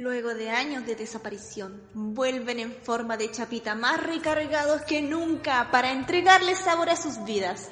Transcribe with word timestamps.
Luego 0.00 0.32
de 0.32 0.48
años 0.48 0.86
de 0.86 0.94
desaparición, 0.94 1.82
vuelven 1.92 2.60
en 2.60 2.72
forma 2.72 3.16
de 3.16 3.32
chapita 3.32 3.74
más 3.74 4.00
recargados 4.00 4.82
que 4.82 5.02
nunca 5.02 5.72
para 5.72 5.90
entregarles 5.90 6.58
sabor 6.58 6.88
a 6.88 6.94
sus 6.94 7.24
vidas. 7.24 7.70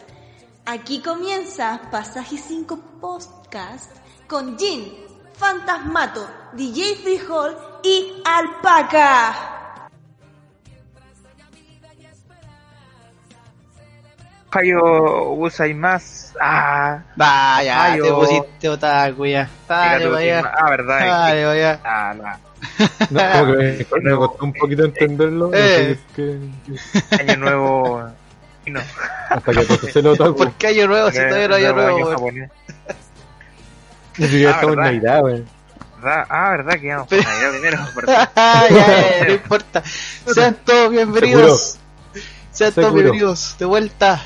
Aquí 0.65 1.01
comienza 1.03 1.83
Pasaje 1.93 2.37
5 2.37 2.99
Podcast 3.01 3.93
con 4.27 4.59
Jin, 4.59 4.93
Fantasmato, 5.35 6.29
DJ 6.55 6.97
Frijol 6.97 7.57
y 7.85 8.21
Alpaca. 8.25 9.56
Hayo 14.51 15.33
usai 15.33 15.75
más. 15.75 16.33
Ah, 16.41 17.03
Vaya, 17.17 17.83
Ay, 17.93 18.01
te 18.01 18.11
pusiste 18.11 18.69
otaku 18.69 19.27
ya. 19.27 19.49
Dale, 19.69 19.89
fíjate, 19.99 20.07
vaya. 20.09 20.53
Ah, 20.57 20.71
verdad. 20.71 21.33
que- 21.35 21.45
vaya. 21.45 21.81
Ah, 21.85 22.15
no. 22.17 22.25
No, 23.11 23.21
como 23.39 23.47
que 23.53 23.57
me, 24.01 24.01
me 24.11 24.17
costó 24.17 24.45
un 24.45 24.53
poquito 24.55 24.85
entenderlo. 24.85 25.51
Eh. 25.53 25.93
es 25.93 25.99
que- 26.15 26.39
Año 27.21 27.37
nuevo. 27.37 28.09
y 28.65 28.71
No. 28.71 28.81
hasta 29.31 29.53
que 29.53 29.61
procesé 29.63 30.03
lo 30.03 30.13
otaku. 30.15 30.37
¿Por 30.37 30.53
qué 30.53 30.67
año 30.69 30.87
nuevo 30.89 31.11
si 31.11 31.19
todavía 31.19 31.49
no 31.49 31.55
hay 31.57 31.65
año 31.67 31.75
nuevo? 31.75 31.97
weón? 31.99 32.11
japonés. 32.13 32.51
Ni 34.19 34.27
siquiera 34.29 34.51
Ah, 34.53 34.55
estamos 34.55 34.73
en 34.73 34.77
¿verdad? 34.81 34.93
Navidad, 34.93 35.23
weón. 35.23 35.49
Ah, 36.03 36.51
verdad 36.51 36.81
que 36.81 36.89
vamos 36.95 37.09
por 37.11 37.25
Navidad 37.25 37.51
primero. 37.51 37.79
ya, 38.07 38.69
ya, 38.71 39.25
no 39.27 39.33
importa. 39.33 39.83
Sean 39.85 40.57
todos 40.65 40.91
bienvenidos. 40.91 41.79
Sean 42.53 42.73
todos 42.73 42.87
Seguro. 42.87 43.03
bienvenidos 43.03 43.57
de 43.59 43.65
vuelta 43.67 44.23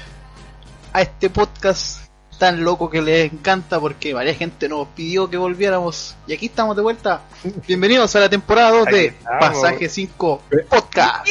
a 0.92 1.02
este 1.02 1.30
podcast 1.30 2.10
tan 2.38 2.64
loco 2.64 2.88
que 2.88 3.02
les 3.02 3.33
encanta 3.33 3.78
porque 3.78 4.14
varias 4.14 4.38
gente 4.38 4.69
nos 4.69 4.88
pidió 4.88 5.28
que 5.28 5.36
volviéramos. 5.36 6.16
Y 6.27 6.32
aquí 6.32 6.47
estamos 6.47 6.74
de 6.74 6.82
vuelta. 6.82 7.22
Bienvenidos 7.69 8.16
a 8.16 8.20
la 8.20 8.28
temporada 8.28 8.70
2 8.70 8.86
Ahí 8.86 8.94
de. 8.94 9.14
Pasaje 9.38 9.88
5 9.88 10.42
Podcast. 10.69 11.27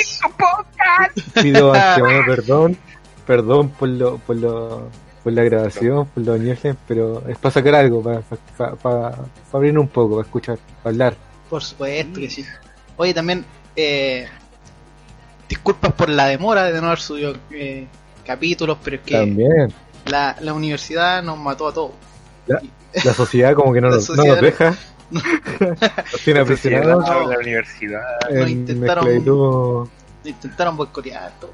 Pido 1.41 1.73
antemano 1.73 2.25
perdón. 2.25 2.77
Perdón 3.25 3.69
por 3.69 3.89
lo, 3.89 4.17
por 4.19 4.35
lo, 4.35 4.89
por 5.23 5.33
la 5.33 5.43
grabación, 5.43 6.07
por 6.07 6.23
los 6.23 6.39
ñejes, 6.39 6.75
pero 6.88 7.23
es 7.27 7.38
para 7.38 7.53
sacar 7.53 7.75
algo, 7.75 8.01
para, 8.01 8.21
para, 8.21 8.75
para, 8.75 9.11
para 9.11 9.27
abrir 9.53 9.77
un 9.77 9.88
poco, 9.88 10.16
para 10.16 10.25
escuchar, 10.25 10.57
para 10.81 10.94
hablar. 10.94 11.16
Por 11.49 11.63
supuesto 11.63 12.19
que 12.19 12.29
sí. 12.29 12.45
Oye, 12.97 13.13
también, 13.13 13.45
eh, 13.75 14.27
disculpas 15.47 15.94
por 15.94 16.09
la 16.09 16.25
demora 16.25 16.71
de 16.71 16.81
no 16.81 16.88
haber 16.88 16.99
subido 16.99 17.35
eh, 17.51 17.88
capítulos, 18.33 18.77
pero 18.83 18.95
es 18.97 19.02
que 19.03 19.16
También. 19.17 19.73
la, 20.05 20.35
la 20.39 20.53
universidad 20.53 21.22
nos 21.23 21.38
mató 21.38 21.67
a 21.67 21.73
todos. 21.73 21.91
La 23.03 23.13
sociedad 23.13 23.53
como 23.55 23.73
que 23.73 23.81
no, 23.81 23.89
nos, 23.91 24.09
no 24.09 24.23
nos 24.23 24.39
deja. 24.41 24.75
Nos 25.11 25.23
tiene 26.23 26.41
aprisionados 26.41 27.09
la 27.09 27.38
universidad. 27.40 28.03
Nos 28.29 28.47
en 28.47 28.67
intentaron- 28.67 29.07
esclavitud. 29.07 29.88
Intentaron 30.23 30.78
boicotear 30.78 31.31
todo. 31.40 31.51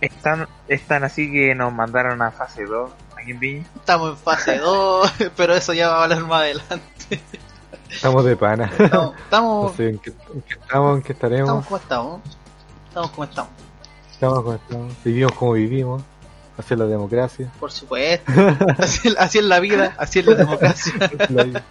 Están, 0.00 0.48
están 0.68 1.04
así 1.04 1.30
que 1.30 1.54
nos 1.54 1.72
mandaron 1.72 2.22
a 2.22 2.30
fase 2.30 2.64
2 2.64 2.90
aquí 3.20 3.32
en 3.32 3.38
Viña. 3.40 3.64
Estamos 3.76 4.10
en 4.10 4.16
fase 4.16 4.58
2, 4.62 5.12
pero 5.36 5.54
eso 5.54 5.72
ya 5.74 5.88
va 5.88 6.00
a 6.00 6.02
hablar 6.04 6.20
más 6.26 6.40
adelante. 6.42 7.20
Estamos 7.90 8.24
de 8.24 8.36
pana. 8.36 8.64
Estamos, 8.78 8.90
No 8.92 9.14
estamos, 9.24 9.76
sé 9.76 9.88
en 9.90 9.98
qué, 9.98 10.10
en 10.10 10.42
qué 10.42 10.54
estamos, 10.54 10.96
en 10.96 11.02
qué 11.02 11.12
estaremos. 11.12 11.48
estamos 11.48 11.66
como 11.66 11.76
estamos. 11.78 12.20
Estamos 12.88 13.10
como 13.10 13.24
estamos, 13.24 13.50
Estamos 14.18 14.42
como 14.42 14.54
estamos. 14.54 14.92
Vivimos 15.04 15.32
como 15.32 15.52
vivimos. 15.52 16.02
Hacia 16.56 16.76
la 16.76 16.86
democracia. 16.86 17.52
por 17.60 17.70
supuesto. 17.70 18.32
Así, 18.78 19.14
así 19.16 19.38
es 19.38 19.44
la 19.44 19.60
vida, 19.60 19.94
así 19.96 20.18
es 20.18 20.26
la 20.26 20.34
democracia. 20.34 20.92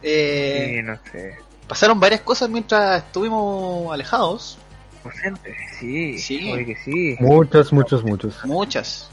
Eh, 0.00 0.74
Sí, 0.76 0.82
no 0.82 0.96
sé. 1.10 1.36
pasaron 1.66 1.98
varias 1.98 2.20
cosas 2.20 2.48
mientras 2.48 3.02
estuvimos 3.02 3.92
alejados. 3.92 4.58
Ausente, 5.04 5.56
sí. 5.78 6.16
Sí. 6.18 6.52
Oye 6.52 6.66
que 6.66 6.76
sí. 6.76 7.16
Muchos, 7.18 7.72
muchos, 7.72 8.04
muchos. 8.04 8.44
Muchas. 8.44 9.10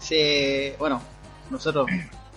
Se, 0.00 0.74
bueno, 0.78 1.00
nosotros 1.50 1.86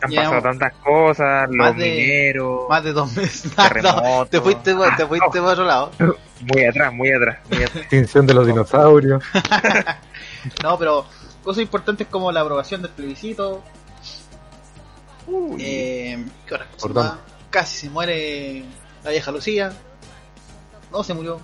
Han 0.01 0.09
Llevamos 0.11 0.33
pasado 0.35 0.49
tantas 0.59 0.73
cosas, 0.83 1.49
más 1.49 1.69
los 1.69 1.77
de- 1.77 1.89
mineros. 1.89 2.69
más 2.69 2.83
de 2.83 2.93
dos 2.93 3.15
meses. 3.15 3.51
No, 3.83 4.25
te 4.27 4.39
fuiste, 4.41 4.75
te 4.95 5.05
fuiste 5.07 5.39
para 5.39 5.51
otro 5.53 5.65
lado. 5.65 5.91
Muy 5.99 6.65
atrás, 6.65 6.93
muy 6.93 7.11
atrás. 7.11 7.39
Muy 7.49 7.63
atrás. 7.63 7.77
Extinción 7.77 8.27
de 8.27 8.33
los 8.33 8.45
dinosaurios. 8.47 9.23
No, 10.63 10.77
pero 10.77 11.05
cosas 11.43 11.61
importantes 11.63 12.07
como 12.07 12.31
la 12.31 12.41
aprobación 12.41 12.81
del 12.81 12.91
plebiscito. 12.91 13.61
Eh, 15.59 16.23
¿Qué 16.45 16.89
más? 16.93 17.13
Casi 17.49 17.77
se 17.77 17.89
muere 17.89 18.63
la 19.03 19.09
vieja 19.11 19.31
Lucía. 19.31 19.71
No 20.91 21.03
se 21.03 21.13
murió. 21.13 21.39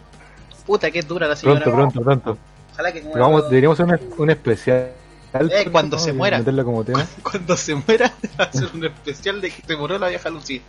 Puta, 0.66 0.90
que 0.92 1.02
dura 1.02 1.28
la 1.28 1.36
señora. 1.36 1.62
Pronto, 1.64 1.76
pronto, 2.02 2.02
pronto. 2.02 2.38
Ojalá 2.74 2.92
que 2.94 3.02
muera. 3.02 3.14
Pero 3.14 3.26
vamos, 3.26 3.50
deberíamos 3.50 3.80
hacer 3.80 4.00
un, 4.02 4.14
un 4.22 4.30
especial. 4.30 4.92
Eh, 5.34 5.70
cuando 5.72 5.98
se 5.98 6.14
muera. 6.14 6.38
Meterlo 6.40 6.64
como 6.66 6.84
tema. 6.84 7.06
Cuando 7.24 7.58
se 7.58 7.74
muera, 7.76 8.12
hacer 8.38 8.70
un 8.74 8.86
especial 8.86 9.42
de 9.42 9.50
que 9.52 9.62
se 9.66 9.76
murió 9.76 9.98
la 9.98 10.08
vieja 10.10 10.30
Lucía. 10.30 10.62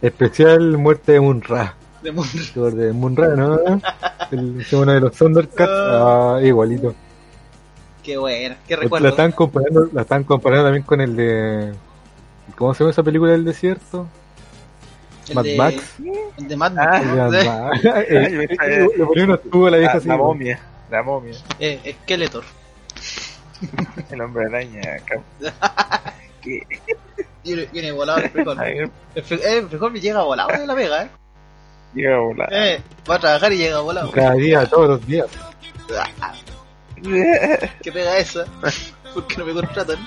Especial 0.00 0.76
muerte 0.78 1.12
de 1.12 1.20
Munra. 1.20 1.74
De 2.02 2.10
Moon- 2.12 2.26
De 2.76 2.92
Munra, 2.92 3.28
¿no? 3.36 3.58
El, 4.30 4.60
es 4.60 4.72
uno 4.72 4.92
de 4.92 5.00
los 5.00 5.12
Thundercats. 5.12 5.70
Ah, 5.72 6.40
igualito. 6.42 6.94
Qué 8.02 8.16
buena, 8.16 8.56
qué 8.66 8.74
La 8.76 8.82
recuerdo. 8.82 9.08
están 9.08 9.30
comparando, 9.32 9.88
la 9.92 10.02
están 10.02 10.24
comparando 10.24 10.64
también 10.64 10.82
con 10.84 11.00
el 11.00 11.14
de. 11.14 11.72
¿Cómo 12.56 12.74
se 12.74 12.80
llama 12.80 12.90
esa 12.90 13.02
película 13.04 13.30
del 13.32 13.44
desierto? 13.44 14.08
El 15.28 15.34
Mad 15.36 15.44
de- 15.44 15.56
Max. 15.56 15.94
El 16.36 16.48
de 16.48 16.56
Mad 16.56 16.72
Ah, 16.78 16.84
Max. 16.84 17.04
El 17.04 17.10
de 17.10 17.16
Mad 17.16 17.34
Eh, 17.34 17.44
Max. 17.46 17.80
Eh, 18.08 18.88
Le 18.98 19.06
ponía 19.06 19.24
unos 19.24 19.42
tubos 19.42 19.68
a 19.68 19.70
la 19.70 19.76
vieja 19.78 19.92
La, 19.94 19.98
así. 20.00 20.08
la 20.08 20.16
¿no? 20.16 20.24
momia. 20.24 20.60
La 20.90 21.02
momia. 21.04 21.34
eh, 21.60 21.96
Skeletor. 22.02 22.42
El 24.10 24.20
hombre 24.20 24.46
araña. 24.46 24.80
¿Qué? 26.40 26.66
Viene, 27.44 27.68
viene 27.72 27.92
volado 27.92 28.18
el 28.20 28.30
frijol. 28.30 28.60
El 28.62 28.84
eh, 29.14 29.58
el 29.58 29.68
frijol 29.68 29.92
me 29.92 30.00
llega 30.00 30.22
volado 30.22 30.50
de 30.58 30.66
la 30.66 30.74
vega, 30.74 31.02
eh. 31.04 31.10
llega 31.94 32.16
a 32.16 32.20
volar. 32.20 32.48
Eh, 32.52 32.80
va 33.08 33.14
a 33.16 33.18
trabajar 33.18 33.52
y 33.52 33.58
llega 33.58 33.80
volado. 33.80 34.10
Cada 34.10 34.34
día, 34.34 34.66
todos 34.66 34.88
los 34.88 35.06
días. 35.06 35.26
¿Qué 37.82 37.92
pega 37.92 38.18
esa? 38.18 38.44
¿Por 39.14 39.26
qué 39.26 39.36
no 39.38 39.44
me 39.44 39.52
contratan? 39.52 39.98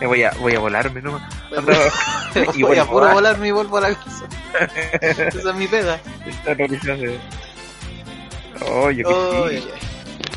Me 0.00 0.06
voy 0.06 0.22
a, 0.22 0.30
voy 0.40 0.54
a 0.54 0.58
volarme, 0.60 1.02
¿no? 1.02 1.20
Y 2.54 2.62
Voy 2.62 2.78
a 2.78 2.86
puro 2.86 3.06
a- 3.06 3.12
volarme 3.12 3.48
y 3.48 3.50
vuelvo 3.50 3.76
a 3.76 3.80
la 3.82 3.94
casa. 3.94 4.26
Esa 5.00 5.50
es 5.50 5.54
mi 5.56 5.66
pega. 5.66 5.98
Esta 6.26 6.54
noticia 6.54 6.96
de... 6.96 7.18
Oye, 8.72 9.04
que 9.04 9.10
Ay, 9.12 9.60
sí. 9.60 9.68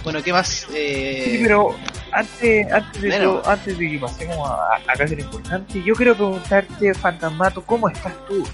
Bueno, 0.04 0.22
¿qué 0.22 0.34
más? 0.34 0.48
Sí, 0.48 0.66
Eh, 0.76 1.40
pero 1.44 1.76
antes, 2.12 2.72
antes, 2.72 3.02
de 3.02 3.08
Bueno. 3.10 3.24
todo- 3.42 3.50
antes 3.50 3.78
de 3.78 3.90
que 3.92 4.00
pasemos 4.00 4.50
a, 4.50 4.76
a 4.76 4.94
casi 4.98 5.16
lo 5.16 5.22
importante, 5.22 5.82
yo 5.84 5.94
quiero 5.96 6.16
preguntarte, 6.16 6.94
Fantasmato, 6.94 7.62
¿cómo 7.64 7.90
estás 7.90 8.14
tú? 8.28 8.46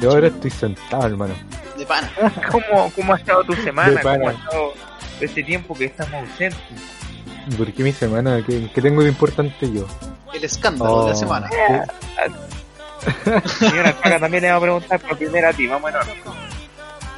Yo 0.00 0.10
ahora 0.10 0.28
estoy 0.28 0.50
sentado, 0.50 1.06
hermano. 1.06 1.34
de 1.76 1.84
pana. 1.86 2.10
¿Cómo, 2.50 2.90
cómo 2.94 3.14
ha 3.14 3.16
estado 3.18 3.44
tu 3.44 3.52
semana? 3.54 3.90
De 3.90 3.98
pana. 3.98 4.18
¿Cómo 4.18 4.28
ha 4.28 4.32
estado 4.32 4.72
este 5.20 5.42
tiempo 5.42 5.74
que 5.74 5.84
estamos 5.86 6.14
ausentes? 6.28 6.60
¿Por 7.56 7.72
qué 7.72 7.82
mi 7.82 7.92
semana? 7.92 8.42
¿Qué, 8.46 8.70
qué 8.74 8.82
tengo 8.82 9.02
de 9.02 9.08
importante 9.10 9.70
yo? 9.72 9.86
El 10.32 10.44
escándalo 10.44 11.04
de 11.04 11.10
la 11.10 11.16
Oh. 11.16 11.18
semana. 11.18 11.48
Señora 13.58 13.92
Paca 13.96 14.20
también 14.20 14.42
le 14.42 14.50
va 14.50 14.56
a 14.56 14.60
preguntar 14.60 15.00
por 15.00 15.16
primera 15.16 15.48
a 15.50 15.52
ti, 15.52 15.66
vamos 15.66 15.90
en 15.90 15.96
orden. 15.96 16.14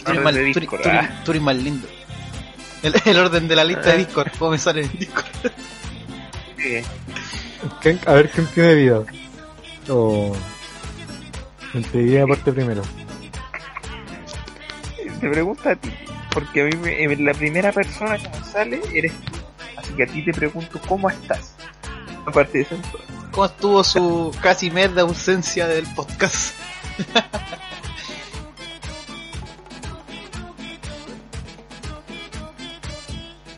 Tú 0.04 0.10
eres, 0.12 0.86
ah. 0.86 1.22
tú 1.24 1.34
más 1.40 1.56
lindo. 1.56 1.88
El, 2.82 2.94
el 3.04 3.16
orden 3.18 3.48
de 3.48 3.56
la 3.56 3.64
lista 3.64 3.90
de 3.92 3.98
Discord. 3.98 4.32
¿Cómo 4.38 4.52
me 4.52 4.58
sale 4.58 4.82
en 4.82 4.92
Discord? 4.98 5.52
Sí. 6.56 6.80
¿Quién- 7.80 8.00
A 8.06 8.12
ver 8.14 8.30
quién 8.30 8.46
tiene 8.48 8.74
vida. 8.74 9.02
O. 9.88 10.34
Enseguida 11.74 12.26
parte 12.26 12.52
primero. 12.52 12.82
te 15.20 15.28
pregunto 15.30 15.68
a 15.68 15.76
ti, 15.76 15.92
porque 16.32 16.62
a 16.62 16.64
mí 16.64 16.76
me- 16.82 17.04
eh, 17.04 17.16
la 17.16 17.32
primera 17.34 17.70
persona 17.72 18.18
que 18.18 18.28
me 18.28 18.44
sale 18.44 18.80
eres 18.92 19.12
tú. 19.20 19.32
Así 19.76 19.92
que 19.94 20.02
a 20.02 20.06
ti 20.06 20.24
te 20.24 20.32
pregunto 20.32 20.80
cómo 20.88 21.08
estás. 21.08 21.54
Aparte 22.26 22.58
de 22.58 22.64
eso, 22.64 22.76
¿Cómo 23.30 23.46
estuvo 23.46 23.82
su 23.82 24.36
casi 24.42 24.70
mes 24.70 24.94
de 24.94 25.00
ausencia 25.00 25.66
del 25.66 25.86
podcast? 25.94 26.54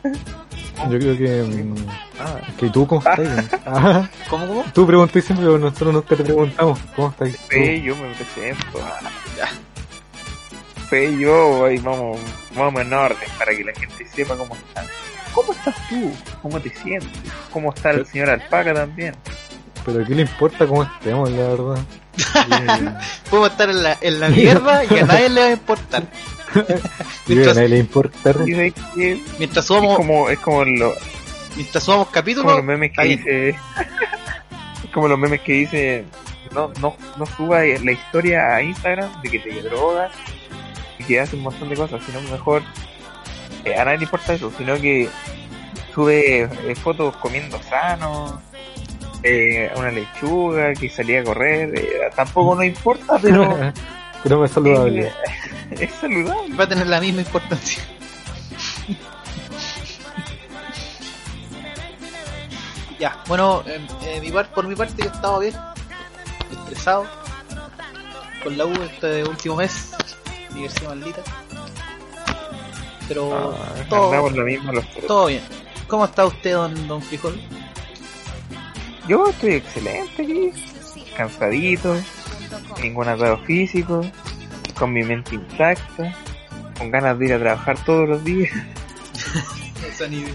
Yo 0.89 0.99
creo 0.99 1.17
que. 1.17 1.43
mm, 1.43 1.75
ah, 2.19 2.39
que 2.57 2.69
tú, 2.69 2.85
¿cómo 2.85 3.01
estás? 3.01 3.45
Ah, 3.65 4.07
¿Cómo, 4.29 4.47
cómo? 4.47 4.65
tú 4.73 4.85
preguntas 4.85 5.23
siempre, 5.23 5.45
pero 5.45 5.57
nosotros 5.57 5.93
no 5.93 6.01
te 6.01 6.15
preguntamos. 6.17 6.79
¿Cómo 6.95 7.09
estás? 7.09 7.31
tú? 7.31 7.37
Fe, 7.47 7.81
yo 7.81 7.95
me 7.95 8.13
presento. 8.13 8.79
ah. 8.83 9.49
Fe, 10.89 11.17
yo, 11.17 11.65
ahí 11.65 11.77
vamos, 11.77 12.19
vamos 12.55 12.81
en 12.81 12.93
orden 12.93 13.29
para 13.39 13.55
que 13.55 13.63
la 13.63 13.73
gente 13.73 14.05
sepa 14.07 14.35
cómo 14.35 14.53
están. 14.55 14.85
¿Cómo 15.33 15.51
estás 15.53 15.75
tú? 15.89 16.11
¿Cómo 16.41 16.59
te 16.59 16.69
sientes? 16.69 17.09
¿Cómo 17.51 17.73
está 17.73 17.91
el 17.91 18.05
señor 18.05 18.29
Alpaca 18.29 18.73
también? 18.73 19.15
Pero 19.85 20.05
¿qué 20.05 20.15
le 20.15 20.21
importa 20.21 20.67
cómo 20.67 20.83
estemos, 20.83 21.29
la 21.31 21.47
verdad? 21.47 21.77
Podemos 23.29 23.51
estar 23.51 23.69
en 23.69 23.83
la, 23.83 23.97
en 23.99 24.19
la 24.19 24.29
mierda 24.29 24.83
y 24.85 24.99
a 24.99 25.05
nadie 25.05 25.29
le 25.29 25.41
va 25.41 25.47
a 25.47 25.51
importar. 25.51 26.03
Mientras, 27.27 27.55
nadie 27.55 27.69
le 27.69 27.77
importa. 27.79 28.33
Que 28.45 28.73
mientras 29.37 29.63
es 29.63 29.65
subamos, 29.67 29.95
como, 29.97 30.29
es 30.29 30.39
como, 30.39 30.63
lo- 30.65 30.93
mientras 31.55 31.83
subamos 31.83 32.07
como 32.07 32.13
capítulos, 32.13 32.55
los 32.55 32.63
memes 32.65 32.91
que 32.91 33.03
dice, 33.03 33.49
es 33.49 33.55
como 34.93 35.07
los 35.07 35.17
memes 35.19 35.41
que 35.41 35.53
dice, 35.53 36.05
no, 36.53 36.71
no, 36.79 36.95
no 37.17 37.25
suba 37.25 37.63
la 37.63 37.91
historia 37.91 38.55
a 38.55 38.61
Instagram 38.61 39.21
de 39.21 39.29
que 39.29 39.39
te 39.39 39.61
drogas 39.63 40.11
y 40.99 41.03
que 41.03 41.19
haces 41.19 41.33
un 41.35 41.41
montón 41.41 41.69
de 41.69 41.75
cosas, 41.75 42.01
sino 42.05 42.21
mejor, 42.21 42.61
eh, 43.65 43.75
a 43.75 43.83
nadie 43.85 43.97
le 43.99 44.03
importa 44.05 44.33
eso, 44.33 44.51
sino 44.57 44.75
que 44.79 45.09
sube 45.93 46.41
eh, 46.43 46.75
fotos 46.75 47.15
comiendo 47.17 47.61
sano, 47.63 48.41
eh, 49.23 49.71
una 49.75 49.91
lechuga, 49.91 50.73
que 50.73 50.89
salía 50.89 51.21
a 51.21 51.23
correr, 51.23 51.77
eh, 51.77 51.99
tampoco 52.15 52.55
nos 52.55 52.65
importa, 52.65 53.17
pero 53.21 53.57
Pero 54.25 54.39
me 54.39 54.47
es 54.47 54.51
saludable. 54.53 55.07
eh, 55.07 55.13
es 55.79 55.91
saludable. 56.01 56.55
va 56.55 56.63
a 56.63 56.67
tener 56.67 56.87
la 56.87 56.99
misma 56.99 57.21
importancia. 57.21 57.83
ya, 62.99 63.21
bueno, 63.27 63.63
eh, 63.65 63.79
eh, 64.05 64.21
mi 64.21 64.31
par- 64.31 64.49
por 64.53 64.67
mi 64.67 64.75
parte 64.75 65.03
yo 65.03 65.09
estaba 65.11 65.39
bien, 65.39 65.53
estresado, 66.51 67.05
con 68.43 68.57
la 68.57 68.65
U 68.65 68.73
este 68.83 69.23
último 69.25 69.55
mes, 69.57 69.91
universidad 70.51 70.89
maldita. 70.89 71.21
Pero 73.07 73.53
Ah, 73.55 73.85
todo, 73.89 74.29
lo 74.31 74.43
mismo 74.45 74.71
los 74.71 74.89
tres. 74.91 75.05
todo 75.07 75.27
bien. 75.27 75.43
¿Cómo 75.87 76.05
está 76.05 76.25
usted, 76.25 76.53
don, 76.53 76.87
don 76.87 77.01
Frijol? 77.01 77.39
Yo 79.07 79.27
estoy 79.29 79.55
excelente 79.55 80.23
aquí, 80.23 80.51
cansadito, 81.15 81.95
ningún 82.81 83.07
atado 83.07 83.37
físico, 83.39 84.01
con 84.77 84.93
mi 84.93 85.03
mente 85.03 85.35
intacta, 85.35 86.13
con 86.77 86.91
ganas 86.91 87.17
de 87.19 87.25
ir 87.25 87.33
a 87.33 87.39
trabajar 87.39 87.77
todos 87.85 88.07
los 88.09 88.23
días. 88.23 88.51
Esa 89.87 90.07
ni- 90.07 90.25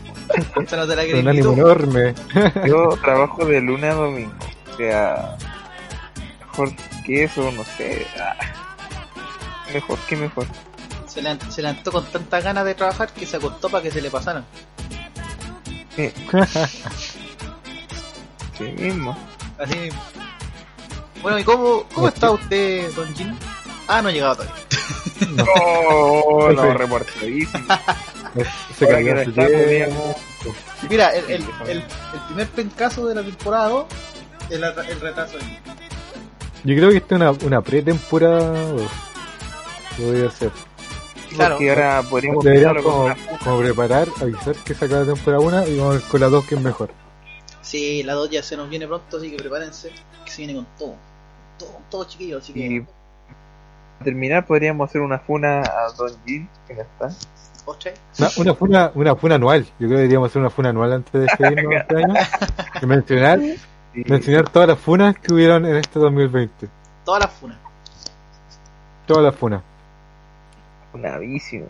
esa 0.63 0.77
no 0.77 0.87
te 0.87 0.97
la 0.97 1.07
Con 1.11 1.29
ánimo 1.29 1.53
enorme. 1.53 2.15
Yo 2.67 2.97
trabajo 3.03 3.45
de 3.45 3.61
lunes 3.61 3.91
a 3.93 3.95
domingo, 3.95 4.33
o 4.73 4.77
sea, 4.77 5.37
mejor 6.41 6.73
que 7.05 7.25
eso, 7.25 7.51
no 7.53 7.65
sé. 7.65 8.07
ah, 8.19 8.37
Mejor 9.75 9.99
que 10.01 10.17
mejor. 10.17 10.47
Se 11.07 11.21
levantó, 11.23 11.51
se 11.51 11.63
levantó 11.63 11.93
con 11.93 12.05
tantas 12.07 12.43
ganas 12.45 12.65
de 12.65 12.75
trabajar 12.75 13.13
que 13.13 13.27
se 13.27 13.37
acostó 13.37 13.69
para 13.69 13.83
que 13.83 13.91
se 13.91 14.01
le 14.01 14.11
pasaran. 14.11 14.45
Sí, 15.97 16.13
sí 18.59 18.65
mismo. 18.79 19.17
Así 19.59 19.77
mismo. 19.77 20.01
Bueno, 21.23 21.39
¿y 21.39 21.45
cómo, 21.45 21.85
cómo 21.95 22.09
está 22.09 22.31
usted, 22.31 22.91
don 22.95 23.15
Jim? 23.15 23.35
Ah, 23.89 24.01
no 24.03 24.09
ha 24.09 24.13
llegado 24.13 24.37
todavía. 24.37 24.55
Oh, 25.57 26.51
no, 26.55 26.73
reportadísimo. 26.75 27.65
Se 28.79 28.89
cayó 28.89 29.15
no 29.15 29.21
está, 29.21 29.47
tiempo. 29.47 30.17
Mira, 30.89 31.11
el, 31.15 31.25
el, 31.31 31.45
el, 31.67 31.79
el 31.79 31.85
primer 32.29 32.49
pencaso 32.49 33.07
de 33.07 33.15
la 33.17 33.23
temporada 33.23 33.69
2 33.69 33.85
es 34.51 34.61
la- 34.61 34.69
el 34.89 35.01
retraso. 35.01 35.37
de- 35.37 35.59
Yo 36.65 36.77
creo 36.77 36.91
que 36.91 36.97
esta 36.99 37.15
es 37.17 37.21
una, 37.21 37.31
una 37.33 37.61
pretemporada. 37.61 38.63
dos. 38.73 38.91
Podría 39.99 40.31
ser. 40.31 40.51
Claro. 41.31 41.57
Porque 41.57 41.71
ahora 41.71 42.03
podríamos 42.09 42.83
como, 42.83 43.15
como 43.45 43.59
preparar, 43.61 44.09
avisar 44.21 44.55
que 44.57 44.75
se 44.75 44.85
acaba 44.87 45.01
la 45.03 45.13
temporada 45.15 45.43
1 45.45 45.67
y 45.69 45.77
vamos 45.77 45.95
a 45.95 45.99
ver 45.99 46.09
con 46.09 46.21
la 46.21 46.29
2 46.29 46.47
que 46.47 46.55
es 46.55 46.61
mejor. 46.61 46.91
Sí, 47.61 48.03
la 48.05 48.15
2 48.15 48.31
ya 48.31 48.43
se 48.43 48.57
nos 48.57 48.69
viene 48.71 48.87
pronto, 48.87 49.19
así 49.19 49.31
que 49.31 49.37
prepárense, 49.37 49.93
que 50.25 50.31
se 50.31 50.39
viene 50.39 50.55
con 50.55 50.67
todo. 50.79 50.97
Todo, 51.61 51.81
todo 51.91 52.05
chiquillo, 52.05 52.39
así 52.39 52.53
que... 52.53 52.59
Y 52.61 52.81
para 52.81 54.05
terminar 54.05 54.47
podríamos 54.47 54.89
hacer 54.89 55.01
una 55.03 55.19
funa 55.19 55.61
a 55.61 55.93
Don 55.97 56.11
Jim, 56.27 56.49
que 56.67 56.75
no 56.75 56.81
está. 56.83 57.11
Una, 58.19 58.29
una, 58.39 58.55
funa, 58.55 58.91
una 58.95 59.15
funa 59.17 59.35
anual. 59.37 59.65
Yo 59.65 59.87
creo 59.87 59.91
que 59.91 59.97
deberíamos 59.97 60.31
hacer 60.31 60.41
una 60.41 60.51
funa 60.51 60.71
anual 60.71 60.93
antes 60.95 61.13
de 61.13 61.21
despedirnos 61.21 61.75
este 61.81 61.97
año. 61.97 62.15
Y 62.83 62.87
mencionar, 62.87 63.39
Sí. 63.41 64.05
mencionar 64.07 64.49
todas 64.49 64.69
las 64.69 64.79
funas 64.79 65.19
que 65.19 65.33
hubieron 65.35 65.67
en 65.67 65.77
este 65.77 65.99
2020. 65.99 66.69
Todas 67.05 67.23
las 67.25 67.33
funas. 67.33 67.59
Todas 69.07 69.25
las 69.25 69.35
funas. 69.37 69.63
Funadísimo. 70.93 71.67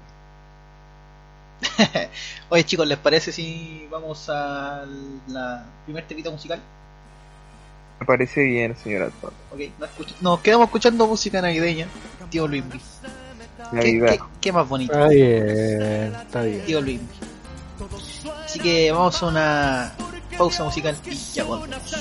Oye 2.49 2.65
chicos, 2.65 2.87
¿les 2.87 2.99
parece 2.99 3.33
si 3.33 3.87
vamos 3.91 4.29
a 4.31 4.85
la 5.29 5.65
primer 5.85 6.07
temita 6.07 6.31
musical? 6.31 6.61
Me 8.00 8.06
parece 8.06 8.43
bien, 8.43 8.75
señor 8.82 9.02
Alfonso. 9.02 9.37
Ok, 9.52 9.61
nos, 10.23 10.41
quedamos 10.41 10.67
escuchando 10.67 11.06
música 11.06 11.43
navideña. 11.43 11.87
Tío 12.31 12.49
Luis. 12.49 12.64
¿Qué, 13.70 13.76
Navidad. 13.76 14.12
qué, 14.12 14.20
qué 14.41 14.52
más 14.52 14.67
bonito? 14.67 14.93
Está 14.94 15.08
bien, 15.08 16.14
está 16.14 16.43
bien. 16.43 16.64
Tío 16.64 16.81
Luis. 16.81 17.00
Así 18.44 18.58
que 18.58 18.91
vamos 18.91 19.23
a 19.23 19.26
una 19.26 19.93
pausa 20.37 20.64
musical 20.64 20.97
y 21.05 21.14
ya 21.14 21.44
volvemos. 21.44 21.97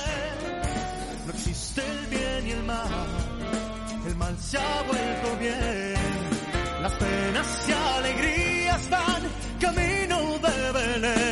No 1.26 1.34
existe 1.34 1.82
el 1.82 2.08
bien 2.08 2.48
y 2.48 2.52
el 2.52 2.64
mal, 2.64 2.88
el 4.08 4.16
mal 4.16 4.38
se 4.40 4.58
ha 4.58 4.82
vuelto 4.84 5.38
bien. 5.40 6.82
Las 6.82 6.94
penas 6.94 7.68
y 7.68 7.72
alegrías 7.72 8.90
van 8.90 9.24
camino 9.60 10.40
de 10.40 10.72
Belén. 10.72 11.29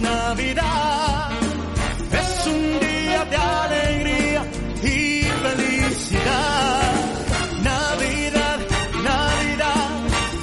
Navidad. 0.00 1.30
Es 2.12 2.46
un 2.46 2.80
día 2.80 3.24
de 3.24 3.36
alegría 3.36 4.42
y 4.82 5.22
felicidad. 5.44 6.92
Navidad, 7.62 8.58
Navidad, 9.04 9.90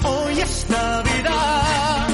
hoy 0.03 0.39
es 0.39 0.69
Navidad. 0.69 2.07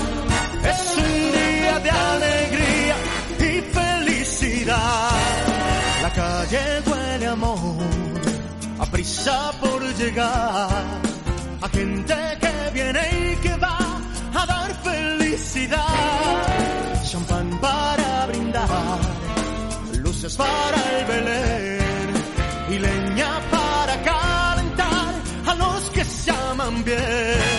Es 0.64 0.98
un 0.98 1.32
día 1.40 1.80
de 1.80 1.90
alegría 1.90 2.96
y 3.40 3.62
felicidad. 3.78 5.10
La 6.02 6.12
calle 6.14 6.82
huele 6.88 7.28
amor, 7.28 7.78
a 8.80 8.86
prisa 8.86 9.52
por 9.62 9.82
llegar. 9.96 11.02
Para 20.32 21.00
el 21.00 21.06
Belén 21.06 22.13
y 22.70 22.80
leña 22.80 23.42
para 23.51 24.01
calentar 24.03 25.15
a 25.48 25.56
los 25.56 25.89
que 25.89 26.06
se 26.06 26.32
aman 26.32 26.82
bien. 26.86 27.52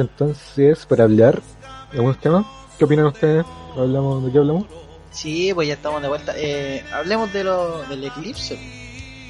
Entonces 0.00 0.86
para 0.86 1.04
hablar 1.04 1.40
de 1.92 1.98
algunos 1.98 2.18
temas. 2.20 2.46
¿Qué 2.78 2.84
opinan 2.84 3.06
ustedes? 3.06 3.44
¿Hablamos, 3.76 4.24
¿De 4.24 4.32
qué 4.32 4.38
hablamos? 4.38 4.66
Sí, 5.10 5.52
pues 5.54 5.68
ya 5.68 5.74
estamos 5.74 6.00
de 6.02 6.08
vuelta. 6.08 6.32
Eh, 6.36 6.84
hablemos 6.92 7.32
de 7.32 7.44
lo, 7.44 7.82
del 7.88 8.04
eclipse. 8.04 8.58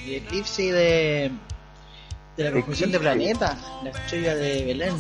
El 0.07 0.15
eclipse 0.15 0.63
y 0.65 0.71
de, 0.71 1.31
de 2.37 2.45
la 2.45 2.53
conjunción 2.53 2.93
de 2.93 3.01
planetas, 3.01 3.57
la 3.83 3.91
estrella 3.91 4.35
de 4.35 4.65
Belén. 4.65 4.95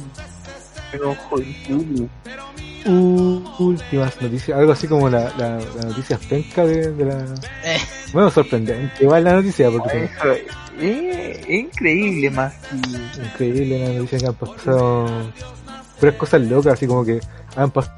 Uh, 2.87 3.43
últimas 3.59 4.21
noticias, 4.21 4.59
algo 4.59 4.73
así 4.73 4.89
como 4.89 5.09
la, 5.09 5.33
la, 5.37 5.59
la 5.59 5.83
noticia 5.85 6.19
penca 6.29 6.65
de, 6.65 6.91
de 6.93 7.05
la... 7.05 7.25
Eh, 7.63 7.79
Bueno, 8.13 8.29
sorprendente, 8.31 9.05
igual 9.05 9.23
la 9.23 9.35
noticia, 9.35 9.71
porque 9.71 10.05
eso 10.05 10.33
es, 10.33 10.43
es 10.81 11.49
increíble 11.49 12.31
más 12.31 12.55
increíble 13.23 13.79
la 13.79 13.93
noticia 13.93 14.19
que 14.19 14.27
han 14.27 14.35
pasado 14.35 15.07
puras 16.01 16.15
cosas 16.17 16.41
locas, 16.43 16.73
así 16.75 16.87
como 16.87 17.05
que 17.05 17.21
han 17.57 17.71
pasado 17.71 17.95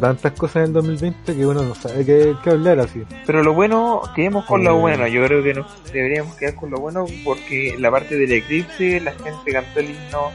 tantas 0.00 0.32
cosas 0.32 0.56
en 0.56 0.62
el 0.64 0.72
2020 0.74 1.34
que 1.36 1.46
uno 1.46 1.62
no 1.62 1.74
sabe 1.74 2.04
qué, 2.04 2.36
qué 2.44 2.50
hablar 2.50 2.78
así. 2.80 3.02
Pero 3.26 3.42
lo 3.42 3.54
bueno, 3.54 4.02
quedemos 4.14 4.44
con 4.44 4.62
lo 4.62 4.76
Mm. 4.76 4.80
bueno. 4.80 5.06
Yo 5.08 5.24
creo 5.26 5.42
que 5.42 5.54
nos 5.54 5.66
deberíamos 5.92 6.36
quedar 6.36 6.54
con 6.54 6.70
lo 6.70 6.78
bueno 6.78 7.06
porque 7.24 7.74
la 7.78 7.90
parte 7.90 8.16
del 8.16 8.30
eclipse, 8.32 9.00
la 9.00 9.12
gente 9.12 9.52
cantó 9.52 9.80
el 9.80 9.90
himno 9.90 10.30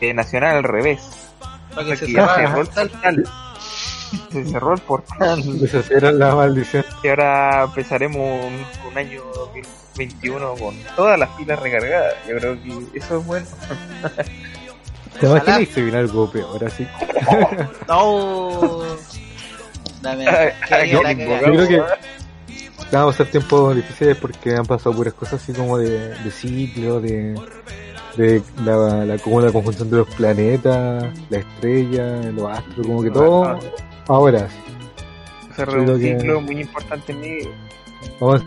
eh, 0.00 0.14
nacional 0.14 0.58
al 0.58 0.62
revés. 0.64 1.00
para 1.74 1.86
que 1.88 1.96
se 1.96 2.06
cerró 2.06 2.40
el 2.40 2.52
portal. 2.66 3.24
Se 4.32 4.44
cerró 4.44 4.74
el 4.74 4.80
portal. 4.80 5.42
Esa 5.64 5.82
era 5.94 6.12
la 6.12 6.34
maldición. 6.34 6.84
Y 7.02 7.08
ahora 7.08 7.64
empezaremos 7.64 8.16
un, 8.44 8.90
un 8.90 8.98
año 8.98 9.22
2021 9.34 10.54
con 10.54 10.74
todas 10.96 11.18
las 11.18 11.28
pilas 11.30 11.60
recargadas. 11.60 12.14
Yo 12.28 12.36
creo 12.36 12.54
que 12.62 12.98
eso 12.98 13.18
es 13.18 13.26
bueno. 13.26 13.46
¿Te 15.20 15.26
imaginas 15.26 15.58
que 15.58 15.66
se 15.66 15.82
viene 15.82 15.98
algo 15.98 16.30
peor 16.30 16.64
así? 16.64 16.86
No. 17.88 18.82
Dame. 20.02 20.24
Que 20.68 20.92
no, 20.92 21.02
la. 21.02 21.12
Yo 21.12 21.38
creo 21.40 21.68
que 21.68 21.82
vamos 22.92 23.14
a 23.14 23.18
ser 23.18 23.30
tiempos 23.30 23.74
difíciles 23.76 24.16
porque 24.16 24.54
han 24.54 24.64
pasado 24.64 24.94
puras 24.94 25.14
cosas 25.14 25.42
así 25.42 25.52
como 25.52 25.76
de, 25.78 26.10
de 26.18 26.30
ciclo, 26.30 27.00
de, 27.00 27.34
de 28.16 28.42
la, 28.64 29.04
la, 29.04 29.18
como 29.18 29.40
la 29.40 29.50
conjunción 29.52 29.90
de 29.90 29.96
los 29.98 30.08
planetas, 30.14 31.04
la 31.30 31.38
estrella, 31.38 32.22
los 32.32 32.50
astros, 32.50 32.86
como 32.86 33.02
que 33.02 33.10
todo 33.10 33.58
ahora. 34.06 34.48
Cerró 35.56 35.82
un 35.82 35.98
que- 36.00 36.16
ciclo 36.18 36.40
muy 36.40 36.60
importante 36.60 37.12
en 37.12 37.20
mi 37.20 37.30
vida. 37.30 37.50
Vamos 38.20 38.42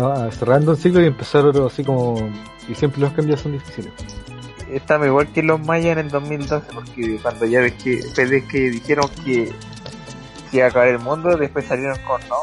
a- 0.00 0.24
a- 0.26 0.30
cerrando 0.32 0.70
un 0.72 0.76
ciclo 0.78 1.02
y 1.02 1.06
empezar 1.06 1.44
otro 1.44 1.66
así 1.66 1.84
como... 1.84 2.16
Y 2.66 2.74
siempre 2.74 3.02
los 3.02 3.12
cambios 3.12 3.40
son 3.42 3.52
difíciles. 3.52 3.92
Estamos 4.70 5.06
igual 5.06 5.28
que 5.32 5.42
los 5.42 5.60
mayas 5.60 5.92
en 5.92 6.06
el 6.06 6.10
2012 6.10 6.66
porque 6.74 7.18
cuando 7.22 7.46
ya 7.46 7.60
ves 7.60 7.72
que, 7.82 7.96
después 7.96 8.30
de 8.30 8.46
que 8.46 8.58
dijeron 8.70 9.08
que 9.24 9.52
se 10.50 10.56
iba 10.56 10.66
a 10.66 10.68
acabar 10.68 10.88
el 10.88 10.98
mundo, 11.00 11.36
después 11.36 11.64
salieron 11.66 11.98
con 12.06 12.20
no, 12.28 12.36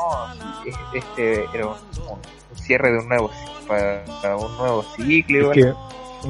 si 0.64 0.98
este 0.98 1.46
era 1.54 1.68
un, 1.68 1.74
un 2.10 2.58
cierre 2.58 2.92
de 2.92 3.00
un 3.00 3.08
nuevo 3.10 3.32
para, 3.68 4.04
para 4.22 4.38
un 4.38 4.58
nuevo 4.58 4.84
ciclo. 4.96 5.52
Es 5.54 5.58
que, 5.66 5.74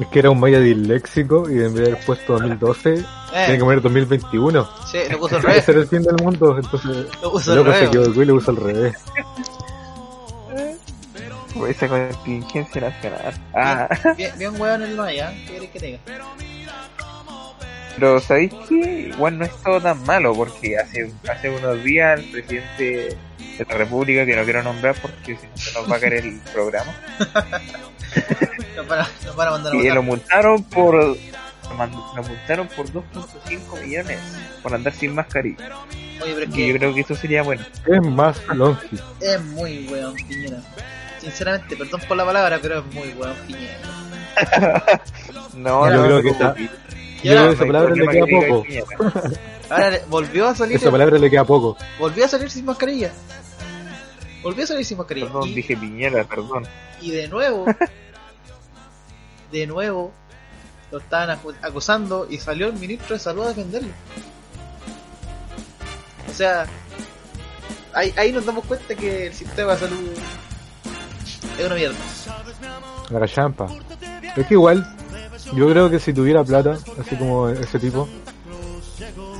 es 0.00 0.06
que 0.08 0.18
era 0.18 0.30
un 0.30 0.40
maya 0.40 0.58
disléxico 0.60 1.48
y 1.50 1.54
en 1.54 1.74
vez 1.74 1.84
de 1.84 1.92
haber 1.92 2.04
puesto 2.06 2.32
2012, 2.34 2.92
tiene 2.94 3.04
que 3.46 3.54
Eh, 3.54 3.58
poner 3.58 3.80
2021. 3.82 4.68
sí, 4.90 4.98
lo 5.10 5.18
puso 5.18 5.36
al 5.36 5.42
revés. 5.44 5.58
Ese 5.62 5.70
era 5.72 5.80
el 5.80 5.86
fin 5.88 6.02
del 6.02 6.16
mundo, 6.22 6.56
entonces 6.56 7.06
Lo 7.22 7.30
puso 7.32 7.52
el 7.52 7.58
al 7.58 7.64
loco 7.64 7.72
se 7.78 7.84
revés. 7.86 7.96
equivocó 7.96 8.22
y 8.22 8.24
lo 8.26 8.34
puso 8.34 8.50
al 8.52 8.56
revés. 8.58 8.94
Por 11.54 11.70
esa 11.70 11.88
contingencia 11.88 12.80
nacional. 12.80 13.34
Ah, 13.54 13.88
Bien, 14.16 14.32
bien 14.38 14.60
hueón 14.60 14.82
el 14.82 14.96
Maya, 14.96 15.32
¿qué 15.46 15.52
querés 15.54 15.70
que 15.70 15.78
te 15.80 15.86
diga? 15.86 15.98
pero 17.94 18.18
¿sabéis 18.20 18.52
que 18.68 19.10
Igual 19.14 19.38
no 19.38 19.44
es 19.44 19.52
todo 19.62 19.78
tan 19.80 20.02
malo 20.04 20.34
porque 20.34 20.78
hace, 20.78 21.12
hace 21.30 21.50
unos 21.50 21.84
días 21.84 22.18
el 22.20 22.24
presidente 22.30 22.84
de 23.58 23.66
la 23.68 23.74
República, 23.76 24.24
que 24.24 24.34
no 24.34 24.44
quiero 24.44 24.62
nombrar 24.62 24.94
porque 25.00 25.36
si 25.36 25.46
no 25.46 25.56
se 25.56 25.72
nos 25.74 25.92
va 25.92 25.96
a 25.96 26.00
caer 26.00 26.14
el 26.14 26.40
programa, 26.52 26.94
No 28.76 28.84
para, 28.84 29.06
no 29.26 29.32
para 29.34 29.50
mandar 29.52 29.72
a 29.74 29.76
y 29.76 29.90
lo 29.90 30.02
multaron 30.02 30.62
por 30.64 30.94
lo 30.94 32.22
multaron 32.22 32.68
por 32.68 32.86
2.5 32.90 33.82
millones 33.82 34.18
por 34.62 34.74
andar 34.74 34.92
sin 34.94 35.14
mascarilla 35.14 35.76
Oye, 36.22 36.34
pero 36.34 36.40
es 36.50 36.56
y 36.56 36.66
yo 36.68 36.72
que 36.72 36.78
creo 36.78 36.94
que 36.94 37.00
eso 37.02 37.14
sería 37.14 37.42
bueno 37.42 37.64
Es 37.86 38.02
más 38.06 38.42
longi. 38.48 38.98
es 39.20 39.40
muy 39.42 39.86
hueón 39.88 40.14
Piñera. 40.14 40.58
Sinceramente, 41.22 41.76
perdón 41.76 42.00
por 42.08 42.16
la 42.16 42.24
palabra, 42.24 42.58
pero 42.60 42.80
es 42.80 42.86
muy 42.94 43.08
hueón 43.14 43.36
Piñera. 43.46 43.78
no 45.54 45.88
Yo 45.88 45.96
no, 45.96 46.02
creo 46.04 46.16
no, 46.16 46.22
que 46.22 46.28
está- 46.30 46.54
Yo 46.56 46.66
creo 47.22 47.48
que 47.48 47.54
esa 47.54 47.64
palabra 47.66 47.94
le 47.94 48.08
queda 48.08 48.26
poco. 48.26 48.64
ahora 49.70 49.98
volvió 50.08 50.48
a 50.48 50.54
salir, 50.54 50.76
Esa 50.76 50.90
palabra 50.90 51.18
le 51.18 51.30
queda 51.30 51.44
poco. 51.44 51.76
volvió 51.98 52.24
a 52.24 52.28
salir 52.28 52.50
sin 52.50 52.64
mascarilla. 52.64 53.12
Volvió 54.42 54.64
a 54.64 54.66
salir 54.66 54.84
sin 54.84 54.98
mascarilla. 54.98 55.26
perdón 55.26 55.48
Y, 55.48 55.54
dije 55.54 55.76
piñera 55.76 56.24
perdón 56.24 56.66
y 57.00 57.10
de 57.12 57.28
nuevo, 57.28 57.66
de 59.52 59.66
nuevo, 59.66 60.12
lo 60.90 60.98
estaban 60.98 61.38
acu- 61.38 61.54
acusando 61.62 62.26
y 62.28 62.38
salió 62.38 62.66
el 62.66 62.72
ministro 62.74 63.14
de 63.14 63.20
salud 63.20 63.44
a 63.44 63.48
defenderlo. 63.48 63.88
O 66.28 66.32
sea, 66.34 66.66
ahí, 67.92 68.12
ahí 68.16 68.32
nos 68.32 68.44
damos 68.46 68.64
cuenta 68.64 68.94
que 68.94 69.26
el 69.28 69.34
sistema 69.34 69.72
de 69.74 69.78
salud 69.80 70.10
es 71.58 71.66
una 71.66 71.74
mierda. 71.74 71.96
La 73.10 73.18
gallampa. 73.20 73.66
Es 74.36 74.46
que 74.46 74.54
igual, 74.54 74.86
yo 75.54 75.68
creo 75.70 75.90
que 75.90 75.98
si 75.98 76.12
tuviera 76.12 76.42
plata, 76.44 76.78
así 77.00 77.16
como 77.16 77.48
ese 77.48 77.78
tipo, 77.78 78.08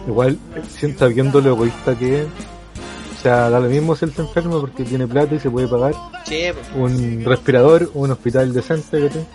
igual, 0.06 0.38
si- 0.76 0.92
sabiendo 0.94 1.40
lo 1.40 1.50
egoísta 1.50 1.96
que 1.96 2.22
es, 2.22 2.26
o 2.26 3.22
sea, 3.22 3.48
da 3.50 3.60
lo 3.60 3.68
mismo 3.68 3.94
si 3.96 4.04
él 4.04 4.10
está 4.10 4.22
enfermo 4.22 4.60
porque 4.60 4.84
tiene 4.84 5.06
plata 5.06 5.34
y 5.34 5.38
se 5.40 5.48
puede 5.50 5.68
pagar 5.68 5.94
pues, 6.26 6.64
un 6.74 7.22
respirador, 7.24 7.90
un 7.94 8.10
hospital 8.10 8.52
decente, 8.52 9.06
¿cachai? 9.06 9.26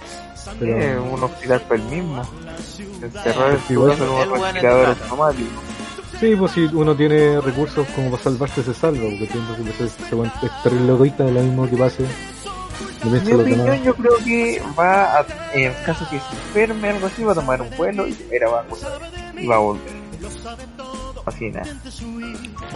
Pero, 0.59 0.77
Eh, 0.79 0.97
un 0.99 1.23
hospital 1.23 1.61
para 1.61 1.75
el 1.81 1.87
mismo 1.87 2.21
encerrar 3.01 3.51
el 3.51 3.59
Igual- 3.73 3.97
El 3.97 4.09
un 4.09 4.41
respirador 4.43 4.87
automático 4.89 5.61
sí, 6.19 6.35
pues 6.35 6.51
si 6.51 6.61
uno 6.65 6.95
tiene 6.95 7.39
recursos 7.41 7.87
como 7.95 8.09
para 8.11 8.23
salvarse, 8.23 8.63
se 8.63 8.73
salva, 8.73 9.01
porque 9.03 9.27
tiene 9.27 9.47
que 9.65 9.73
ser 9.73 9.89
se 9.89 10.15
puede- 10.15 10.31
es 10.41 10.63
terrible 10.63 10.93
egoísta, 10.93 11.23
de 11.25 11.31
lo 11.31 11.41
mismo 11.43 11.69
que 11.69 11.77
pase. 11.77 12.05
Mi 13.03 13.31
opinión 13.33 13.67
no- 13.67 13.83
yo 13.83 13.95
creo 13.95 14.17
que 14.23 14.61
va 14.77 15.19
a, 15.19 15.25
en 15.53 15.73
caso 15.85 16.05
que 16.09 16.19
se 16.19 16.25
enferme 16.35 16.89
algo 16.89 17.07
así 17.07 17.23
va 17.23 17.31
a 17.31 17.35
tomar 17.35 17.61
un 17.61 17.69
vuelo 17.77 18.07
y 18.07 18.13
se 18.13 18.39
va 18.45 18.59
a 18.61 18.65
y 19.41 19.47
va 19.47 19.55
a 19.55 19.59
volver 19.59 19.93
así 21.25 21.49
nada 21.51 21.65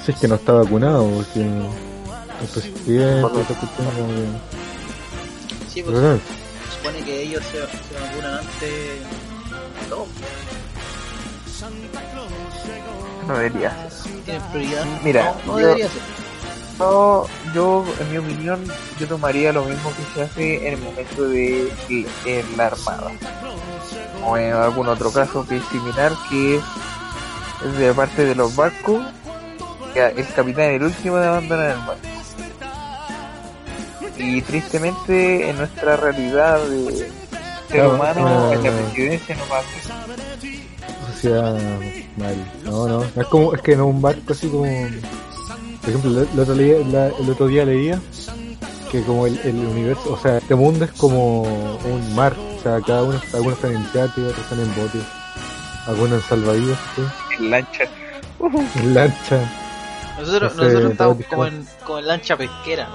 Si 0.04 0.12
es 0.12 0.18
que 0.20 0.28
no 0.28 0.36
está 0.36 0.54
vacunado, 0.54 1.10
porque 1.10 1.40
el 1.42 2.48
presidente, 2.54 3.22
cuestión, 3.22 3.88
como 3.96 4.08
que- 4.14 5.70
sí, 5.70 5.82
pues, 5.84 5.96
no, 5.98 6.16
se 6.18 6.78
supone 6.78 7.04
que 7.06 7.22
ellos 7.24 7.44
se, 7.46 7.58
se 7.60 8.02
vacunan 8.02 8.34
antes 8.40 9.02
todo. 9.90 10.06
no 13.28 13.38
debería. 13.38 13.76
Mira, 15.04 15.36
no, 15.46 15.54
no 15.54 15.60
yo- 15.60 15.66
debería 15.68 15.88
ser. 15.90 16.02
Yo, 16.82 17.28
yo 17.54 17.86
en 18.00 18.12
mi 18.12 18.18
opinión 18.18 18.64
yo 19.00 19.08
tomaría 19.08 19.54
lo 19.54 19.64
mismo 19.64 19.92
que 19.96 20.14
se 20.14 20.24
hace 20.24 20.68
en 20.68 20.74
el 20.74 20.80
momento 20.80 21.24
de 21.30 21.72
la 22.58 22.68
armada 22.68 23.12
o 24.26 24.38
en 24.38 24.54
algún 24.54 24.88
otro 24.88 25.12
caso 25.12 25.46
que 25.48 25.58
es 25.58 25.66
similar 25.66 26.14
que 26.30 26.58
es, 26.58 27.78
de 27.78 27.94
parte 27.94 28.26
de 28.26 28.36
los 28.36 28.56
barcos 28.56 29.06
que 29.94 30.06
el 30.06 30.28
capitán 30.34 30.66
es 30.66 30.76
el 30.78 30.84
último 30.84 31.18
de 31.18 31.28
abandonar 31.28 31.72
el 31.72 31.86
barco 31.86 32.08
y 34.18 34.42
tristemente 34.42 35.50
en 35.50 35.58
nuestra 35.58 35.98
realidad 35.98 36.60
de 36.68 37.12
ser 37.70 37.88
humano 37.88 38.52
eh, 38.52 38.56
en 38.56 38.64
la 38.64 38.72
presidencia 38.72 39.36
no 39.36 39.44
pasa 39.46 40.02
sociedad 41.12 41.60
mal. 42.18 42.36
No, 42.64 42.88
no. 42.88 43.04
Es 43.04 43.28
como, 43.28 43.54
es 43.54 43.62
que 43.62 43.76
no 43.76 43.88
un 43.88 44.02
barco 44.02 44.34
así 44.34 44.48
como. 44.48 44.66
Por 45.82 45.90
ejemplo, 45.90 46.22
el, 46.22 46.40
otro, 46.40 46.54
día, 46.56 46.76
la- 46.92 47.08
el 47.08 47.30
otro 47.30 47.48
día 47.48 47.66
leía 47.66 48.00
que 48.92 49.02
como 49.04 49.26
el, 49.26 49.40
el 49.44 49.56
universo, 49.56 50.14
o 50.14 50.18
sea, 50.18 50.38
este 50.38 50.54
mundo 50.56 50.86
es 50.86 50.92
como 50.94 51.42
un 51.44 52.16
mar. 52.16 52.36
O 52.58 52.62
sea, 52.62 52.80
cada 52.86 53.04
uno, 53.04 53.20
algunos 53.34 53.58
están 53.58 53.74
en 53.76 53.84
yate, 53.94 54.22
otros 54.22 54.38
están 54.40 54.60
en 54.60 54.76
bote, 54.76 55.00
algunos 55.88 56.22
en 56.24 56.30
salvavidas, 56.30 56.78
¿sí? 56.96 57.02
en 57.40 57.50
lancha 57.52 57.84
en 58.76 58.94
lancha. 58.94 59.52
Nosotros, 60.20 60.56
No 60.56 60.64
sé, 60.64 60.70
nosotros 60.70 60.92
estamos 60.92 61.18
como 61.30 61.46
en, 61.46 61.68
como 61.86 62.00
en 62.00 62.08
lancha 62.08 62.38
pesquera. 62.38 62.88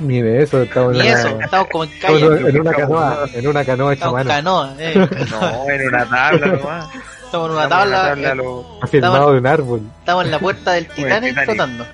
Ni 0.00 0.20
de 0.22 0.42
eso, 0.42 0.62
estamos 0.62 0.92
Ni 0.92 1.00
en 1.00 1.06
eso, 1.06 1.34
una, 1.34 1.44
estamos 1.44 1.68
como 1.70 1.84
en 1.84 1.90
estamos 1.90 2.20
kayak. 2.20 2.46
en 2.48 2.60
una 2.60 2.72
canoa, 2.72 3.26
en 3.32 3.46
una 3.48 3.64
canoa 3.64 3.92
hecha 3.92 4.04
Estamos 4.06 4.20
en 4.20 4.26
mano, 4.26 4.34
canoa, 4.34 4.74
eh. 4.78 5.08
no 5.30 5.70
en 5.70 5.88
una 5.88 6.06
tabla 6.08 6.46
nomás 6.46 6.94
Estamos 7.24 7.46
en 7.48 7.52
una 7.54 7.62
Estamos 7.62 7.62
en 7.62 7.68
tabla, 7.68 8.02
tabla, 8.02 8.30
eh, 8.30 8.34
lo- 8.34 8.78
afirmado 8.82 9.32
de 9.32 9.38
un 9.38 9.46
árbol. 9.46 9.80
estamos 10.00 10.24
en 10.24 10.30
la 10.32 10.38
puerta 10.38 10.72
del 10.72 10.86
Titanic, 10.88 11.44
flotando. 11.44 11.86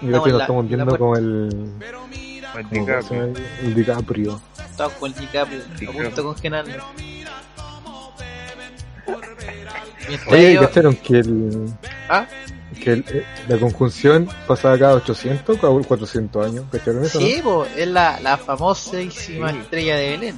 Y 0.00 0.06
Estamos 0.06 0.24
que 0.24 0.30
en 0.30 0.38
la- 0.38 0.44
estamos 0.44 0.68
viendo 0.68 0.98
como 0.98 1.16
el, 1.16 1.72
como 2.52 2.58
el 2.58 2.70
DiCaprio. 2.70 3.22
el 3.62 3.74
DiCaprio. 3.74 4.40
Estamos 4.70 4.92
con 4.94 5.12
el 5.12 5.18
DiCaprio, 5.20 5.60
a 5.88 5.92
punto 5.92 6.22
congelarlo. 6.24 6.84
Mientras 10.08 10.32
Oye, 10.32 10.50
ellos- 10.52 10.66
¿cacharon 10.68 10.94
que, 10.96 11.18
el, 11.18 11.68
¿Ah? 12.08 12.26
Que 12.82 12.92
el- 12.92 13.04
eh, 13.08 13.24
la 13.48 13.58
conjunción 13.58 14.28
pasaba 14.46 14.78
cada 14.78 14.94
800 14.94 15.56
o 15.56 15.60
cada 15.60 15.72
400 15.82 16.46
años? 16.46 16.64
¿Cacharon 16.72 17.04
eso? 17.04 17.18
Sí, 17.20 17.40
po, 17.42 17.66
es 17.76 17.86
la, 17.88 18.20
la 18.20 18.36
famosísima 18.38 19.50
Sí. 19.52 19.58
estrella 19.58 19.96
de 19.96 20.10
Belén. 20.10 20.36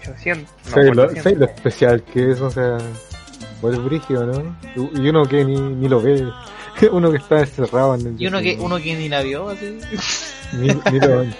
800. 0.00 0.44
no? 0.44 0.50
no, 0.64 0.70
¿Sabes 0.70 0.86
lo, 0.88 0.94
400. 1.02 1.22
sabes 1.22 1.38
lo 1.38 1.44
especial 1.46 2.02
que 2.04 2.30
es? 2.32 2.40
O 2.40 2.50
sea, 2.50 2.78
igual 3.58 3.74
es 3.74 3.84
brígido, 3.84 4.26
¿no? 4.26 4.56
Y 4.94 5.08
uno 5.08 5.26
que 5.28 5.44
ni, 5.44 5.58
ni 5.60 5.88
lo 5.88 6.00
ve. 6.00 6.26
Uno 6.92 7.10
que 7.10 7.18
está 7.18 7.40
encerrado 7.40 7.94
en 7.96 8.06
el. 8.06 8.14
Y 8.22 8.26
uno 8.26 8.40
que, 8.40 8.56
uno 8.58 8.78
que 8.78 8.94
ni 8.96 9.10
la 9.10 9.20
vio, 9.20 9.50
así. 9.50 9.78
Ni, 10.54 10.68
ni 10.68 10.98
lo- 11.00 11.24
la- 11.24 11.34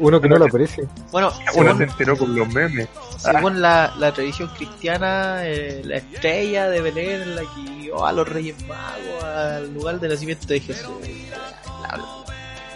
uno 0.00 0.20
que 0.20 0.28
no 0.28 0.36
lo 0.36 0.44
aprecia. 0.46 0.84
Bueno, 1.10 1.32
Uno 1.54 1.76
se 1.76 1.84
enteró 1.84 2.16
con 2.16 2.34
los 2.36 2.48
memes. 2.48 2.88
según 3.18 3.60
la, 3.60 3.92
la 3.98 4.12
tradición 4.12 4.48
cristiana, 4.56 5.46
eh, 5.46 5.82
la 5.84 5.96
estrella 5.98 6.68
de 6.68 6.80
Belén 6.80 7.36
la 7.36 7.42
que 7.42 7.62
guió 7.80 8.04
a 8.04 8.12
los 8.12 8.28
Reyes 8.28 8.56
Magos 8.66 9.24
al 9.24 9.72
lugar 9.74 10.00
de 10.00 10.08
nacimiento 10.08 10.46
de 10.48 10.60
Jesús. 10.60 10.90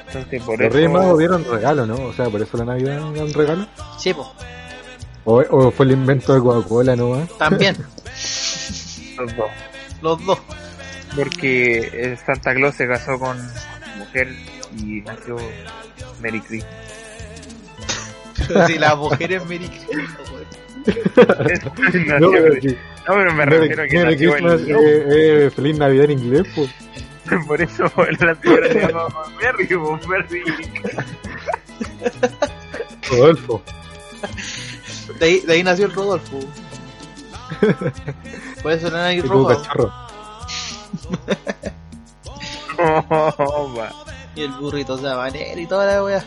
Entonces, 0.07 0.43
por 0.43 0.59
Los 0.59 0.69
eso. 0.69 0.77
Reyes 0.77 0.91
Magos 0.91 1.19
dieron 1.19 1.45
regalo, 1.45 1.87
¿no? 1.87 1.95
O 1.97 2.13
sea, 2.13 2.27
por 2.31 2.41
eso 2.41 2.57
la 2.57 2.65
Navidad 2.65 2.95
era 2.95 3.05
un 3.25 3.33
regalo. 3.35 3.67
Sí, 3.99 4.15
po, 4.15 4.33
O, 5.25 5.43
o 5.51 5.71
fue 5.71 5.87
el 5.87 5.93
invento 5.93 6.35
de 6.35 6.41
Coca-Cola 6.41 6.95
nomás. 6.97 7.29
también, 7.39 7.77
los 9.19 9.37
dos. 9.37 9.51
los 10.03 10.25
dos. 10.25 10.39
Porque 11.17 11.79
eh, 11.93 12.17
Santa 12.25 12.55
Claus 12.55 12.75
se 12.77 12.87
casó 12.87 13.19
con 13.19 13.37
mujer 13.99 14.29
y 14.77 15.01
nació 15.03 15.37
Mary 16.23 16.41
Christmas. 16.41 16.75
Pero 18.49 18.67
si 18.67 18.79
la 18.79 18.95
mujer 18.97 19.33
es 19.33 19.43
Mary 19.45 19.69
Christmas, 19.69 20.07
Nació- 20.87 21.73
No, 22.21 22.31
pero 22.31 22.55
sí. 22.61 22.69
no, 22.69 23.15
pero 23.15 23.33
me 23.33 23.45
Merry, 23.47 23.59
refiero 23.75 23.83
a 23.83 23.87
que 23.89 23.99
nació 24.05 24.33
Christmas, 24.33 24.61
el- 24.61 24.71
eh, 24.71 25.47
eh, 25.47 25.51
Feliz 25.51 25.79
Navidad 25.79 26.05
en 26.05 26.11
inglés, 26.13 26.45
pues. 26.55 26.71
Por 27.49 27.61
eso 27.61 27.83
la 27.97 28.35
señora 28.37 28.69
se 28.69 28.81
llama 28.81 29.09
Merry, 29.43 29.67
pues, 29.67 30.07
Merry. 30.07 30.43
Rodolfo. 33.11 33.63
De 35.19 35.27
ahí, 35.27 35.41
de 35.41 35.53
ahí 35.55 35.63
nació 35.65 35.87
el 35.87 35.93
Rodolfo. 35.93 36.39
Hay 38.65 39.19
Y 39.19 39.23
tuvo 39.23 39.49
ropa. 39.49 39.57
cachorro. 39.63 39.93
Oh. 42.79 43.89
Y 44.37 44.43
el 44.43 44.53
burrito 44.53 44.99
sabanero 44.99 45.61
y 45.61 45.67
toda 45.67 45.87
la 45.87 46.05
wea. 46.05 46.25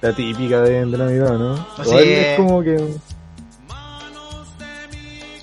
La 0.00 0.12
típica 0.12 0.60
de, 0.60 0.84
de 0.86 0.98
Navidad, 0.98 1.32
¿no? 1.38 1.54
Así 1.76 1.88
Igual 1.90 2.04
es. 2.04 2.26
es 2.26 2.36
como 2.36 2.62
que. 2.62 2.94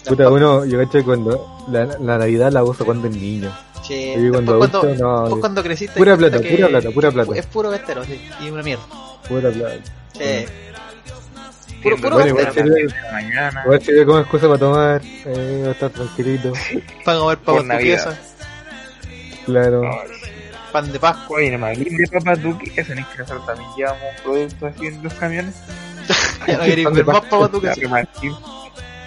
Puta, 0.08 0.30
uno, 0.30 0.65
yo 0.65 0.78
caché 0.80 1.04
cuando 1.04 1.65
la, 1.69 1.86
la 1.86 2.17
Navidad 2.17 2.52
la 2.52 2.63
uso 2.63 2.86
cuando 2.86 3.08
es 3.08 3.15
niño. 3.15 3.52
Che, 3.86 4.13
Y 4.13 4.30
cuando 4.30 4.58
después 4.58 4.71
cuando, 4.71 4.80
adulto, 4.88 5.04
no. 5.04 5.21
después 5.23 5.39
cuando 5.41 5.63
creciste. 5.63 5.97
Pura 5.97 6.15
plata, 6.15 6.39
pura 6.39 6.67
plata, 6.67 6.91
pura 6.91 7.12
plata. 7.12 7.32
Es 7.36 7.45
puro 7.47 7.69
gastero, 7.69 8.04
sí. 8.06 8.21
Y 8.41 8.49
una 8.49 8.63
mierda. 8.63 8.84
Pura 9.28 9.49
plata. 9.52 9.76
Sí. 10.13 10.45
Puro, 11.82 11.97
puro 11.97 12.12
Bueno, 12.15 12.36
gastero. 12.36 12.73
Igual 13.65 13.82
sirve 13.82 14.06
como 14.06 14.19
excusa 14.19 14.47
para 14.47 14.60
tomar, 14.60 15.02
eh, 15.04 15.67
estar 15.71 15.89
tranquilito. 15.89 16.54
Pan 17.04 17.19
comer 17.19 17.38
papas 17.39 17.62
tu 17.62 17.67
Navidad. 17.67 18.17
Pan 20.73 20.91
de 20.91 20.99
Pascua. 20.99 21.38
Oye, 21.38 21.51
no 21.51 21.59
me 21.59 21.67
hablé 21.67 21.86
de 21.86 22.07
papas 22.07 22.41
duques, 22.41 22.73
tenés 22.73 23.05
que 23.07 23.19
nosotros 23.19 23.45
también 23.45 23.69
llevamos 23.77 24.01
productos 24.23 24.73
así 24.75 24.88
en 24.88 25.03
los 25.03 25.13
camiones. 25.13 25.55
Ya 26.47 26.57
no 26.57 26.63
queréis 26.65 26.86
Pan 26.86 26.93
ver 26.95 27.05
de 27.05 27.12
más 27.13 27.21
papas. 27.21 27.49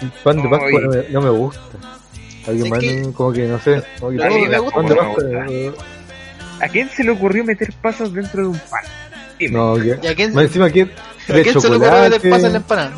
El 0.01 0.11
pan 0.25 0.43
de 0.43 0.49
Pascua 0.49 0.81
no 0.81 0.89
me, 0.91 1.09
no 1.11 1.21
me 1.21 1.31
gusta. 1.31 1.61
Alguien 2.47 2.69
¿Sabes 2.69 2.71
más, 2.71 2.79
qué? 2.79 3.01
no- 3.03 3.13
como 3.13 3.33
que 3.33 3.43
no 3.49 3.61
sé. 3.61 3.83
Como 4.01 4.11
que 4.13 4.17
que 4.17 4.71
pan 4.73 4.87
de 4.87 4.95
Pascua. 4.97 5.25
¿A 6.63 6.69
quién 6.69 6.89
se 6.89 7.05
le 7.05 7.11
ocurrió 7.11 7.45
meter 7.45 7.73
pasas 7.83 8.13
dentro 8.13 8.43
de 8.43 8.49
un 8.49 8.59
pan? 8.59 8.85
Dime. 9.39 9.59
No, 9.59 9.75
que. 9.75 9.99
¿Y 10.03 10.07
a 10.07 10.15
quién, 10.15 10.33
Más 10.33 10.45
encima 10.45 10.71
que. 10.71 10.83
¿a 11.29 11.33
De 11.33 11.43
quién 11.43 11.61
se 11.61 11.69
le 11.69 11.77
ocurrió 11.77 12.01
meter 12.11 12.31
pasas 12.31 12.45
en 12.47 12.53
la 12.53 12.59
empanada? 12.59 12.93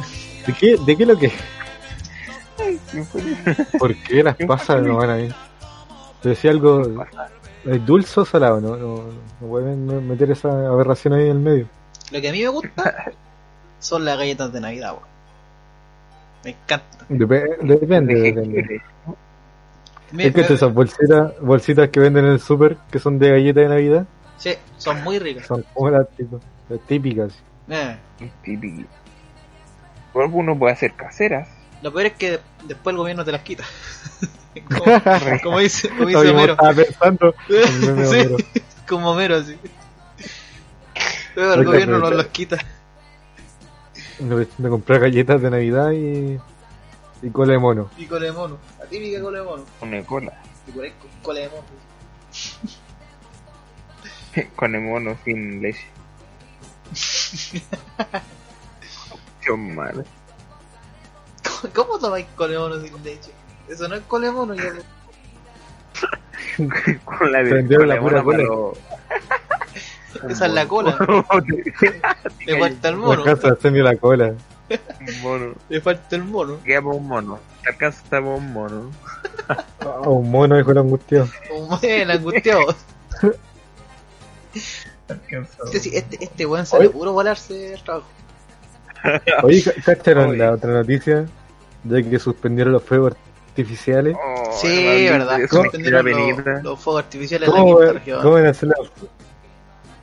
¿De 0.46 0.52
qué, 0.52 0.76
¿De 0.87 0.96
qué 0.96 1.07
lo 1.07 1.18
que? 1.18 1.33
¿Por 3.78 3.94
qué 4.02 4.22
las 4.22 4.37
pasas 4.37 4.83
no 4.83 4.96
van 4.96 5.11
ahí? 5.11 5.35
Si 6.37 6.48
algo. 6.48 6.83
¿Es 7.64 7.85
dulce 7.87 8.21
o 8.21 8.25
salado? 8.25 8.61
No, 8.61 8.77
no, 8.77 9.05
no 9.40 9.47
pueden 9.49 10.07
meter 10.09 10.31
esa 10.31 10.49
aberración 10.68 11.14
ahí 11.14 11.25
en 11.25 11.31
el 11.31 11.38
medio. 11.40 11.66
Lo 12.11 12.21
que 12.21 12.29
a 12.29 12.33
mí 12.33 12.42
me 12.42 12.49
gusta 12.49 13.12
son 13.81 14.05
las 14.05 14.16
galletas 14.18 14.53
de 14.53 14.61
Navidad, 14.61 14.92
weón. 14.92 15.09
Me 16.44 16.51
encanta. 16.51 17.07
Dep- 17.09 17.59
depende, 17.61 18.14
¿De 18.14 18.21
depende. 18.33 18.83
Es 20.16 20.33
que 20.33 20.40
me- 20.40 20.55
esas 20.55 20.73
bolsitas, 20.73 21.33
bolsitas 21.40 21.88
que 21.90 22.01
venden 22.01 22.25
en 22.27 22.33
el 22.33 22.40
super, 22.40 22.77
que 22.90 22.99
son 22.99 23.18
de 23.18 23.31
galleta 23.31 23.61
de 23.61 23.68
Navidad, 23.68 24.07
Sí, 24.38 24.55
son 24.77 25.03
muy 25.03 25.18
ricas. 25.18 25.47
son 25.47 25.64
como 25.75 25.90
las, 25.90 26.07
típicas. 26.87 27.33
Eh, 27.68 27.97
Típico. 28.42 28.88
Por 30.12 30.25
uno 30.27 30.57
puede 30.59 30.73
hacer 30.73 30.92
caseras. 30.94 31.49
Lo 31.83 31.92
peor 31.92 32.07
es 32.07 32.12
que 32.14 32.31
de- 32.33 32.40
después 32.66 32.92
el 32.94 32.99
gobierno 32.99 33.25
te 33.25 33.33
las 33.33 33.42
quita. 33.42 33.64
como, 34.68 35.40
como 35.42 35.59
dice, 35.59 35.88
como 35.88 36.07
dice 36.07 36.31
Homero. 36.31 36.53
estaba 36.53 36.75
pensando 36.75 37.35
Sí, 37.49 37.88
Homero. 37.88 38.37
como 38.88 39.11
Homero, 39.11 39.37
así. 39.37 39.57
Luego 41.35 41.55
el 41.55 41.64
gobierno 41.64 41.99
nos 41.99 42.12
los 42.12 42.27
quita. 42.27 42.59
Me 44.59 44.68
compré 44.68 44.99
galletas 44.99 45.40
de 45.40 45.51
Navidad 45.51 45.92
y, 45.92 46.40
y 47.23 47.31
cola 47.31 47.53
de 47.53 47.59
mono. 47.59 47.90
Y 47.97 48.07
cola 48.07 48.27
de 48.27 48.33
mono. 48.33 48.59
La 48.79 48.87
típica 48.87 49.21
cola 49.21 49.38
de 49.38 49.44
mono. 49.44 49.64
Con 49.79 50.03
cola. 50.03 50.42
Y 50.66 50.71
por 50.73 50.85
ahí 50.85 50.92
con 51.01 51.11
cola 51.23 51.40
de 51.40 51.49
mono. 51.49 51.62
Con 54.57 54.75
el 54.75 54.83
mono 54.83 55.16
sin 55.25 55.61
leche. 55.61 55.87
Qué 59.40 59.53
mal. 59.53 60.05
¿Cómo, 61.42 61.75
cómo 61.75 61.99
tomáis 61.99 62.27
cola 62.37 62.53
de 62.53 62.59
mono 62.59 62.81
sin 62.81 63.03
leche? 63.03 63.33
Eso 63.68 63.88
no 63.88 63.94
es 63.96 64.02
cola 64.02 64.26
de 64.26 64.33
mono, 64.33 64.54
ya. 64.54 64.62
Con 67.04 67.33
la 67.33 67.42
de 67.42 67.76
con 67.76 67.88
la 67.88 68.00
pura 68.00 68.22
mono, 68.22 68.24
cola. 68.24 68.37
pero- 68.38 68.72
Esa 70.31 70.46
es 70.46 70.52
la 70.52 70.66
cola. 70.66 70.96
Le 72.46 72.59
falta 72.59 72.88
el 72.88 72.96
mono. 72.96 73.20
alcanza 73.22 73.48
a 73.48 73.52
hacerme 73.52 73.78
la 73.81 73.94
cola. 73.96 74.35
Un 74.68 75.20
mono. 75.22 75.54
Le 75.68 75.81
falta 75.81 76.16
el 76.16 76.24
mono. 76.24 76.59
Queda 76.64 76.83
por 76.83 76.94
un 76.96 77.07
mono. 77.07 77.38
Te 77.62 77.68
alcanza 77.70 78.00
hasta 78.02 78.18
por 78.20 78.28
un 78.35 78.52
mono. 78.52 78.90
Un 80.07 80.31
mono 80.31 80.57
dijo 80.57 80.72
el 80.72 80.78
angustiado. 80.78 81.28
Como 81.48 81.78
el 81.83 82.11
angustiado. 82.11 82.74
Este, 85.09 85.78
sí, 85.81 85.90
este, 85.94 86.24
este 86.24 86.46
weón 86.46 86.66
sale 86.66 86.87
Oye. 86.87 86.92
puro 86.94 87.12
volarse 87.12 87.74
el 87.74 87.83
trabajo. 87.83 88.07
Oye, 89.42 89.62
¿ca- 89.62 89.72
¿cacharon 89.85 90.31
Oye. 90.31 90.38
la 90.38 90.52
otra 90.52 90.72
noticia? 90.72 91.26
De 91.85 92.09
que 92.09 92.18
suspendieron 92.18 92.72
los 92.72 92.83
fuegos 92.83 93.14
artificiales. 93.62 94.16
Oh, 94.16 94.59
Sí, 94.61 95.07
verdad. 95.09 95.38
los, 95.40 96.62
los 96.62 96.81
fuegos 96.81 97.05
artificiales 97.05 97.49
en 97.49 97.55
la 97.55 97.61
¿Cómo, 97.61 97.77
quinta 97.79 97.87
va- 97.87 97.92
región. 97.99 98.23
cómo 98.23 98.35
van 98.35 98.47
a 98.47 98.51
hacer 98.51 98.68
los 98.68 98.92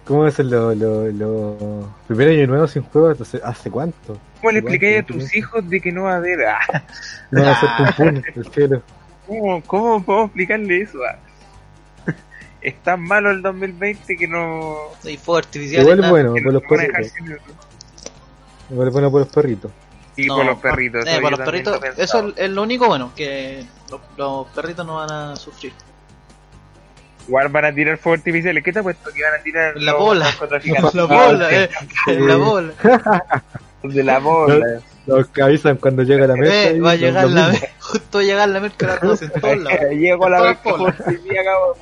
¿Cómo 0.05 0.19
van 0.21 0.33
a 0.37 0.43
los 0.43 0.77
lo, 0.77 1.07
lo, 1.11 1.89
primer 2.07 2.29
año 2.29 2.47
nuevo 2.47 2.67
sin 2.67 2.83
juegos? 2.83 3.19
¿Hace, 3.21 3.39
¿Hace 3.43 3.71
cuánto? 3.71 4.17
¿Cómo 4.39 4.51
le 4.51 4.59
Igual 4.59 4.73
explicáis 4.75 4.99
a 5.03 5.05
tus 5.07 5.35
hijos 5.35 5.67
de 5.69 5.81
que 5.81 5.91
no 5.91 6.03
va 6.03 6.13
a 6.13 6.17
haber? 6.17 6.45
Ah, 6.45 6.59
No 7.31 7.41
van 7.41 7.49
a 7.49 7.51
hacer 7.53 7.69
pum 7.77 7.87
pum, 8.13 8.21
el 8.35 8.47
cielo. 8.51 8.81
¿Cómo, 9.25 9.63
¿Cómo 9.63 10.03
podemos 10.03 10.25
explicarle 10.27 10.81
eso? 10.81 10.99
Ah, 11.09 11.17
Es 12.61 12.75
tan 12.83 13.01
malo 13.01 13.31
el 13.31 13.41
2020 13.41 14.15
que 14.17 14.27
no... 14.27 14.75
Y 15.03 15.17
fuegos 15.17 15.45
artificiales. 15.47 15.83
Igual 15.87 16.03
es 16.03 16.09
bueno 16.09 16.33
por 16.43 16.53
los 16.53 16.61
perritos. 16.63 17.13
Igual 18.69 18.87
es 18.87 18.93
bueno 18.93 19.11
por 19.11 19.19
los 19.21 19.29
perritos. 19.29 19.71
Y 20.17 20.27
No, 20.27 20.35
por 20.37 20.45
los 20.45 20.59
perritos. 20.59 21.05
eh, 21.05 21.11
eso 21.11 21.21
por 21.21 21.31
los 21.31 21.39
perritos, 21.41 21.79
eso 21.97 22.33
es, 22.37 22.49
lo 22.49 22.61
único 22.63 22.87
bueno, 22.87 23.11
que 23.15 23.65
los, 23.91 23.99
los 24.17 24.47
perritos 24.47 24.85
no 24.85 24.95
van 24.95 25.11
a 25.11 25.35
sufrir. 25.35 25.73
Igual 27.27 27.49
van 27.49 27.65
a 27.65 27.73
tirar 27.73 27.97
fuegos 27.97 28.19
artificiales. 28.19 28.63
¿Qué 28.63 28.71
te 28.71 28.79
ha 28.79 28.83
puesto 28.83 29.11
que 29.11 29.23
van 29.23 29.33
a 29.39 29.43
tirar 29.43 29.73
La 29.77 29.91
los 29.93 29.99
bola. 30.01 30.25
narcotraficantes? 30.25 30.93
La 30.95 31.03
bola, 31.05 31.49
sí, 31.49 31.55
eh, 32.07 32.19
la 32.19 32.35
bola. 32.35 32.73
De 33.83 34.03
la 34.03 34.19
bola. 34.19 34.79
Los 35.07 35.27
que 35.27 35.41
avisan 35.43 35.77
cuando 35.77 36.01
llega 36.03 36.25
la 36.27 36.35
mesa. 36.35 36.69
Eh, 36.69 36.75
y 36.75 36.79
va 36.79 36.91
a 36.91 36.95
llegar 36.95 37.27
la 37.29 37.49
mismo. 37.49 37.67
justo 37.79 38.17
va 38.17 38.21
a 38.21 38.25
llegar 38.25 38.49
la 38.49 38.59
merca 38.59 38.85
a 38.85 38.89
las 38.89 39.01
12 39.01 39.25
en 39.25 39.31
todos 39.41 39.57
lados. 39.57 39.79
Llegó 39.91 40.29
la. 40.29 40.55
José 40.55 41.19
Miguel 41.23 41.39
acabó. 41.39 41.77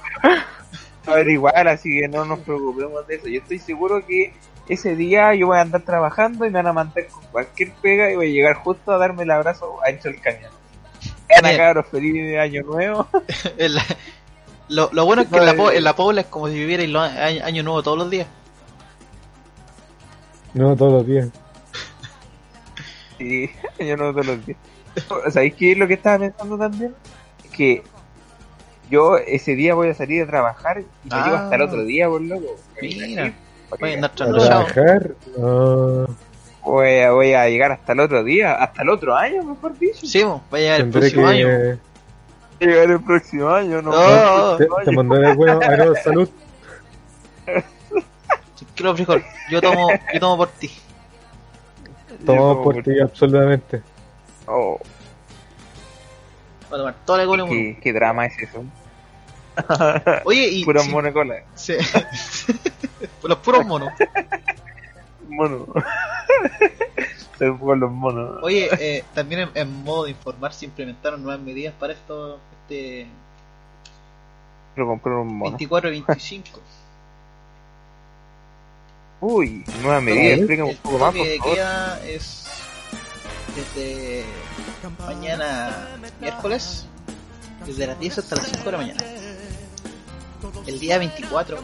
averiguar, 1.05 1.67
así 1.67 1.99
que 2.01 2.07
no 2.07 2.25
nos 2.25 2.39
preocupemos 2.39 3.05
de 3.07 3.15
eso. 3.15 3.27
Yo 3.27 3.39
estoy 3.39 3.59
seguro 3.59 4.05
que 4.05 4.33
ese 4.69 4.95
día 4.95 5.33
yo 5.35 5.47
voy 5.47 5.57
a 5.57 5.61
andar 5.61 5.81
trabajando 5.81 6.45
y 6.45 6.49
me 6.49 6.59
van 6.59 6.67
a 6.67 6.73
mantener 6.73 7.09
con 7.09 7.23
cualquier 7.31 7.71
pega 7.81 8.11
y 8.11 8.15
voy 8.15 8.27
a 8.27 8.33
llegar 8.33 8.55
justo 8.55 8.91
a 8.91 8.97
darme 8.97 9.23
el 9.23 9.31
abrazo 9.31 9.77
ancho 9.85 10.09
el 10.09 10.19
cañón. 10.21 10.51
Ana 11.37 11.57
cabros, 11.57 11.87
feliz 11.87 12.37
año 12.37 12.61
nuevo. 12.63 13.07
Lo, 14.69 14.89
lo 14.93 15.05
bueno 15.05 15.23
es 15.23 15.27
que 15.27 15.37
en 15.37 15.45
la, 15.45 15.53
po- 15.55 15.71
en 15.71 15.83
la 15.83 15.93
Pobla 15.95 16.21
es 16.21 16.27
como 16.27 16.47
si 16.47 16.53
vivierais 16.55 16.89
lo- 16.89 17.01
año, 17.01 17.43
año 17.43 17.63
nuevo 17.63 17.83
todos 17.83 17.97
los 17.97 18.09
días. 18.09 18.27
No, 20.53 20.75
todos 20.75 20.93
los 20.93 21.07
días. 21.07 21.29
Sí, 23.17 23.49
yo 23.79 23.97
no 23.97 24.11
todos 24.11 24.25
los 24.25 24.45
días. 24.45 24.57
¿Sabéis 25.31 25.55
qué 25.55 25.73
es 25.73 25.77
lo 25.77 25.87
que 25.87 25.95
estaba 25.95 26.19
pensando 26.19 26.57
también? 26.57 26.95
Que 27.55 27.83
yo 28.89 29.17
ese 29.17 29.55
día 29.55 29.73
voy 29.75 29.89
a 29.89 29.93
salir 29.93 30.23
a 30.23 30.27
trabajar 30.27 30.79
y 30.79 30.83
me 30.83 30.87
Ah. 31.11 31.23
llevo 31.25 31.37
hasta 31.37 31.55
el 31.55 31.61
otro 31.63 31.83
día, 31.83 32.07
por 32.07 32.21
loco. 32.21 32.55
Mira. 32.81 33.33
Voy 33.79 33.91
a 33.91 33.93
andar 33.95 34.11
¿A 34.11 34.15
trabajar? 34.15 35.11
No. 35.37 36.07
Voy 36.65 36.99
a, 36.99 37.11
voy 37.11 37.33
a 37.33 37.47
llegar 37.49 37.71
hasta 37.73 37.91
el 37.93 37.99
otro 37.99 38.23
día, 38.23 38.53
hasta 38.55 38.83
el 38.83 38.89
otro 38.89 39.15
año, 39.15 39.43
mejor 39.43 39.77
dicho. 39.77 40.05
Sí, 40.05 40.23
va 40.23 40.39
a 40.51 40.57
llegar 40.57 40.79
el 40.81 40.89
próximo 40.89 41.27
año. 41.27 41.47
que... 41.47 41.77
Llegar 42.65 42.91
el 42.91 43.03
próximo 43.03 43.49
año, 43.49 43.81
no. 43.81 43.91
Oh, 43.93 44.57
Te, 44.57 44.67
te 44.85 44.91
mandaré 44.91 45.27
aero 45.67 45.93
salud. 46.01 46.29
Tranquilo, 48.55 48.95
frijol. 48.95 49.23
Yo 49.51 49.61
tomo, 49.61 49.89
yo 50.13 50.19
tomo 50.19 50.37
por 50.37 50.49
ti. 50.49 50.71
Yo- 52.25 52.61
por 52.63 52.81
ti, 52.81 52.99
absolutamente. 53.01 53.81
Oh, 54.45 54.79
Voy 56.69 56.79
a 56.79 56.93
tomar 56.93 56.95
alcohol 57.19 57.39
en 57.39 57.41
uno. 57.41 57.51
qué, 57.51 57.79
qué 57.81 57.93
drama 57.93 58.25
es 58.25 58.33
eso. 58.39 58.63
Oye, 60.23 60.47
y. 60.47 60.63
Puro 60.65 60.81
sí, 60.81 60.89
mono 60.89 61.07
de 61.07 61.13
cola. 61.13 61.35
sí. 61.55 61.73
los 63.29 63.39
puros 63.39 63.65
monos. 63.65 63.89
Mono. 65.29 65.67
Estoy 66.97 67.57
con 67.57 67.79
los 67.79 67.91
monos. 67.91 68.43
Oye, 68.43 68.69
eh, 68.79 69.03
también 69.15 69.41
en, 69.41 69.49
en 69.55 69.83
modo 69.83 70.03
de 70.03 70.11
informar 70.11 70.53
se 70.53 70.65
implementaron 70.65 71.23
nuevas 71.23 71.41
medidas 71.41 71.73
para 71.79 71.93
esto, 71.93 72.39
este 72.61 73.07
Quiero 74.75 74.87
comprar 74.89 75.15
un 75.15 75.35
mono. 75.37 75.51
24 75.51 75.89
y 75.89 76.01
25. 76.01 76.59
Uy, 79.21 79.63
nueva 79.81 80.01
medida, 80.01 80.33
explícame 80.35 80.69
un 80.71 80.77
poco 80.77 80.97
más, 80.97 81.15
por 81.15 81.25
de 81.25 81.37
favor. 81.37 81.55
queda 81.55 82.01
es 82.05 82.45
desde 83.55 84.25
mañana 84.99 85.87
miércoles, 86.19 86.85
desde 87.65 87.87
las 87.87 87.99
10 87.99 88.17
hasta 88.17 88.35
las 88.35 88.47
5 88.47 88.63
de 88.65 88.71
la 88.71 88.77
mañana. 88.77 88.99
El 90.67 90.79
día 90.79 90.97
24 90.97 91.57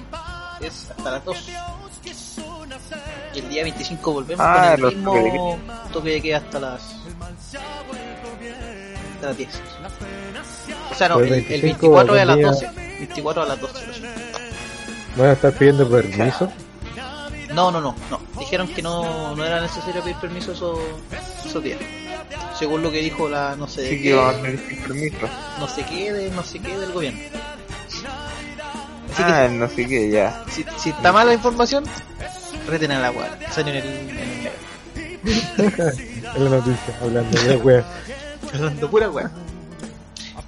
es 0.62 0.90
hasta 0.90 1.12
las 1.12 1.26
2. 1.26 1.38
Y 3.34 3.40
el 3.40 3.50
día 3.50 3.64
25 3.64 4.12
volvemos 4.14 4.46
Ah, 4.48 4.64
con 4.66 4.74
el 4.76 4.82
los 4.82 4.94
mismo 4.96 5.12
toques 5.14 5.34
de 5.88 5.94
toque 5.94 6.10
de 6.12 6.22
queda 6.22 6.38
hasta 6.38 6.60
las 6.60 6.82
hasta 9.14 9.28
las 9.28 9.38
10. 9.38 9.50
O 10.92 10.96
sea, 10.96 11.10
no, 11.10 11.16
Pues 11.16 11.28
el, 11.32 11.34
el 11.38 11.40
el 11.54 11.62
25 11.62 11.90
24 12.04 12.16
es 12.16 12.22
a 12.22 12.26
las 12.26 12.36
venía- 12.36 12.52
12. 12.52 12.70
24 13.00 13.42
a 13.42 13.46
las 13.46 13.60
12. 13.62 13.88
lo 13.88 13.94
siento. 13.94 14.20
Van 15.18 15.28
a 15.30 15.32
estar 15.34 15.54
pidiendo 15.54 15.90
permiso. 15.90 16.52
No, 17.54 17.72
no, 17.72 17.82
no, 17.82 17.96
no. 18.12 18.22
Dijeron 18.40 18.68
que 18.68 18.82
no, 18.82 19.36
no 19.36 19.44
era 19.44 19.60
necesario 19.60 20.02
pedir 20.04 20.18
permiso 20.18 20.52
esos, 20.54 20.80
esos 21.46 21.64
días. 21.64 21.80
Según 22.58 22.84
lo 22.84 22.92
que 22.92 23.00
dijo 23.02 23.28
la 23.28 23.56
no 23.56 23.68
sé 23.68 23.82
de 23.82 23.90
Sí 23.90 23.98
qué, 23.98 24.04
que 24.04 24.14
vamos 24.14 24.36
a 24.36 24.68
sin 24.70 24.82
permiso. 24.84 25.18
no 25.60 25.68
sé 25.68 25.84
qué 25.86 26.14
de 26.14 26.30
no 26.32 26.44
sé 26.44 26.60
qué 26.60 26.78
del 26.78 26.92
gobierno. 26.92 27.20
Así 29.14 29.24
Ah, 29.26 29.48
no 29.52 29.68
sé 29.68 29.88
qué, 29.88 30.10
ya. 30.10 30.44
si, 30.50 30.66
si 30.78 30.90
está 30.92 31.12
mala 31.12 31.26
la 31.30 31.34
información, 31.34 31.84
reten 32.68 32.92
a 32.92 33.00
la 33.00 33.08
agua. 33.08 33.28
Salió 33.52 33.74
en 33.74 33.80
el, 33.84 34.52
en 36.36 36.44
la 36.44 36.50
noticia, 36.50 36.98
hablando 37.02 37.40
de 37.42 37.56
la 37.58 37.64
wea. 37.64 37.84
hablando 38.54 38.90
pura 38.90 39.10
wea. 39.10 39.32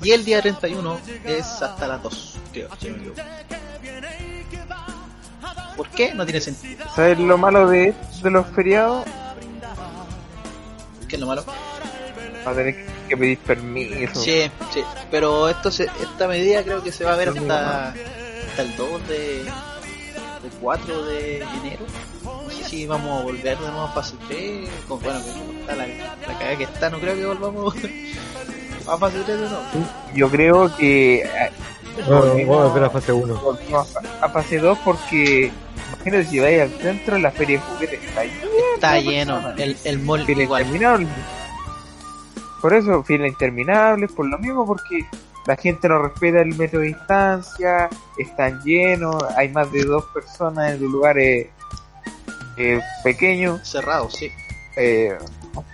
Y 0.04 0.12
el 0.12 0.26
día 0.26 0.42
31 0.42 1.00
es 1.26 1.46
hasta 1.62 1.88
las 1.88 2.02
2, 2.02 2.38
creo. 2.54 2.70
¿Por 5.78 5.88
qué? 5.90 6.14
No 6.14 6.26
tiene 6.26 6.42
sentido. 6.42 6.86
¿Sabes 6.96 7.20
lo 7.20 7.38
malo 7.38 7.68
de, 7.68 7.94
de 8.24 8.32
los 8.32 8.48
feriados? 8.48 9.06
¿Qué 11.08 11.16
es 11.16 11.20
lo 11.20 11.28
malo? 11.28 11.44
Va 12.46 12.52
a 12.52 12.56
tener 12.56 12.86
que 13.08 13.18
pedir 13.18 13.38
permiso. 13.40 14.20
Sí, 14.20 14.50
sí, 14.74 14.84
pero 15.10 15.50
esto 15.50 15.70
se, 15.72 15.84
esta 16.02 16.28
medida 16.28 16.64
creo 16.64 16.82
que 16.84 16.92
se 16.92 17.04
va 17.04 17.14
a 17.14 17.18
ver 17.18 17.30
hasta, 17.30 17.94
hasta 18.52 18.62
el 18.64 18.76
2 18.76 19.08
de, 19.08 19.42
el 19.42 20.52
4 20.62 21.04
de 21.06 21.38
enero. 21.38 21.86
No 22.24 22.50
sé 22.50 22.64
si 22.64 22.86
vamos 22.86 23.20
a 23.20 23.24
volver 23.24 23.58
de 23.58 23.66
nuevo 23.68 23.82
a 23.82 23.92
fase 23.94 24.16
3, 24.28 24.70
con, 24.88 25.00
bueno, 25.02 25.20
como 25.22 25.60
está 25.60 25.76
la, 25.76 25.88
la 25.88 26.34
cagada 26.38 26.56
que 26.58 26.64
está, 26.66 26.90
no 26.90 27.00
creo 27.00 27.16
que 27.16 27.26
volvamos 27.26 27.76
a 28.88 28.98
fase 28.98 29.18
3 29.26 29.28
de 29.40 29.50
nuevo. 29.50 29.64
Yo 30.16 30.30
creo 30.30 30.76
que 30.76 31.22
eh, 31.24 31.52
Vamos, 32.08 32.28
volvimos- 32.30 32.58
vamos 32.58 32.72
a 32.72 32.74
ver 32.76 32.84
a 32.84 32.90
fase 32.90 33.12
1. 33.14 33.36
volvimos 33.42 33.96
a, 34.22 34.26
a 34.26 34.30
fase 34.30 34.58
2 34.60 34.78
porque 34.86 35.52
imagínate 35.96 36.26
si 36.30 36.40
vais 36.40 36.62
al 36.62 36.70
centro 36.82 37.18
la 37.18 37.32
feria 37.32 37.58
de 37.60 37.64
juguetes 37.66 38.04
está 38.04 38.22
ahí. 38.22 38.42
Está 38.76 39.00
lleno, 39.00 39.52
el, 39.58 39.78
el 39.84 40.00
mall 40.00 40.30
igual. 40.30 40.62
interminable. 40.64 41.08
Por 42.62 42.74
eso, 42.76 43.04
fila 43.04 43.28
interminable, 43.28 44.08
por 44.08 44.28
lo 44.28 44.38
mismo, 44.38 44.66
porque 44.68 45.04
la 45.48 45.56
gente 45.56 45.90
no 45.90 46.00
respeta 46.00 46.42
el 46.42 46.56
metro 46.56 46.80
de 46.80 46.88
distancia, 46.88 47.90
están 48.18 48.62
llenos, 48.64 49.22
hay 49.36 49.50
más 49.50 49.72
de 49.72 49.84
dos 49.84 50.06
personas 50.14 50.74
en 50.74 50.84
los 50.84 50.92
lugares 50.92 51.48
eh, 52.58 52.80
pequeños. 53.04 53.68
Cerrado, 53.68 54.10
sí. 54.10 54.32
Eh, 54.76 55.18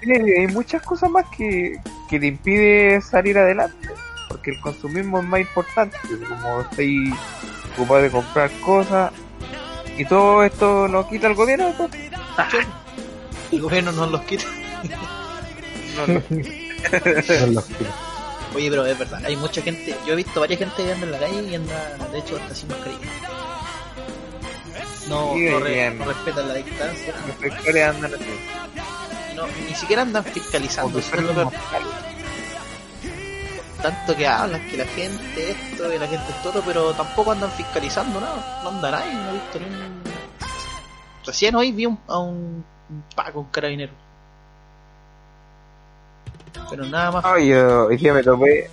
hay 0.03 0.47
muchas 0.47 0.81
cosas 0.81 1.09
más 1.09 1.25
que, 1.35 1.79
que 2.09 2.19
te 2.19 2.27
impide 2.27 3.01
salir 3.01 3.37
adelante, 3.37 3.89
porque 4.29 4.51
el 4.51 4.61
consumismo 4.61 5.19
es 5.19 5.25
más 5.25 5.41
importante, 5.41 5.97
como 6.27 6.61
estoy 6.61 7.13
ocupado 7.73 8.01
de 8.01 8.09
comprar 8.09 8.49
cosas, 8.61 9.11
y 9.97 10.05
todo 10.05 10.43
esto 10.43 10.87
lo 10.87 11.07
quita 11.09 11.27
el 11.27 11.35
gobierno, 11.35 11.73
pues. 11.77 11.91
El 13.51 13.61
gobierno 13.61 13.91
nos 13.91 14.11
los 14.11 14.21
quita. 14.21 14.45
No, 15.97 16.05
los 16.13 16.23
que- 17.65 18.06
Oye, 18.57 18.69
pero 18.71 18.85
es 18.85 18.97
verdad, 18.97 19.21
hay 19.23 19.35
mucha 19.35 19.61
gente, 19.61 19.95
yo 20.05 20.13
he 20.13 20.15
visto 20.15 20.39
varias 20.39 20.59
gente 20.59 20.83
que 20.83 20.91
anda 20.91 21.05
en 21.05 21.11
la 21.11 21.19
calle 21.19 21.41
y 21.43 21.55
anda, 21.55 21.97
de 22.11 22.17
hecho, 22.19 22.37
hasta 22.37 22.55
sin 22.55 22.69
mascarilla. 22.69 22.99
No, 25.07 25.33
Sí, 25.35 25.49
no, 25.49 25.59
re- 25.59 25.91
no 25.91 26.05
respetan 26.05 26.47
la 26.47 26.53
distancia. 26.55 27.13
Los 27.41 27.75
andan 27.95 28.13
así. 28.15 28.25
No, 29.35 29.47
ni 29.67 29.75
siquiera 29.75 30.01
andan 30.01 30.23
fiscalizando. 30.25 30.97
Eso 30.99 31.15
es 31.15 31.21
lo 31.23 31.33
peor. 31.33 31.53
Tanto 33.81 34.15
que 34.15 34.27
hablan 34.27 34.67
que 34.69 34.77
la 34.77 34.85
gente 34.85 35.51
esto 35.51 35.93
y 35.93 35.99
la 35.99 36.07
gente 36.07 36.25
esto 36.31 36.49
otro, 36.49 36.63
pero 36.65 36.93
tampoco 36.93 37.31
andan 37.31 37.51
fiscalizando 37.51 38.19
nada. 38.19 38.61
No 38.63 38.69
anda 38.69 38.89
nadie, 38.91 39.13
no 39.13 39.29
he 39.29 39.33
visto 39.33 39.59
ni 39.59 39.65
un... 39.65 40.01
Recién 41.25 41.55
hoy 41.55 41.71
vi 41.71 41.85
un- 41.85 41.99
a 42.07 42.17
un, 42.17 42.65
un 42.89 43.03
Paco, 43.15 43.41
un 43.41 43.47
carabinero. 43.49 43.93
Pero 46.69 46.85
nada 46.85 47.11
más. 47.11 47.23
No, 47.23 47.37
yo 47.39 47.85
hoy 47.87 47.97
día 47.97 48.13
me 48.13 48.23
topé, 48.23 48.69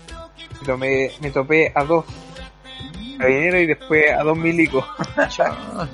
me, 0.60 0.66
tomé- 0.66 1.12
me 1.20 1.30
topé 1.30 1.72
a 1.74 1.84
dos 1.84 2.04
carabineros 3.18 3.60
y 3.62 3.66
después 3.66 4.12
a 4.12 4.22
dos 4.22 4.36
milicos. 4.36 4.84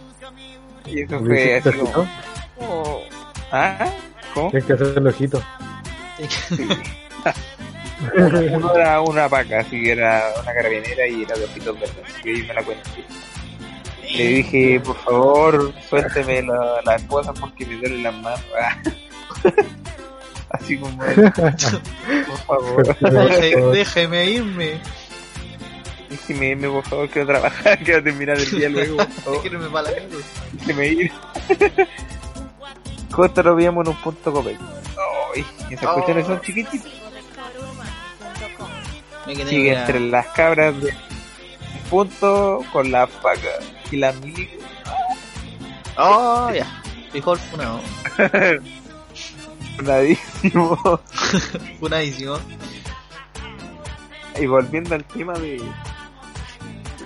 Y 0.87 1.03
eso 1.03 1.21
¿Le 1.21 1.61
fue 1.63 1.71
así 1.71 1.79
como... 1.79 2.09
oh, 2.59 3.03
¿Ah? 3.53 3.87
¿Cómo? 4.35 4.51
Tienes 4.51 4.67
que 4.67 4.73
hacer 4.73 4.95
el 4.99 5.07
ojito. 5.07 5.41
Uno, 8.17 8.41
uno 8.57 8.75
era 8.75 9.01
una 9.01 9.29
paca, 9.29 9.61
así 9.61 9.83
que 9.83 9.93
era 9.93 10.25
una 10.43 10.53
carabinera 10.53 11.07
y 11.07 11.23
era 11.23 11.37
de 11.37 11.45
ojitos 11.45 11.79
verdes, 11.79 11.97
así 12.05 12.23
que 12.23 12.31
ahí 12.31 12.43
me 12.43 12.55
la 12.55 12.63
cuento. 12.65 12.91
Le 14.17 14.25
dije, 14.27 14.81
por 14.81 14.97
favor, 14.97 15.73
suélteme 15.89 16.43
la, 16.43 16.81
la 16.85 16.97
esposa 16.97 17.33
porque 17.35 17.65
me 17.67 17.77
duelen 17.77 18.03
las 18.03 18.15
manos. 18.15 18.41
Así 20.51 20.77
como, 20.79 20.97
por 21.05 22.39
favor, 22.47 22.87
Deje- 22.99 23.71
déjeme 23.73 24.25
irme. 24.31 24.81
déjeme 26.09 26.47
irme, 26.49 26.69
por 26.69 26.85
favor, 26.85 27.09
quiero 27.09 27.29
trabajar, 27.29 27.79
quiero 27.85 28.03
terminar 28.03 28.37
el 28.39 28.51
día 28.51 28.69
luego, 28.69 28.97
por 28.97 29.09
favor. 29.23 29.43
Déjeme 29.45 29.69
para 29.71 29.91
la 29.91 29.97
casa. 29.97 30.43
Déjeme 30.53 30.87
ir. 30.89 31.13
Justo 33.13 33.43
lo 33.43 33.57
vimos 33.57 33.87
en 33.87 33.93
un 33.93 34.03
punto 34.03 34.33
copete. 34.33 34.59
Ay, 35.35 35.45
esas 35.71 35.87
Oh. 35.89 35.95
cuestiones 35.95 36.27
son 36.27 36.41
chiquititas. 36.41 36.93
Sigue 39.49 39.73
entre 39.73 40.01
las 40.01 40.27
cabras 40.29 40.81
de 40.81 40.93
punto 41.89 42.65
con 42.73 42.91
las 42.91 43.09
vacas 43.23 43.61
y 43.93 43.97
las 43.97 44.17
milicos. 44.21 44.65
Oh, 45.97 46.51
ya. 46.53 46.67
Funado. 47.51 47.81
Nadísimo. 49.83 51.01
Funadísimo. 51.79 52.39
y 54.41 54.47
volviendo 54.47 54.95
al 54.95 55.05
tema 55.05 55.35
de. 55.35 55.61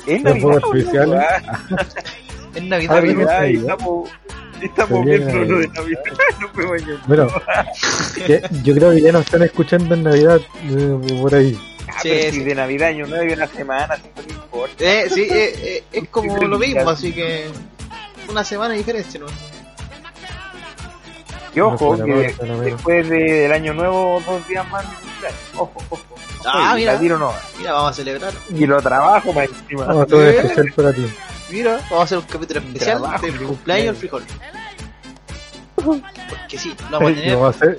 Es 0.07 0.23
fuegos 0.23 0.63
Navidad. 0.93 1.43
Es 2.55 2.57
Ah, 2.57 2.61
Navidad, 2.63 2.95
Navidad 3.03 3.45
y 3.47 3.57
estamos, 3.57 4.11
estamos 4.63 5.05
viendo 5.05 5.45
lo 5.45 5.59
de 5.61 5.69
Navidad. 5.69 6.03
No. 6.39 6.49
Bueno, 7.07 7.29
yo 8.63 8.75
creo 8.75 8.91
que 8.93 9.01
ya 9.01 9.13
nos 9.13 9.25
están 9.25 9.43
escuchando 9.43 9.95
en 9.95 10.03
Navidad 10.05 10.41
eh, 10.69 11.19
por 11.21 11.35
ahí. 11.35 11.59
Ah, 11.89 11.99
Sí, 12.03 12.09
pero 12.11 12.31
sí. 12.33 12.39
si 12.39 12.45
de 12.45 12.55
Navidad 12.55 12.89
año 12.89 13.07
nuevo 13.07 13.25
y 13.25 13.33
una 13.33 13.47
semana, 13.47 13.97
si 13.97 14.03
no 14.29 14.35
importa. 14.35 14.75
Eh, 14.85 15.11
sí, 15.11 15.23
eh, 15.31 15.55
eh, 15.63 15.85
es 15.93 16.09
como 16.09 16.37
lo 16.37 16.59
mismo, 16.59 16.89
así 16.89 17.13
que 17.13 17.47
una 18.29 18.45
semana 18.45 18.73
de 18.73 18.79
diferencia, 18.79 19.21
¿no? 19.21 19.27
Y 21.55 21.61
ojo, 21.61 21.97
que 22.05 22.35
después 22.65 23.09
de- 23.09 23.17
del 23.43 23.53
año 23.53 23.75
nuevo, 23.75 24.21
dos 24.27 24.47
días 24.49 24.69
más 24.71 24.83
de 24.83 24.97
cumpleaños. 24.97 25.41
Ojo, 25.57 25.73
ojo. 25.91 26.05
Ah, 26.47 26.73
mira. 26.77 26.93
la 26.95 26.99
tiro 27.01 27.17
no. 27.19 27.33
Mira, 27.59 27.73
vamos 27.73 27.91
a 27.93 27.95
celebrar. 27.95 28.33
Y 28.51 28.67
lo 28.67 28.81
trabajo 28.83 29.33
más 29.33 29.49
encima. 29.49 29.85
Vamos 29.87 30.01
a 30.03 30.05
hacer 30.05 30.17
un 30.17 30.25
especial 30.47 30.73
para 30.77 30.93
ti. 30.93 31.07
Mira, 31.51 31.73
vamos 31.91 31.93
a 31.93 32.03
hacer 32.03 32.19
un 32.19 32.25
capítulo 32.25 32.61
especial 32.61 32.99
Trabajo, 33.01 33.27
del 33.27 33.39
mi 33.41 33.47
cumpleaños 33.47 33.87
del 33.87 33.97
frijol. 33.97 34.25
Porque 35.77 36.59
sí, 36.59 36.75
lo 36.91 36.99
vamos 36.99 37.13
a 37.13 37.15
tener. 37.21 37.37
vamos 37.37 37.55
a 37.55 37.59
hacer, 37.59 37.77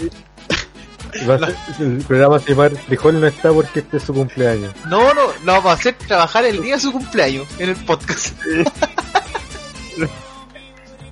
va 1.30 1.36
a 1.36 1.40
ser- 1.40 1.56
el 1.80 1.98
programa 2.08 2.40
se 2.40 2.50
llama 2.56 2.70
Frijol 2.88 3.20
no 3.22 3.28
está 3.28 3.52
porque 3.52 3.80
este 3.80 3.98
es 3.98 4.04
su 4.04 4.14
cumpleaños. 4.14 4.74
No, 4.88 5.14
no, 5.14 5.22
lo 5.44 5.52
vamos 5.54 5.66
a 5.68 5.74
hacer 5.74 5.94
trabajar 5.96 6.46
el 6.46 6.62
día 6.62 6.76
de 6.76 6.82
su 6.82 6.92
cumpleaños 6.92 7.48
en 7.60 7.70
el 7.70 7.76
podcast. 7.86 8.34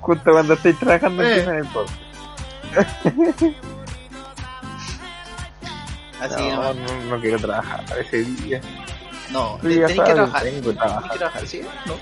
Justo 0.02 0.32
cuando 0.32 0.54
estoy 0.56 0.74
trabajando 0.74 1.24
Eh. 1.24 1.44
en 1.44 1.50
el 1.56 1.66
podcast. 1.68 1.98
Así 6.22 6.36
No, 6.50 6.74
no, 6.74 7.04
no, 7.10 7.20
quiero 7.22 7.38
trabajar 7.40 7.84
ese 8.00 8.24
día. 8.24 8.62
no, 9.32 9.60
Sí, 9.62 9.76
ya 9.76 9.88
tenéis 9.88 9.90
que 9.90 9.96
sabes, 9.96 10.14
trabajar. 10.16 10.44
tengo 10.44 10.62
que 10.70 10.74
trabajar. 10.76 11.12
que 11.12 11.18
trabajar, 11.18 11.48
¿sí? 11.48 11.62
No. 11.86 11.94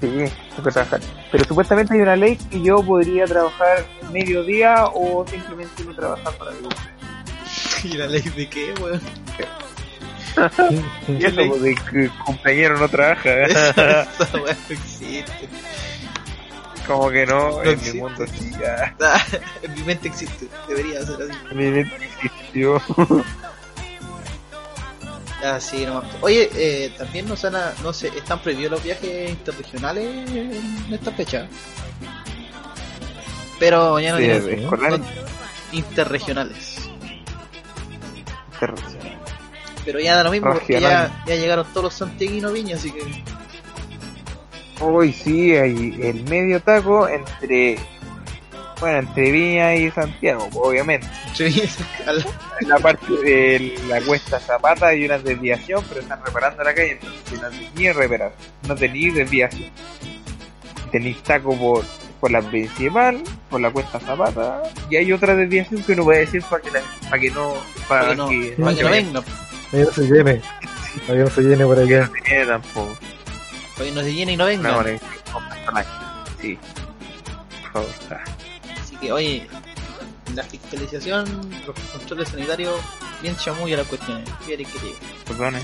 Sí, 0.00 0.08
tengo 0.08 0.62
que 0.64 0.70
trabajar. 0.70 1.00
Pero 1.30 1.44
supuestamente 1.44 1.94
hay 1.94 2.00
una 2.00 2.16
ley 2.16 2.36
que 2.36 2.62
yo 2.62 2.82
podría 2.82 3.24
trabajar 3.26 3.84
medio 4.12 4.44
día 4.44 4.84
o 4.86 5.24
simplemente 5.26 5.84
no 5.84 5.94
trabajar 5.94 6.32
para 6.34 6.50
el 6.52 6.58
¿Y 7.84 7.96
la 7.96 8.06
ley 8.06 8.22
de 8.22 8.48
qué, 8.48 8.74
weón? 8.80 9.00
Y 11.08 11.24
eso 11.26 11.36
pues, 11.46 11.62
de 11.62 11.74
que 11.74 12.04
el 12.04 12.10
compañero 12.24 12.78
no 12.78 12.88
trabaja. 12.88 13.42
Esa 13.42 14.06
weón 14.32 14.56
existe. 14.70 15.48
Como 16.86 17.10
que 17.10 17.24
no, 17.26 17.50
No 17.50 17.62
en 17.62 17.80
mi 17.82 17.92
mundo 18.00 18.24
sí 18.26 18.50
ya. 18.60 18.94
Ah, 19.00 19.22
En 19.62 19.74
mi 19.74 19.82
mente 19.82 20.08
existe, 20.08 20.48
debería 20.68 21.02
ser 21.06 21.16
así. 21.30 21.38
En 21.50 21.56
mi 21.56 21.64
mente 21.70 21.96
existió. 22.22 22.82
Así 25.44 25.84
nomás. 25.84 26.04
Oye, 26.20 26.48
eh, 26.54 26.94
también 26.96 27.26
no, 27.26 27.34
se 27.36 27.48
han- 27.48 27.74
no 27.82 27.92
se, 27.92 28.06
están 28.08 28.40
prohibidos 28.40 28.72
los 28.72 28.82
viajes 28.84 29.28
interregionales 29.30 30.30
en 30.30 30.86
esta 30.94 31.10
fecha. 31.10 31.48
Pero 33.58 33.98
ya 33.98 34.12
no 34.12 34.18
Sí, 34.18 34.22
tienen- 34.24 34.62
no- 34.70 35.00
interregionales. 35.72 36.78
interregional. 38.60 38.76
Pero 39.84 39.98
ya 39.98 40.14
da 40.16 40.22
lo 40.22 40.30
mismo 40.30 40.52
porque 40.52 40.80
ya, 40.80 41.24
ya 41.26 41.34
llegaron 41.34 41.66
todos 41.72 41.84
los 41.84 41.94
santiaguinos 41.94 42.52
viña, 42.52 42.76
así 42.76 42.92
que 42.92 43.00
Hoy 44.82 45.12
sí, 45.12 45.54
hay 45.54 45.98
el 46.02 46.24
medio 46.24 46.60
taco 46.60 47.08
entre. 47.08 47.76
Bueno, 48.80 48.98
entre 48.98 49.30
Viña 49.30 49.76
y 49.76 49.90
Santiago, 49.92 50.48
obviamente. 50.54 51.06
sí, 51.34 51.62
En 52.60 52.68
la 52.68 52.78
parte 52.80 53.06
de 53.24 53.78
la 53.86 54.00
cuesta 54.00 54.40
Zapata 54.40 54.88
hay 54.88 55.04
una 55.04 55.18
desviación, 55.18 55.84
pero 55.88 56.00
están 56.00 56.18
reparando 56.24 56.64
la 56.64 56.74
calle, 56.74 56.98
entonces 57.00 57.40
no 57.40 57.48
tenéis 57.50 57.94
reparar, 57.94 58.32
no 58.66 58.74
tenéis 58.74 59.14
desviación. 59.14 59.70
Tenéis 60.90 61.22
taco 61.22 61.56
por, 61.56 61.84
por 62.20 62.32
la 62.32 62.42
principal, 62.42 63.22
por 63.48 63.60
la 63.60 63.70
cuesta 63.70 64.00
Zapata, 64.00 64.64
y 64.90 64.96
hay 64.96 65.12
otra 65.12 65.36
desviación 65.36 65.80
que 65.84 65.92
uno 65.92 66.02
puede 66.02 66.20
decir 66.20 66.42
para 66.50 66.62
que, 66.62 66.70
la- 66.72 66.82
para 67.08 67.20
que 67.22 67.30
no. 67.30 67.54
Para, 67.88 68.00
para 68.02 68.10
que 68.10 68.16
no, 68.16 68.28
que, 68.28 68.54
para 68.60 68.74
que 68.76 68.82
no 68.82 68.90
vengan, 68.90 69.24
Ahí 69.72 69.80
no 69.84 69.92
se 69.92 70.02
llene. 70.02 70.40
Ahí 71.08 71.16
no 71.18 71.30
se 71.30 71.40
llene 71.42 71.64
por 71.64 71.78
allá. 71.78 72.06
no 72.08 72.12
se 72.14 72.20
quede 72.22 72.46
tampoco. 72.46 72.96
Para 73.74 73.84
que 73.86 73.92
no 73.92 74.00
se 74.00 74.14
llene 74.14 74.32
y 74.32 74.36
no 74.36 74.46
vengan. 74.46 74.84
Personajes. 74.84 75.92
Sí. 76.40 76.58
Por 77.62 77.72
favor. 77.72 78.20
Así 78.80 78.96
que, 78.96 79.12
oye, 79.12 79.48
la 80.34 80.42
fiscalización, 80.44 81.26
los 81.66 81.78
controles 81.92 82.28
sanitarios, 82.28 82.80
bien 83.20 83.36
chamuya 83.36 83.76
la 83.76 83.84
cuestión. 83.84 84.24
¿Qué 84.40 84.56
querés 84.56 84.68
que 84.68 84.78
te? 84.78 84.94
Perdone. 85.26 85.60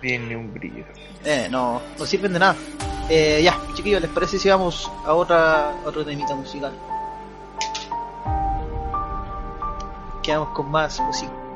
Tiene 0.00 0.36
un 0.36 0.54
brillo. 0.54 0.84
Eh, 1.24 1.48
no, 1.50 1.82
no 1.98 2.06
sirven 2.06 2.32
de 2.32 2.38
nada. 2.38 2.56
Eh, 3.10 3.40
ya, 3.42 3.58
chiquillos, 3.74 4.02
¿les 4.02 4.10
parece 4.10 4.38
si 4.38 4.48
vamos 4.48 4.90
a 5.04 5.14
otra, 5.14 5.74
otro 5.84 6.04
temita 6.04 6.34
musical? 6.34 6.72
Quedamos 10.28 10.50
con 10.50 10.70
más 10.70 11.00
música. 11.00 11.47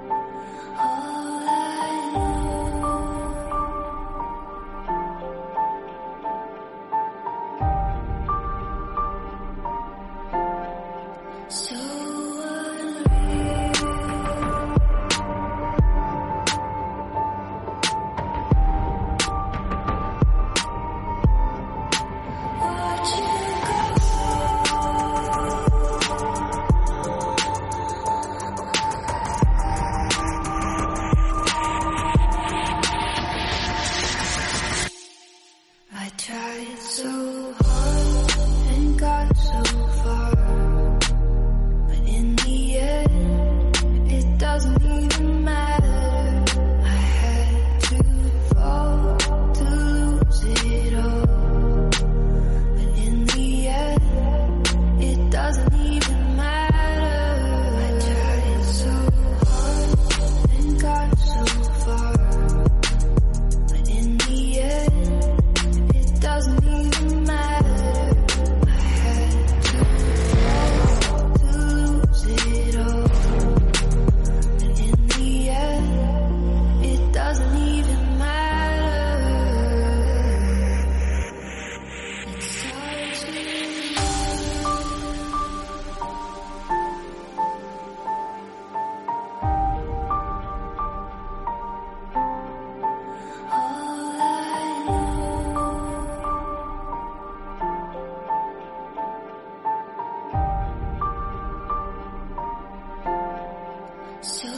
So 104.23 104.52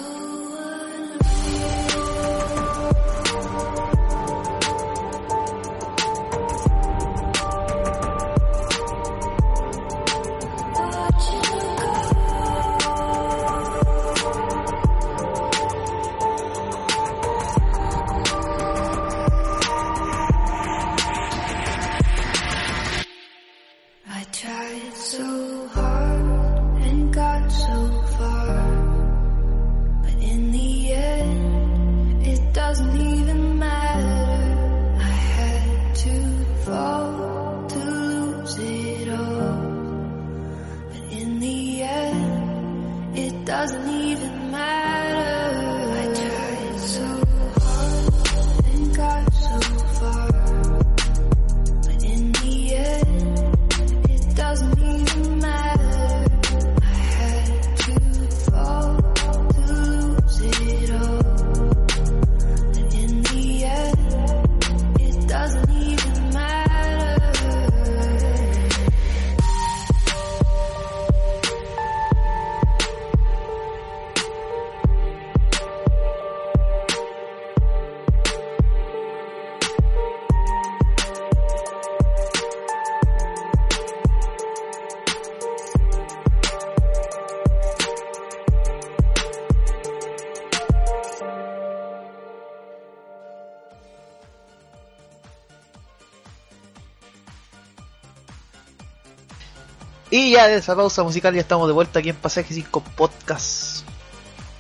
Y 100.16 100.31
ya 100.31 100.46
de 100.46 100.59
esa 100.59 100.77
pausa 100.77 101.03
musical 101.03 101.35
ya 101.35 101.40
estamos 101.40 101.66
de 101.66 101.72
vuelta 101.72 101.98
aquí 101.98 102.11
en 102.11 102.14
Pasaje 102.14 102.55
5 102.55 102.85
Podcast. 102.96 103.85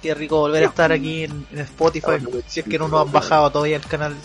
Qué 0.02 0.12
rico 0.12 0.40
volver 0.40 0.64
a 0.64 0.66
estar 0.66 0.90
aquí 0.90 1.22
en, 1.22 1.46
en 1.52 1.60
Spotify. 1.60 2.16
Si 2.48 2.58
es 2.58 2.66
que 2.66 2.76
no 2.80 2.88
nos 2.88 3.06
han 3.06 3.12
bajado 3.12 3.52
todavía 3.52 3.76
el 3.76 3.86
canal. 3.86 4.16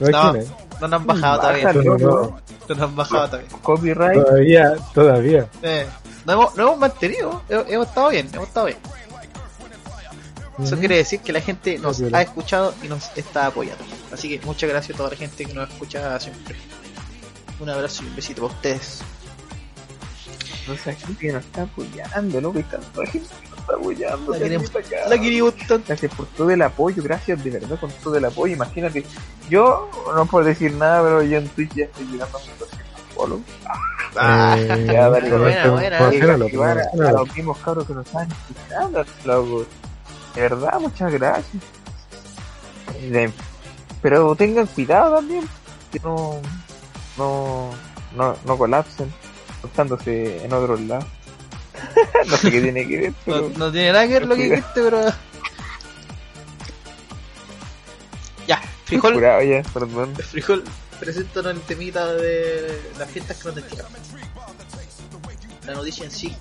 ¿No 0.00 0.10
No, 0.10 0.32
nos 0.80 0.92
han 0.92 1.06
bajado 1.06 1.40
todavía. 1.42 1.72
No, 1.74 1.82
no, 1.82 1.96
No 1.96 2.40
nos 2.70 2.80
han 2.80 2.96
bajado 2.96 3.26
todavía. 3.28 3.48
Copyright. 3.62 4.24
Todavía, 4.24 4.76
todavía. 4.92 5.48
Eh, 5.62 5.86
no 6.26 6.32
hemos, 6.32 6.56
no 6.56 6.62
hemos 6.64 6.78
mantenido, 6.78 7.40
hemos, 7.48 7.70
hemos 7.70 7.86
estado 7.86 8.08
bien, 8.08 8.28
hemos 8.32 8.48
estado 8.48 8.66
bien. 8.66 8.78
Eso 10.60 10.76
quiere 10.76 10.96
decir 10.96 11.20
que 11.20 11.32
la 11.32 11.40
gente 11.40 11.78
nos 11.78 12.02
ha 12.02 12.22
escuchado 12.22 12.74
y 12.82 12.88
nos 12.88 13.16
está 13.16 13.46
apoyando. 13.46 13.84
Así 14.12 14.28
que 14.28 14.44
muchas 14.44 14.68
gracias 14.68 14.96
a 14.96 14.98
toda 14.98 15.10
la 15.10 15.16
gente 15.16 15.44
que 15.44 15.54
nos 15.54 15.70
escucha 15.70 16.18
siempre. 16.18 16.56
Un 17.60 17.70
abrazo 17.70 18.02
y 18.04 18.06
un 18.08 18.16
besito 18.16 18.42
para 18.42 18.54
ustedes. 18.54 19.00
No 20.66 20.74
sé, 20.76 20.94
gente 20.94 21.26
que 21.26 21.32
nos 21.32 21.44
está 21.44 21.62
apoyando, 21.62 22.40
loco. 22.40 22.58
Hay 22.58 22.64
tanta 22.64 23.06
gente 23.06 23.28
que 23.42 23.48
nos 23.50 23.58
está 23.58 23.74
apoyando. 23.74 24.32
La 24.32 24.38
que 24.38 24.44
queremos-. 24.44 24.72
La 25.08 25.18
queríamos 25.20 25.56
tanto. 25.56 25.84
Gracias 25.88 26.14
por 26.14 26.26
todo 26.26 26.50
el 26.50 26.62
apoyo, 26.62 27.02
gracias 27.02 27.44
de 27.44 27.50
verdad 27.50 27.78
con 27.78 27.90
todo 28.02 28.16
el 28.16 28.24
apoyo. 28.24 28.54
Imagínate, 28.54 29.04
yo 29.48 29.90
no 30.14 30.26
puedo 30.26 30.46
decir 30.46 30.72
nada, 30.74 31.02
pero 31.02 31.22
yo 31.22 31.38
en 31.38 31.48
Twitch 31.48 31.74
ya 31.74 31.84
estoy 31.84 32.06
llegando 32.06 32.38
a 32.38 32.40
200 32.40 32.68
follow. 33.14 33.42
Ah, 34.16 34.54
Eh, 34.56 34.86
ya, 34.92 35.08
dale, 35.10 35.28
buena, 35.28 35.70
buena. 35.72 35.98
a, 35.98 37.08
a 37.08 37.12
los 37.14 37.34
mismos 37.34 37.58
cabros 37.58 37.84
que 37.84 37.94
nos 37.94 38.06
están 38.06 38.28
escuchando, 38.30 39.04
loco. 39.24 39.66
De 40.36 40.40
verdad, 40.40 40.78
muchas 40.78 41.12
gracias. 41.12 41.62
De- 43.10 43.32
pero 44.00 44.36
tengan 44.36 44.66
cuidado 44.68 45.16
también, 45.16 45.48
que 45.90 45.98
no, 45.98 46.40
no, 47.16 47.70
no, 48.16 48.36
no 48.44 48.58
colapsen, 48.58 49.12
contándose 49.60 50.44
en 50.44 50.52
otros 50.52 50.80
lados. 50.82 51.06
no 52.26 52.36
sé 52.36 52.50
qué 52.50 52.60
tiene 52.60 52.86
que 52.86 52.98
ver, 52.98 53.10
No, 53.26 53.34
pero 53.34 53.50
no 53.56 53.72
tiene 53.72 53.92
nada 53.92 54.06
que 54.06 54.12
ver 54.12 54.26
lo 54.26 54.36
que 54.36 54.42
dijiste, 54.44 54.82
pero. 54.82 55.04
Ya, 58.46 58.60
frijol. 58.84 59.14
curado 59.14 59.42
ya, 59.42 59.62
perdón. 59.62 60.14
Frijol, 60.16 60.64
preséntanos 61.00 61.54
el 61.54 61.60
temita 61.62 62.14
de 62.14 62.80
las 62.98 63.10
fiestas 63.10 63.38
clandestinas. 63.38 63.86
La 65.66 65.74
noticia 65.74 66.04
en 66.04 66.10
sí. 66.10 66.36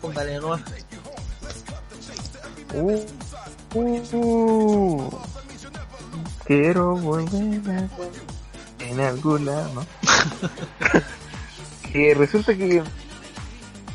Póngale 0.00 0.32
de 0.32 0.40
nuevo. 0.40 0.58
Uh, 2.72 3.04
uh, 3.74 4.16
uh. 4.16 5.20
Quiero 6.46 6.96
volver 6.96 7.70
a 7.70 7.88
en 8.80 9.00
algún 9.00 9.46
lado, 9.46 9.72
¿no? 9.74 9.86
que 11.92 12.14
resulta 12.14 12.56
que 12.56 12.82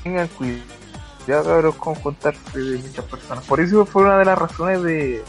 tengan 0.03 0.27
cuidado 0.29 0.75
cabros 1.27 1.75
con 1.75 1.95
juntarse 1.95 2.59
de 2.59 2.77
muchas 2.77 3.05
personas. 3.05 3.45
Por 3.45 3.59
eso 3.59 3.85
fue 3.85 4.03
una 4.03 4.19
de 4.19 4.25
las 4.25 4.37
razones 4.37 4.83
de 4.83 5.23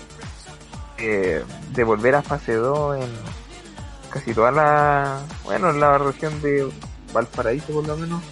eh, 0.99 1.45
de 1.73 1.85
volver 1.85 2.15
a 2.15 2.23
fase 2.23 2.55
2 2.55 3.03
en 3.03 3.11
casi 4.11 4.33
toda 4.33 4.51
la 4.51 5.21
bueno 5.45 5.71
en 5.71 5.81
la 5.81 5.99
región 5.99 6.41
de 6.41 6.71
Valparaíso 7.13 7.73
por 7.73 7.87
lo 7.87 7.97
menos. 7.97 8.23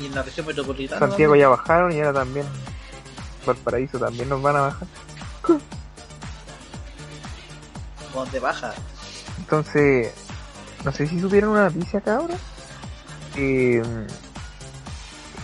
Y 0.00 0.06
en 0.06 0.14
la 0.14 0.22
región 0.22 0.46
metropolitana. 0.46 1.06
Santiago 1.06 1.36
ya 1.36 1.48
bajaron 1.48 1.92
y 1.92 2.00
ahora 2.00 2.20
también 2.20 2.46
Valparaíso 3.46 3.98
también 3.98 4.28
nos 4.28 4.42
van 4.42 4.56
a 4.56 4.60
bajar. 4.60 4.88
Donde 8.14 8.40
baja. 8.40 8.74
Entonces, 9.56 10.10
no 10.82 10.92
sé 10.92 11.06
si 11.06 11.20
supieron 11.20 11.50
una 11.50 11.64
noticia 11.68 11.98
acá 11.98 12.16
ahora. 12.16 12.36
Que, 13.34 13.82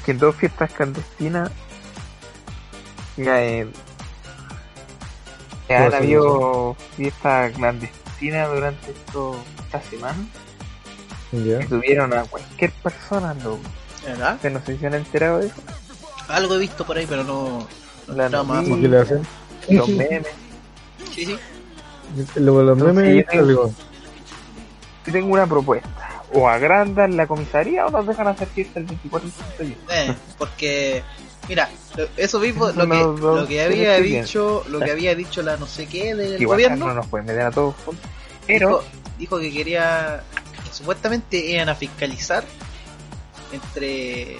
que 0.06 0.10
en 0.12 0.18
dos 0.18 0.34
fiestas 0.36 0.72
clandestinas 0.72 1.50
ya, 3.18 3.42
eh, 3.44 3.68
ya 5.68 5.84
han 5.86 5.94
habido 5.94 6.74
fiestas 6.96 7.52
clandestinas 7.52 8.48
durante 8.50 8.90
esto, 8.92 9.36
esta 9.66 9.82
semana. 9.82 10.26
Ya. 11.32 11.58
Que 11.58 11.66
tuvieron 11.66 12.14
a 12.14 12.22
cualquier 12.22 12.72
persona, 12.82 13.34
loco. 13.34 13.60
¿Verdad? 14.06 14.36
Ustedes 14.36 14.54
no 14.54 14.64
sé 14.64 14.78
si 14.78 14.86
han 14.86 14.94
enterado 14.94 15.38
de 15.40 15.48
eso. 15.48 15.56
Algo 16.28 16.54
he 16.54 16.58
visto 16.60 16.86
por 16.86 16.96
ahí, 16.96 17.04
pero 17.06 17.24
no. 17.24 17.68
no 18.06 18.14
La 18.28 18.42
más 18.42 18.66
¿Y 18.66 18.70
noticia. 18.70 18.80
qué 18.80 18.88
le 18.88 18.98
hacen? 19.00 19.22
Los 19.68 19.88
memes. 19.90 20.26
Sí, 21.14 21.26
sí. 21.26 21.38
Los 22.36 22.62
Entonces, 22.72 22.94
memes 22.94 23.26
tengo- 23.26 23.44
algo. 23.44 23.74
Tengo 25.12 25.32
una 25.32 25.46
propuesta. 25.46 25.88
O 26.32 26.48
agrandan 26.48 27.16
la 27.16 27.26
comisaría 27.26 27.86
o 27.86 27.90
nos 27.90 28.06
dejan 28.06 28.28
hacer 28.28 28.48
fiesta 28.48 28.78
el 28.80 28.86
24 28.86 29.28
y 29.28 29.32
31. 29.56 29.76
Eh, 29.90 30.14
porque, 30.36 31.02
mira, 31.48 31.70
eso 32.16 32.38
mismo, 32.38 32.66
lo 32.68 32.72
que, 32.74 32.86
no- 32.86 33.12
lo 33.16 33.46
que 33.46 33.62
había 33.62 33.98
dicho, 34.00 34.64
lo 34.68 34.78
que 34.80 34.90
había 34.90 35.14
dicho 35.14 35.40
la 35.42 35.56
no 35.56 35.66
sé 35.66 35.86
qué 35.86 36.14
del 36.14 36.40
Igual 36.40 36.56
gobierno, 36.58 36.88
no 36.88 36.94
nos 36.94 37.06
pueden 37.06 37.26
meter 37.26 37.42
a 37.42 37.50
todos 37.50 37.74
juntos. 37.84 38.04
Pero, 38.46 38.68
dijo, 38.68 38.84
dijo 39.18 39.38
que 39.40 39.52
quería, 39.52 40.22
que 40.66 40.72
supuestamente 40.74 41.38
iban 41.38 41.68
a 41.70 41.74
fiscalizar 41.74 42.44
entre 43.52 44.36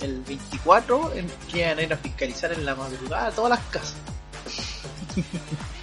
el 0.00 0.20
24, 0.26 1.12
en, 1.14 1.26
que 1.50 1.58
iban 1.60 1.78
a 1.78 1.82
ir 1.82 1.92
a 1.92 1.96
fiscalizar 1.96 2.52
en 2.52 2.64
la 2.66 2.74
madrugada 2.74 3.30
todas 3.30 3.50
las 3.50 3.60
casas. 3.70 3.94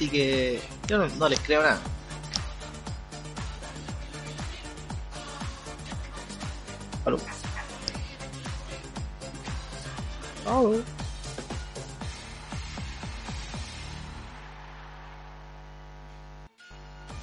Así 0.00 0.08
que 0.08 0.62
yo 0.88 0.96
no, 0.96 1.06
no 1.16 1.28
les 1.28 1.38
creo 1.40 1.60
nada. 1.60 1.78
Aló. 7.04 7.18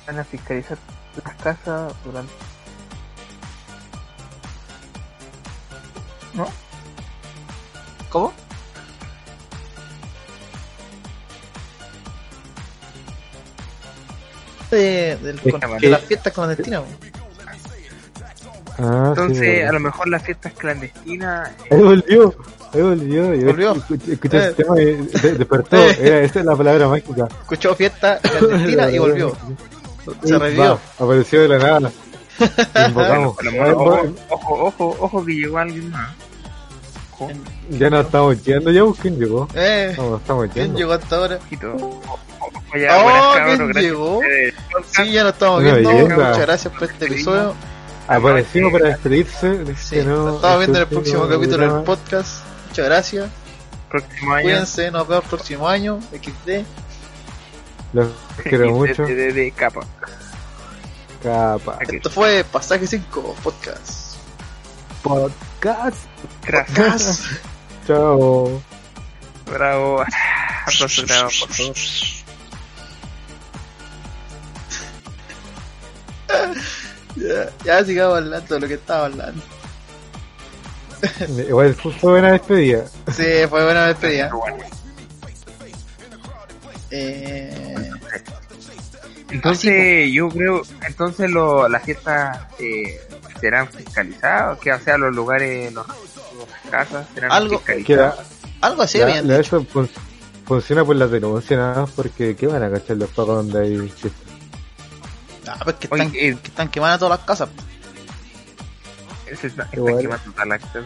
van 0.05 0.19
a 0.19 0.23
fiscalizar 0.23 0.77
las 1.25 1.35
casas 1.37 1.93
durante... 2.05 2.31
¿No? 6.35 6.45
¿Cómo? 8.11 8.46
De, 14.71 15.15
del- 15.17 15.39
Es 15.43 15.51
con- 15.51 15.61
que- 15.61 15.79
de 15.79 15.89
las 15.89 16.01
fiestas 16.01 16.33
clandestinas. 16.33 16.81
Ah, 18.79 19.13
sí, 19.15 19.21
Entonces, 19.21 19.39
verdad. 19.41 19.69
a 19.69 19.71
lo 19.73 19.79
mejor 19.79 20.07
las 20.09 20.23
fiestas 20.23 20.53
clandestinas... 20.53 21.49
Ahí 21.71 21.81
volvió, 21.81 22.35
ahí 22.73 22.81
volvió. 22.81 23.27
Volvió. 23.45 23.83
Escuché 24.11 24.37
Eh. 24.37 24.45
el 24.47 24.55
tema 24.55 24.81
y 24.81 24.85
de- 24.85 25.33
despertó. 25.33 25.77
Eh. 25.77 25.97
Era, 26.01 26.19
esa 26.21 26.39
es 26.41 26.45
la 26.45 26.55
palabra 26.55 26.87
mágica. 26.87 27.27
Escuchó 27.41 27.75
fiesta 27.75 28.19
clandestina 28.19 28.91
y 28.91 28.99
volvió. 28.99 29.35
Se 30.23 30.33
Va, 30.33 30.39
revivió. 30.39 30.79
apareció 30.99 31.41
de 31.41 31.47
la 31.47 31.57
nada. 31.57 31.91
Invocamos. 32.87 33.35
ojo, 33.73 34.13
ojo, 34.29 34.65
ojo, 34.67 34.97
ojo 34.99 35.25
que 35.25 35.33
llegó 35.33 35.57
alguien 35.57 35.89
más. 35.89 36.13
Ya 37.71 37.89
nos 37.89 38.05
estamos 38.05 38.43
yendo 38.43 38.69
ya, 38.71 38.83
¿quién 39.01 39.17
llegó? 39.17 39.47
Eh, 39.55 39.91
No, 39.97 40.17
estamos 40.17 40.47
¿Quién 40.53 40.65
yendo. 40.65 40.77
llegó 40.79 40.93
hasta 40.93 41.15
ahora? 41.15 41.39
Ya, 42.75 42.97
Oh, 42.99 43.03
buenas, 43.03 43.33
¿quién 43.33 43.57
cabros, 43.57 43.75
llegó? 43.77 44.21
Sí, 44.91 45.11
ya 45.11 45.23
nos 45.23 45.33
estamos 45.33 45.63
viendo. 45.63 45.91
Muchas 45.91 46.39
gracias 46.39 46.73
por 46.73 46.83
este 46.89 47.05
episodio. 47.05 47.55
Apareció 48.07 48.71
para 48.71 48.89
despedirse. 48.89 49.49
de 49.49 49.71
este 49.73 50.03
nos 50.03 50.35
estamos 50.35 50.57
viendo 50.59 50.63
en 50.63 50.75
el 50.75 50.83
este 50.83 50.95
próximo 50.95 51.27
capítulo 51.27 51.73
del 51.73 51.83
podcast. 51.83 52.45
Muchas 52.67 52.85
gracias. 52.85 53.29
Próximo 53.89 54.33
año. 54.33 54.43
Cuídense, 54.43 54.91
nos 54.91 55.07
vemos 55.07 55.23
el 55.23 55.29
próximo 55.29 55.67
año. 55.67 55.99
XD. 56.11 56.65
Los 57.93 58.09
quiero 58.43 58.71
mucho. 58.71 59.03
De, 59.03 59.53
capa. 59.55 59.81
Capa. 61.23 61.77
Aquí. 61.81 61.97
Esto 61.97 62.09
fue 62.09 62.43
Pasaje 62.43 62.87
5 62.87 63.35
Podcast. 63.43 64.17
Podcast. 65.03 66.05
Gracias. 66.45 67.23
Chao. 67.87 68.61
Bravo. 69.45 70.01
Aplausos 70.65 71.01
por 71.01 71.09
favor. 71.09 72.16
Ya, 77.15 77.49
ya 77.63 77.83
sigamos 77.83 78.17
hablando 78.17 78.53
de 78.55 78.59
lo 78.61 78.67
que 78.67 78.73
estaba 78.75 79.05
hablando. 79.05 79.41
Igual 81.47 81.75
fue 81.75 81.93
buena 82.11 82.31
despedida. 82.31 82.85
Sí, 83.11 83.23
fue 83.49 83.63
buena 83.63 83.87
despedida. 83.87 84.31
Eh, 86.91 87.89
Entonces, 89.29 90.09
yo 90.13 90.29
creo, 90.29 90.61
entonces 90.87 91.29
lo, 91.29 91.67
las 91.67 91.83
fiestas 91.83 92.37
eh, 92.59 92.99
serán 93.41 93.67
fiscalizadas, 93.67 94.57
que 94.59 94.71
o 94.71 94.79
sea, 94.79 94.97
los 94.97 95.13
lugares, 95.13 95.73
los, 95.73 95.85
las 95.87 96.71
casas 96.71 97.07
serán 97.13 97.31
Algo- 97.31 97.61
Queda, 97.63 97.75
fiscalizadas. 97.77 98.19
algo 98.61 98.81
así 98.83 98.99
eso 98.99 99.63
fun- 99.65 99.89
funciona 100.45 100.85
por 100.85 100.95
las 100.95 101.11
denuncias 101.11 101.59
nada 101.59 101.81
más, 101.81 101.91
porque 101.91 102.35
¿qué 102.37 102.47
van 102.47 102.63
a 102.63 102.71
cachar 102.71 102.95
los 102.97 103.09
pagos 103.09 103.35
donde 103.45 103.59
hay 103.67 103.89
fiestas? 103.89 104.21
Ah, 105.47 105.59
pues 105.63 105.75
que 105.77 105.87
Oye, 105.91 106.03
están, 106.03 106.15
eh, 106.19 106.37
que 106.41 106.47
están 106.49 106.69
quemando 106.69 106.99
todas 106.99 107.17
las 107.19 107.25
casas. 107.27 107.49
Ese 109.25 109.47
está, 109.47 109.63
está 109.63 109.75
Igual. 109.77 109.99
quemando 109.99 110.31
toda 110.31 110.45
la 110.45 110.59
casa. 110.59 110.81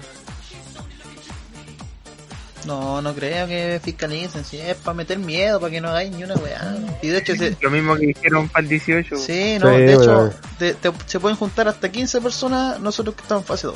No, 2.66 3.02
no 3.02 3.16
creo 3.16 3.48
que 3.48 3.82
fiscalicen, 3.84 4.46
si 4.46 4.58
es 4.60 4.76
para 4.78 4.94
meter 4.94 5.18
miedo, 5.18 5.60
para 5.60 5.72
que 5.72 5.82
no 5.82 5.90
hagáis 5.90 6.12
ni 6.12 6.24
una 6.24 6.36
weá. 6.36 6.76
Y 7.02 7.08
de 7.08 7.18
hecho, 7.18 7.36
se, 7.36 7.58
Lo 7.60 7.72
mismo 7.72 7.96
que 7.96 8.06
dijeron 8.08 8.50
para 8.50 8.62
el 8.64 8.70
18. 8.70 9.18
sí, 9.18 9.58
no, 9.60 9.68
Sí, 9.76 9.82
de 9.82 9.94
hecho, 9.94 10.06
weón. 10.18 10.34
te- 10.60 10.74
te- 10.76 10.92
se 11.08 11.20
pueden 11.20 11.38
juntar 11.38 11.68
hasta 11.68 11.90
15 11.92 12.22
personas, 12.22 12.80
nosotros 12.80 13.16
que 13.16 13.24
estamos 13.24 13.44
en 13.44 13.48
fase 13.48 13.68
2. 13.68 13.76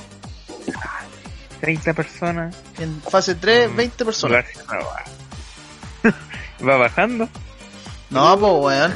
30 1.61 1.93
personas. 1.93 2.55
En 2.77 3.01
fase 3.01 3.33
3, 3.33 3.71
Mm, 3.71 3.75
20 3.75 4.05
personas. 4.05 4.45
Va 6.67 6.77
bajando. 6.77 7.27
No, 8.11 8.37
pues 8.39 8.53
weón. 8.53 8.95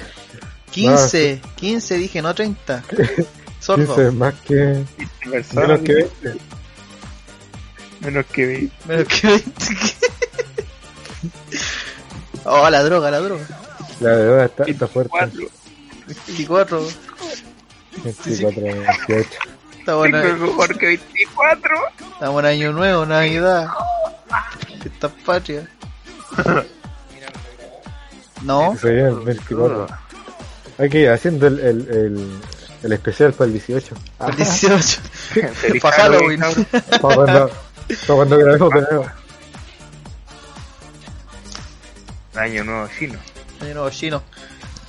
15, 0.80 1.41
15 1.55 1.97
dije, 1.97 2.21
no 2.21 2.34
30. 2.34 2.84
Sordo. 3.59 3.95
15 3.95 4.11
más 4.11 4.34
que. 4.41 4.84
15 4.97 5.30
personas. 5.30 5.67
Menos 5.67 5.80
que 5.82 5.93
20. 5.93 6.39
Menos 8.01 8.25
que 8.27 8.45
20. 8.45 8.75
Menos 8.88 9.07
que 9.07 9.27
20. 9.27 9.53
oh, 12.45 12.69
la 12.69 12.84
droga, 12.84 13.11
la 13.11 13.19
droga. 13.19 13.45
La 13.99 14.09
verdad 14.11 14.45
está, 14.45 14.63
está 14.63 14.88
fuerte. 14.88 15.11
4. 15.11 15.49
24. 16.27 16.88
24, 18.03 18.61
28. 18.61 19.30
Estamos 19.80 20.05
en, 20.05 20.11
Tengo 20.11 20.47
mejor 20.47 20.77
que 20.77 20.86
24. 20.88 21.75
estamos 22.13 22.39
en 22.39 22.45
año 22.45 22.71
nuevo, 22.71 23.05
Navidad. 23.05 23.67
Fiesta 24.82 25.09
patria. 25.25 25.69
No, 28.41 28.73
Se 28.77 28.88
el 28.97 29.15
24. 29.19 29.88
Hay 30.80 30.89
que 30.89 30.99
ir 31.01 31.09
haciendo 31.09 31.47
el, 31.47 31.59
el, 31.59 31.89
el, 31.89 32.39
el 32.84 32.91
especial 32.93 33.34
para 33.34 33.47
el 33.47 33.53
18. 33.53 33.95
el 34.27 34.36
18. 34.36 35.01
Feliz 35.53 35.82
Pa' 35.82 35.91
Halloween. 35.91 36.39
Para 37.01 37.15
cuando, 37.15 37.49
para 37.51 38.15
cuando 38.15 38.38
grabemos 38.38 38.73
de 38.73 38.82
nuevo. 38.82 39.11
Año 42.36 42.63
nuevo 42.63 42.88
chino. 42.97 43.19
Año 43.61 43.73
nuevo 43.73 43.89
chino. 43.89 44.23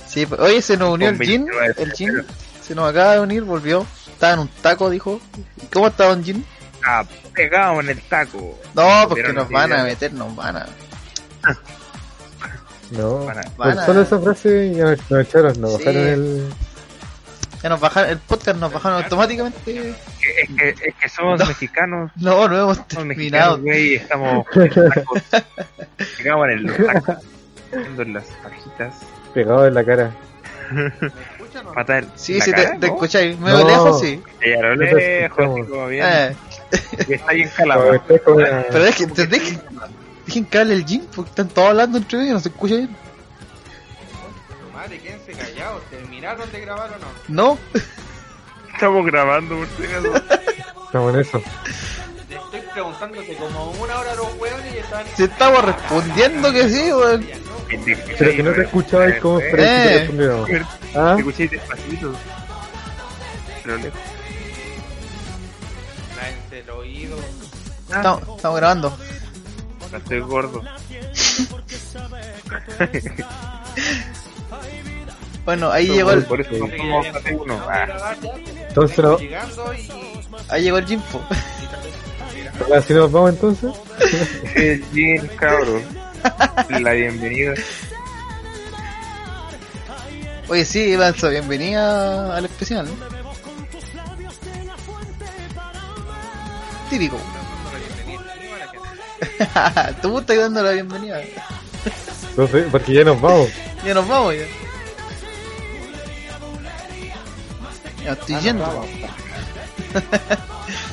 Sí, 0.07 0.25
oye, 0.39 0.61
se 0.61 0.77
nos 0.77 0.93
unió 0.93 1.07
Con 1.11 1.21
el 1.21 1.27
Jin. 1.27 1.45
29 1.45 1.73
de 1.73 1.83
El 1.83 1.91
Jin 1.91 2.25
se 2.61 2.75
nos 2.75 2.89
acaba 2.89 3.15
de 3.15 3.19
unir, 3.19 3.43
volvió. 3.43 3.85
Estaba 4.07 4.33
en 4.33 4.39
un 4.39 4.47
taco, 4.47 4.89
dijo. 4.89 5.19
¿Y 5.61 5.65
¿Cómo 5.65 5.87
está 5.87 6.05
Don 6.05 6.23
Jin? 6.23 6.45
Ah, 6.85 7.03
pegado 7.33 7.81
en 7.81 7.89
el 7.89 8.01
taco. 8.03 8.57
No, 8.73 9.05
porque 9.09 9.33
nos 9.33 9.49
no 9.49 9.57
van 9.57 9.73
a 9.73 9.83
meter, 9.83 10.13
nos 10.13 10.33
van 10.35 10.55
a. 10.55 10.67
No. 12.91 13.25
Van 13.25 13.37
a- 13.39 13.41
van 13.57 13.69
Con 13.71 13.79
a- 13.79 13.85
solo 13.85 14.01
esa 14.01 14.19
frase 14.19 14.73
ya 14.75 14.83
nos, 14.85 15.11
nos 15.11 15.21
echaron, 15.21 15.61
nos 15.61 15.71
Sí. 15.73 15.77
bajaron 15.85 16.07
el. 16.07 16.49
Ya 17.63 17.69
nos 17.69 17.79
bajaron, 17.79 18.09
el 18.09 18.17
podcast 18.17 18.57
nos 18.59 18.73
bajaron 18.73 19.03
automáticamente. 19.03 19.93
Es 20.41 20.49
que, 20.57 20.69
es 20.69 20.95
que 20.95 21.09
somos 21.09 21.39
No. 21.39 21.45
mexicanos. 21.45 22.11
No, 22.15 22.47
no 22.47 22.57
hemos 22.59 22.77
Somos 22.77 22.89
terminado. 23.07 23.59
güey. 23.59 23.95
Estamos 23.95 24.45
en 24.55 24.69
tacos. 24.89 25.21
Pegamos 26.17 26.49
en 26.49 26.57
el 26.69 26.85
taco. 26.87 27.15
Haciendo 27.73 28.01
en 28.01 28.13
las 28.13 28.25
pajitas. 28.43 28.93
pegado 29.33 29.67
en 29.67 29.73
la 29.75 29.83
cara. 29.83 30.11
Patada 31.75 31.99
en 31.99 32.09
Sí, 32.15 32.41
sí, 32.41 32.51
cara, 32.51 32.71
te, 32.71 32.77
te 32.79 32.87
¿no? 32.87 32.93
escucháis. 32.93 33.39
Medio 33.39 33.59
No. 33.59 33.67
lejos, 33.67 34.01
sí. 34.01 34.21
Y 34.43 34.53
a 34.53 34.61
lo 34.61 34.75
lejos, 34.75 35.67
como 35.69 35.87
bien. 35.87 36.05
Eh, 36.05 36.35
está 37.09 37.31
bien 37.33 37.49
una- 38.27 38.65
pero 38.71 38.85
es 38.85 38.95
que, 38.95 39.03
¿entendés 39.03 39.41
que 39.43 39.59
dejen 40.31 40.45
que 40.45 40.57
hable 40.57 40.73
el 40.75 40.85
Jin? 40.85 41.05
Porque 41.13 41.29
están 41.29 41.49
todos 41.49 41.69
hablando 41.69 41.97
entre 41.97 42.19
ellos 42.19 42.29
y 42.29 42.33
no 42.33 42.39
se 42.39 42.49
escucha 42.49 42.75
bien. 42.75 42.95
Madre, 44.73 44.99
quédense 44.99 45.31
callados. 45.33 45.83
¿Terminaron 45.89 46.51
de 46.51 46.59
grabar 46.61 46.89
o 46.91 46.97
no? 47.29 47.53
No, 47.53 47.57
Estamos 48.73 49.05
grabando, 49.05 49.57
por 49.57 49.67
si 49.77 49.83
acaso. 49.93 50.15
Estamos 50.85 51.13
en 51.13 51.19
eso. 51.19 51.41
Te 52.29 52.35
estoy 52.35 52.61
preguntándote 52.73 53.35
como 53.35 53.71
una 53.71 53.99
hora 53.99 54.15
los 54.15 54.33
hueones 54.39 54.73
y 54.73 54.77
estaban... 54.77 55.05
si 55.15 55.23
estamos 55.23 55.63
respondiendo 55.65 56.51
que 56.53 56.69
sí, 56.69 56.91
weón. 56.93 57.27
Pero 58.17 58.31
que 58.31 58.43
no 58.43 58.51
te 58.53 58.61
escuchabas 58.63 59.19
como 59.19 59.39
Eh, 59.39 59.45
esperé 59.45 59.63
que 59.63 59.71
Eh. 59.73 59.85
te 59.85 59.99
respondiéramos. 59.99 60.49
¿Ah? 60.95 61.13
Te 61.15 61.19
escuché 61.19 61.47
despacito. 61.47 62.15
Pero 63.63 63.77
lejos. 63.77 63.99
El 66.51 66.69
oído. 66.69 67.17
Estamos, 67.89 68.21
estamos 68.35 68.57
grabando. 68.57 68.97
No 69.91 69.97
estoy 69.97 70.19
gordo. 70.21 70.61
Bueno, 75.43 75.71
ahí 75.71 75.87
llegó 75.87 76.11
el, 76.11 76.23
Por 76.25 76.39
eso 76.39 76.51
no 76.51 76.67
somos 76.77 77.07
uno. 77.33 77.59
Ah, 77.67 78.15
Entonces, 78.67 79.05
y... 79.21 79.31
ahí 80.49 80.63
llegó 80.63 80.77
el 80.77 80.85
Jin, 80.85 81.01
po. 81.01 81.19
ahora 82.63 82.81
sí 82.81 82.93
nos 82.93 83.11
vamos 83.11 83.31
entonces. 83.31 83.71
el 84.55 84.85
Jin, 84.93 85.27
cabro. 85.39 85.81
La 86.79 86.93
bienvenida. 86.93 87.55
Oye, 90.47 90.63
sí, 90.63 90.95
Lanza, 90.95 91.29
bienvenida 91.29 92.37
al 92.37 92.45
especial. 92.45 92.85
¿no? 92.85 92.93
Típico. 96.89 97.17
Tú 100.01 100.19
estás 100.19 100.37
dando 100.37 100.63
la 100.63 100.71
bienvenida. 100.71 101.21
Entonces, 102.31 102.65
porque 102.71 102.93
ya 102.93 103.03
nos 103.03 103.19
vamos. 103.21 103.49
Ya 103.85 103.93
nos 103.93 104.07
vamos 104.07 104.33
ya. 104.35 104.45
Ya 108.05 108.11
estoy 108.13 108.35
yendo. 108.41 108.85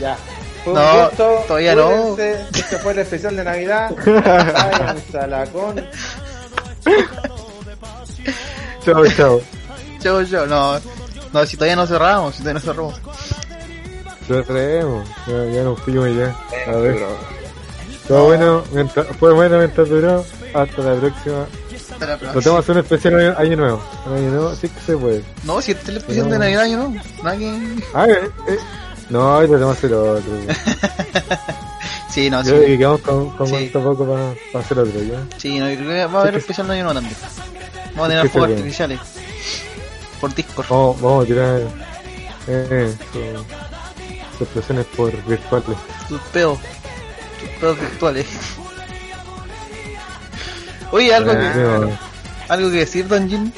Ya. 0.01 0.17
Fue 0.65 0.75
No, 0.75 1.05
gusto. 1.09 1.45
todavía 1.47 1.75
no. 1.77 1.89
Cuídense. 2.17 2.47
Este 2.59 2.79
fue 2.79 2.93
el 2.93 2.99
especial 2.99 3.37
de 3.37 3.45
Navidad. 3.45 3.91
Váyanse 4.07 5.19
a 5.19 5.27
la 5.29 5.47
con. 5.47 5.77
Chao, 8.85 9.07
chao. 9.17 9.41
Chau, 10.01 10.25
chau. 10.27 10.47
No, 10.47 10.81
no, 11.33 11.47
si 11.47 11.57
todavía 11.57 11.77
no 11.77 11.87
cerramos, 11.87 12.35
si 12.35 12.43
todavía 12.43 12.61
no 12.61 12.73
cerramos. 12.73 13.01
Lo 14.29 14.43
traemos. 14.43 15.09
Ya, 15.29 15.45
ya 15.45 15.63
nos 15.63 15.81
fuimos 15.81 16.09
ya. 16.17 16.35
A 16.67 16.77
ver. 16.77 16.97
Todo 18.09 18.25
bueno, 18.25 18.65
mientras, 18.73 19.07
fue 19.19 19.33
bueno 19.35 19.59
mientras 19.59 19.89
duró. 19.89 20.25
Hasta 20.55 20.83
la 20.83 20.95
próxima. 20.99 21.47
Hasta 21.93 22.07
la 22.07 22.17
próxima. 22.19 22.33
tenemos 22.43 22.43
que 22.43 22.59
hacer 22.59 22.73
un 22.77 22.79
especial 22.79 23.15
año, 23.21 23.35
año 23.39 23.57
nuevo. 23.57 23.83
Año 24.07 24.31
nuevo, 24.31 24.55
sí 24.55 24.69
que 24.69 24.81
se 24.81 24.97
puede. 24.97 25.23
No, 25.45 25.61
si 25.61 25.73
este 25.73 25.83
es 25.85 25.89
el 25.91 25.97
especial 25.99 26.31
de 26.31 26.39
Navidad, 26.39 26.67
no. 26.79 26.95
Nada 27.23 27.37
que... 27.37 27.77
Ah, 27.95 28.07
eh, 28.09 28.31
eh. 28.49 28.59
No, 29.11 29.39
que 29.41 29.55
hacer 29.71 29.93
otro. 29.95 30.23
Sí, 32.11 32.31
no, 32.31 32.43
sí. 32.43 32.51
Yo 32.51 32.61
que 32.61 32.79
quedamos 32.79 33.01
con, 33.03 33.31
con 33.37 33.47
Sí. 33.47 33.71
poco 33.73 34.05
para, 34.07 34.33
para 34.53 34.65
hacer 34.65 34.79
otro, 34.79 35.01
¿ya? 35.03 35.23
Sí, 35.37 35.59
no, 35.61 35.69
yo 35.71 35.77
creo 35.77 35.89
que 35.91 36.13
va 36.13 36.19
a 36.19 36.23
haber 36.23 36.37
especial 36.37 36.67
de 36.67 36.73
año 36.75 36.85
nuevo 36.85 37.01
también. 37.01 37.17
Vamos 37.95 38.07
a 38.07 38.09
tener 38.09 38.29
fuegos 38.31 38.51
artificiales. 38.51 39.01
Por 40.21 40.35
Discord. 40.35 40.67
Vamos, 40.69 41.01
vamos 41.01 41.25
a 41.25 41.27
tirar 41.29 41.61
eh, 42.49 42.95
su- 43.13 43.19
sus 44.33 44.41
expresiones 44.41 44.87
por 44.97 45.13
virtuales. 45.27 45.79
Tus 46.09 46.21
peos. 46.33 46.59
Peos 47.61 47.79
virtuales. 47.79 48.27
Oye, 50.91 51.15
algo 51.15 51.33
que, 51.33 51.97
algo 52.49 52.71
que 52.71 52.77
decir, 52.77 53.07
Don 53.09 53.29
Jin. 53.29 53.53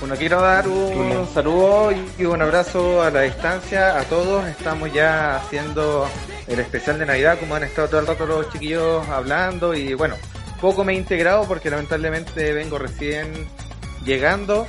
Bueno, 0.00 0.14
quiero 0.14 0.40
dar 0.40 0.68
un 0.68 1.28
saludo 1.34 1.90
y 2.16 2.24
un 2.24 2.40
abrazo 2.40 3.02
a 3.02 3.10
la 3.10 3.22
distancia 3.22 3.98
a 3.98 4.04
todos. 4.04 4.46
Estamos 4.46 4.92
ya 4.92 5.36
haciendo 5.36 6.08
el 6.46 6.60
especial 6.60 7.00
de 7.00 7.06
Navidad, 7.06 7.38
como 7.40 7.56
han 7.56 7.64
estado 7.64 7.88
todo 7.88 8.00
el 8.00 8.06
rato 8.06 8.26
los 8.26 8.48
chiquillos 8.52 9.08
hablando. 9.08 9.74
Y 9.74 9.94
bueno, 9.94 10.14
poco 10.60 10.84
me 10.84 10.92
he 10.92 10.96
integrado 10.96 11.44
porque 11.48 11.68
lamentablemente 11.68 12.52
vengo 12.52 12.78
recién 12.78 13.48
llegando. 14.04 14.68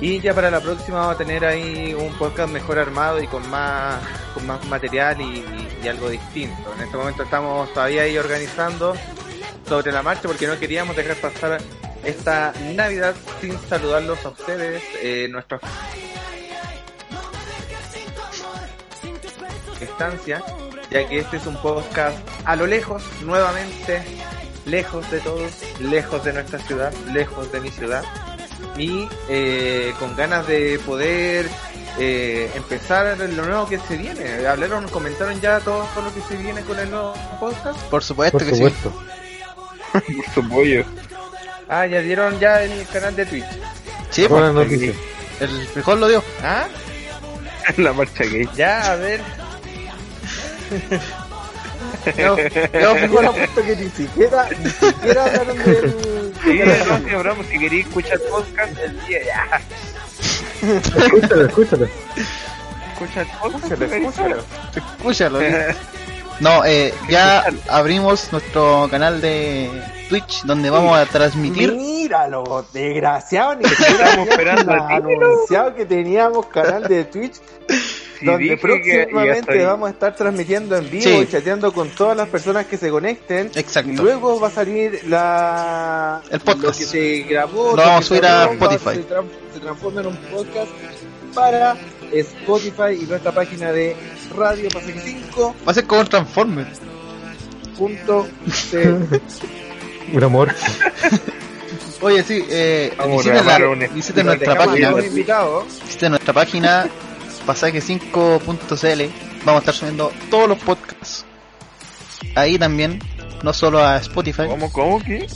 Y 0.00 0.20
ya 0.20 0.34
para 0.34 0.50
la 0.50 0.60
próxima 0.60 0.98
vamos 0.98 1.14
a 1.14 1.18
tener 1.18 1.44
ahí 1.44 1.94
un 1.94 2.12
podcast 2.14 2.52
mejor 2.52 2.78
armado 2.78 3.22
y 3.22 3.26
con 3.26 3.48
más, 3.48 4.00
con 4.34 4.46
más 4.46 4.64
material 4.66 5.20
y, 5.20 5.88
algo 5.88 6.08
distinto. 6.08 6.72
En 6.76 6.84
este 6.84 6.96
momento 6.96 7.24
estamos 7.24 7.70
todavía 7.74 8.02
ahí 8.02 8.16
organizando 8.16 8.94
sobre 9.68 9.92
la 9.92 10.02
marcha 10.02 10.28
porque 10.28 10.46
no 10.46 10.58
queríamos 10.58 10.96
dejar 10.96 11.16
pasar 11.16 11.60
esta 12.02 12.54
Navidad 12.74 13.14
sin 13.40 13.58
saludarlos 13.68 14.24
a 14.24 14.30
ustedes, 14.30 14.82
eh, 15.02 15.28
nuestra 15.30 15.60
estancia, 19.78 20.42
ya 20.90 21.06
que 21.06 21.18
este 21.18 21.36
es 21.36 21.46
un 21.46 21.56
podcast 21.58 22.16
a 22.44 22.56
lo 22.56 22.66
lejos, 22.66 23.02
nuevamente, 23.22 24.02
lejos 24.64 25.10
de 25.10 25.20
todos, 25.20 25.52
lejos 25.80 26.24
de 26.24 26.32
nuestra 26.32 26.58
ciudad, 26.60 26.92
lejos 27.12 27.52
de 27.52 27.60
mi 27.60 27.70
ciudad, 27.70 28.04
y 28.76 29.08
eh, 29.28 29.94
con 29.98 30.16
ganas 30.16 30.46
de 30.46 30.80
poder 30.84 31.48
eh, 31.98 32.50
empezar 32.54 33.16
lo 33.18 33.46
nuevo 33.46 33.68
que 33.68 33.78
se 33.78 33.96
viene. 33.96 34.46
Hablaron, 34.46 34.88
comentaron 34.88 35.40
ya 35.40 35.60
todo, 35.60 35.86
todo 35.94 36.04
lo 36.04 36.14
que 36.14 36.20
se 36.22 36.36
viene 36.36 36.62
con 36.62 36.78
el 36.78 36.90
nuevo 36.90 37.14
podcast. 37.38 37.78
Por 37.84 38.02
supuesto 38.02 38.38
por 38.38 38.46
que 38.46 38.54
supuesto. 38.54 38.92
Por 39.92 40.02
su 40.34 40.48
pollo. 40.48 40.84
Ah, 41.68 41.86
ya 41.86 42.00
dieron 42.00 42.40
ya 42.40 42.64
el 42.64 42.84
canal 42.88 43.14
de 43.14 43.26
Twitch. 43.26 43.46
Sí, 44.10 44.26
pues, 44.28 44.52
noticia. 44.52 44.92
el 45.40 45.66
frijol 45.68 46.00
lo 46.00 46.08
dio. 46.08 46.22
¿Ah? 46.42 46.66
La 47.76 47.92
marcha 47.92 48.24
gay. 48.24 48.48
Ya, 48.56 48.92
a 48.92 48.96
ver. 48.96 49.20
Yo 52.16 52.36
frijol 52.96 53.26
apuesto 53.26 53.62
que 53.62 53.76
ni 53.76 53.88
siquiera, 53.90 54.48
ni 54.58 54.70
siquiera 54.70 55.24
hablaron 55.24 55.58
del... 55.64 56.23
Sí, 56.44 56.60
no. 57.12 57.44
Si 57.44 57.58
queréis 57.58 57.86
escuchar 57.86 58.18
podcast 58.30 58.78
el 58.78 59.06
día, 59.06 59.18
ya. 59.24 59.60
Escúchalo, 60.62 61.46
escúchalo. 61.46 61.88
Escucha 62.92 63.20
el 63.22 63.26
podcast. 63.40 63.72
Escúchalo, 63.72 63.94
escúchalo. 63.96 64.44
Escúchalo. 64.76 65.38
No, 66.40 66.64
eh, 66.64 66.92
ya 67.08 67.44
abrimos 67.68 68.32
nuestro 68.32 68.88
canal 68.90 69.20
de 69.20 69.70
Twitch 70.08 70.42
donde 70.42 70.68
vamos 70.68 70.98
a 70.98 71.06
transmitir. 71.06 71.72
Míralo, 71.72 72.66
desgraciado, 72.72 73.54
ni 73.54 73.64
Estamos 73.70 73.86
siquiera 73.86 74.22
esperando 74.22 74.72
anunciado 74.72 75.74
que 75.74 75.86
teníamos 75.86 76.46
canal 76.46 76.82
de 76.88 77.04
Twitch 77.04 77.40
Sí, 78.18 78.26
donde 78.26 78.48
que 78.48 78.56
próximamente 78.56 79.64
vamos 79.64 79.88
a 79.88 79.92
estar 79.92 80.14
transmitiendo 80.16 80.76
en 80.76 80.90
vivo 80.90 81.02
Sí. 81.04 81.16
y 81.22 81.26
chateando 81.26 81.72
con 81.72 81.88
todas 81.90 82.16
las 82.16 82.28
personas 82.28 82.66
que 82.66 82.76
se 82.76 82.90
conecten. 82.90 83.50
Exacto. 83.54 83.90
Y 83.90 83.96
luego 83.96 84.38
va 84.40 84.48
a 84.48 84.50
salir 84.50 85.00
la 85.08 86.20
El 86.30 86.40
podcast. 86.40 86.62
Lo 86.64 86.72
que 86.72 86.84
se 86.84 87.18
grabó. 87.28 87.70
Lo 87.70 87.76
lo 87.76 87.82
vamos 87.82 88.04
a 88.04 88.08
subir 88.08 88.24
a 88.26 88.44
Spotify. 88.52 88.94
Se, 88.94 89.54
se 89.54 89.60
transforma 89.60 90.00
en 90.02 90.06
un 90.08 90.16
podcast 90.16 90.70
para 91.34 91.76
Spotify 92.12 93.02
y 93.02 93.06
nuestra 93.06 93.32
página 93.32 93.72
de 93.72 93.96
Radio 94.36 94.68
Pasaje 94.70 95.00
5. 95.04 95.54
Va 95.66 95.70
a 95.72 95.74
ser 95.74 95.84
como 95.86 96.00
un 96.02 96.06
Transformer. 96.06 96.66
Punto 97.76 98.28
C. 98.52 98.94
Un 100.12 100.22
amor. 100.22 100.54
Oye, 102.02 102.22
sí, 102.22 102.44
eh, 102.50 102.92
visiten, 103.08 103.46
la- 103.46 103.68
un- 103.68 103.94
visiten 103.94 104.26
nuestra 104.26 104.54
página. 104.54 104.92
Visiten 104.92 106.10
nuestra 106.10 106.32
página 106.34 106.86
pasaje5.cl, 107.46 109.44
vamos 109.44 109.56
a 109.56 109.58
estar 109.58 109.74
subiendo 109.74 110.12
todos 110.30 110.48
los 110.48 110.58
podcasts. 110.58 111.24
Ahí 112.34 112.58
también, 112.58 112.98
no 113.42 113.52
solo 113.52 113.84
a 113.84 113.96
Spotify. 113.98 114.46
¿Cómo, 114.48 114.72
cómo, 114.72 115.00
qué? 115.00 115.26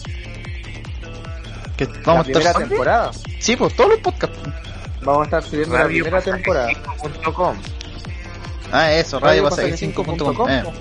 Que 1.77 1.87
vamos 2.05 2.29
¿La 2.29 2.39
a 2.39 2.39
estar 2.41 2.69
temporada? 2.69 3.11
Sí, 3.39 3.57
pues 3.57 3.75
todos 3.77 3.91
los 3.91 4.01
podcasts. 4.01 4.39
Vamos 5.03 5.23
a 5.23 5.25
estar 5.25 5.43
subiendo 5.45 5.77
Radio 5.77 6.05
la 6.05 6.11
primera 6.11 6.21
temporada. 6.23 6.69
Ah, 8.73 8.93
eso, 8.93 9.21
radiopasaje5.com. 9.21 10.47
Radio 10.47 10.73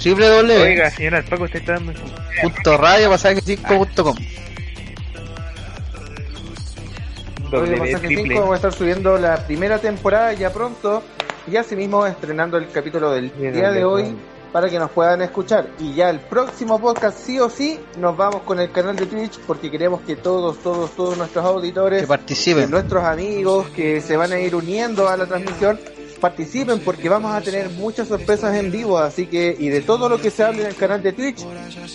Triple 0.00 0.26
eh. 0.26 0.62
Oiga, 0.62 0.90
señora, 0.90 1.18
el 1.18 1.24
Paco 1.24 1.44
está 1.44 1.74
dando. 1.74 1.92
Punto 2.40 2.76
radio, 2.78 3.10
pasaje5.com. 3.12 4.16
Radio 7.50 7.78
Constante 7.78 8.08
5 8.08 8.34
vamos 8.34 8.52
a 8.52 8.56
estar 8.56 8.72
subiendo 8.72 9.18
la 9.18 9.44
primera 9.44 9.78
temporada 9.78 10.32
ya 10.32 10.52
pronto 10.52 11.02
y 11.50 11.56
asimismo 11.56 12.06
estrenando 12.06 12.56
el 12.56 12.68
capítulo 12.70 13.10
del 13.10 13.30
Bien, 13.30 13.52
día 13.52 13.72
de 13.72 13.84
hoy 13.84 14.14
para 14.52 14.68
que 14.68 14.78
nos 14.78 14.90
puedan 14.90 15.22
escuchar. 15.22 15.68
Y 15.80 15.94
ya 15.94 16.10
el 16.10 16.20
próximo 16.20 16.80
podcast, 16.80 17.18
sí 17.18 17.40
o 17.40 17.50
sí, 17.50 17.78
nos 17.98 18.16
vamos 18.16 18.42
con 18.42 18.60
el 18.60 18.70
canal 18.70 18.94
de 18.94 19.06
Twitch 19.06 19.38
porque 19.46 19.70
queremos 19.70 20.00
que 20.02 20.16
todos, 20.16 20.58
todos, 20.58 20.92
todos 20.92 21.18
nuestros 21.18 21.44
auditores, 21.44 22.02
que 22.02 22.06
participen, 22.06 22.70
nuestros 22.70 23.02
amigos 23.02 23.68
que 23.70 24.00
se 24.00 24.16
van 24.16 24.32
a 24.32 24.38
ir 24.38 24.54
uniendo 24.54 25.08
a 25.08 25.16
la 25.16 25.26
transmisión, 25.26 25.78
participen 26.20 26.80
porque 26.80 27.08
vamos 27.08 27.32
a 27.32 27.40
tener 27.40 27.70
muchas 27.70 28.06
sorpresas 28.06 28.54
en 28.54 28.70
vivo. 28.70 28.98
Así 28.98 29.26
que, 29.26 29.56
y 29.58 29.68
de 29.70 29.80
todo 29.80 30.08
lo 30.08 30.20
que 30.20 30.30
se 30.30 30.44
hable 30.44 30.62
en 30.62 30.68
el 30.68 30.76
canal 30.76 31.02
de 31.02 31.12
Twitch, 31.12 31.44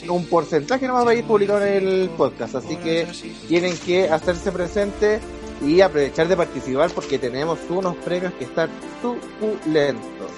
un 0.10 0.26
porcentaje 0.26 0.86
nomás 0.88 1.08
va 1.08 1.12
a 1.12 1.16
ir 1.16 1.24
publicado 1.24 1.66
en 1.66 1.88
el 1.88 2.10
podcast. 2.10 2.56
Así 2.56 2.76
que 2.76 3.08
tienen 3.48 3.78
que 3.78 4.10
hacerse 4.10 4.52
presente 4.52 5.20
y 5.62 5.82
aprovechar 5.82 6.28
de 6.28 6.38
participar 6.38 6.90
porque 6.92 7.18
tenemos 7.18 7.60
unos 7.70 7.96
premios 7.98 8.34
que 8.34 8.46
están 8.46 8.70
suculentos 9.02 10.32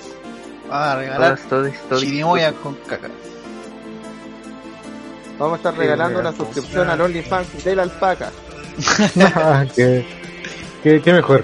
Vamos 0.69 0.87
a 0.87 0.95
regalar 0.97 1.39
chirimoya 1.97 2.51
con 2.53 2.75
caca. 2.75 3.09
vamos 5.39 5.53
a 5.53 5.57
estar 5.57 5.77
regalando 5.77 6.19
una 6.19 6.33
suscripción 6.33 6.89
al 6.89 7.01
OnlyFans 7.01 7.63
de 7.63 7.75
la 7.75 7.83
alpaca 7.83 8.31
qué, 9.75 10.05
qué, 10.83 11.01
qué 11.01 11.13
mejor. 11.13 11.43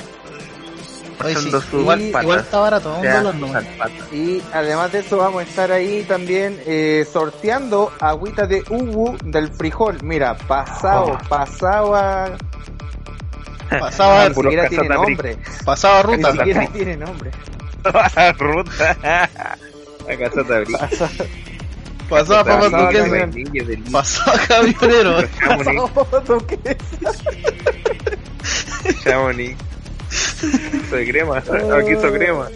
Oye, 1.23 1.35
sí, 1.35 1.51
igual, 1.73 2.01
igual 2.01 2.39
está 2.39 2.59
barato, 2.59 2.95
un 2.95 3.01
dólar. 3.01 3.63
Y 4.11 4.41
además 4.51 4.91
de 4.91 4.99
eso 4.99 5.17
vamos 5.17 5.41
a 5.41 5.43
estar 5.43 5.71
ahí 5.71 6.03
también 6.03 6.59
eh, 6.65 7.07
sorteando 7.11 7.91
agüita 7.99 8.45
de 8.45 8.63
ubu 8.69 9.17
del 9.23 9.49
frijol. 9.49 9.97
Mira, 10.03 10.35
pasado, 10.35 11.17
pasado 11.29 11.95
a... 11.95 12.31
Pasado 13.79 14.19
a, 14.19 14.27
Ni 14.29 14.33
puro 14.35 14.49
siquiera 14.49 14.69
tiene 14.69 14.87
casata 14.87 15.03
nombre. 15.05 15.37
pasado 15.65 15.93
a 15.95 16.03
Ni 16.03 16.15
ruta. 16.17 16.31
siquiera 16.31 16.67
tiene 16.67 16.97
nombre. 16.97 17.31
Ruta. 18.39 18.97
La 20.07 20.17
casota 20.17 20.55
abril. 20.57 20.77
Pasado 22.09 22.39
a 22.39 22.43
papas 22.43 22.65
Pasado 22.65 22.77
a 22.77 22.85
duquesas. 22.85 23.09
camión. 23.09 23.31
Vainilla, 23.31 23.63
del- 23.65 23.83
Pasado 23.83 24.31
a 24.31 24.47
camionero. 24.47 25.27
Chamonix, 25.39 25.91
Pasado 25.91 26.47
¿qué? 26.47 26.77
Chamonix. 29.03 29.57
Soy 30.89 31.07
crema. 31.07 31.37
Aquí 31.37 31.95
soy 31.99 32.11
crema. 32.11 32.47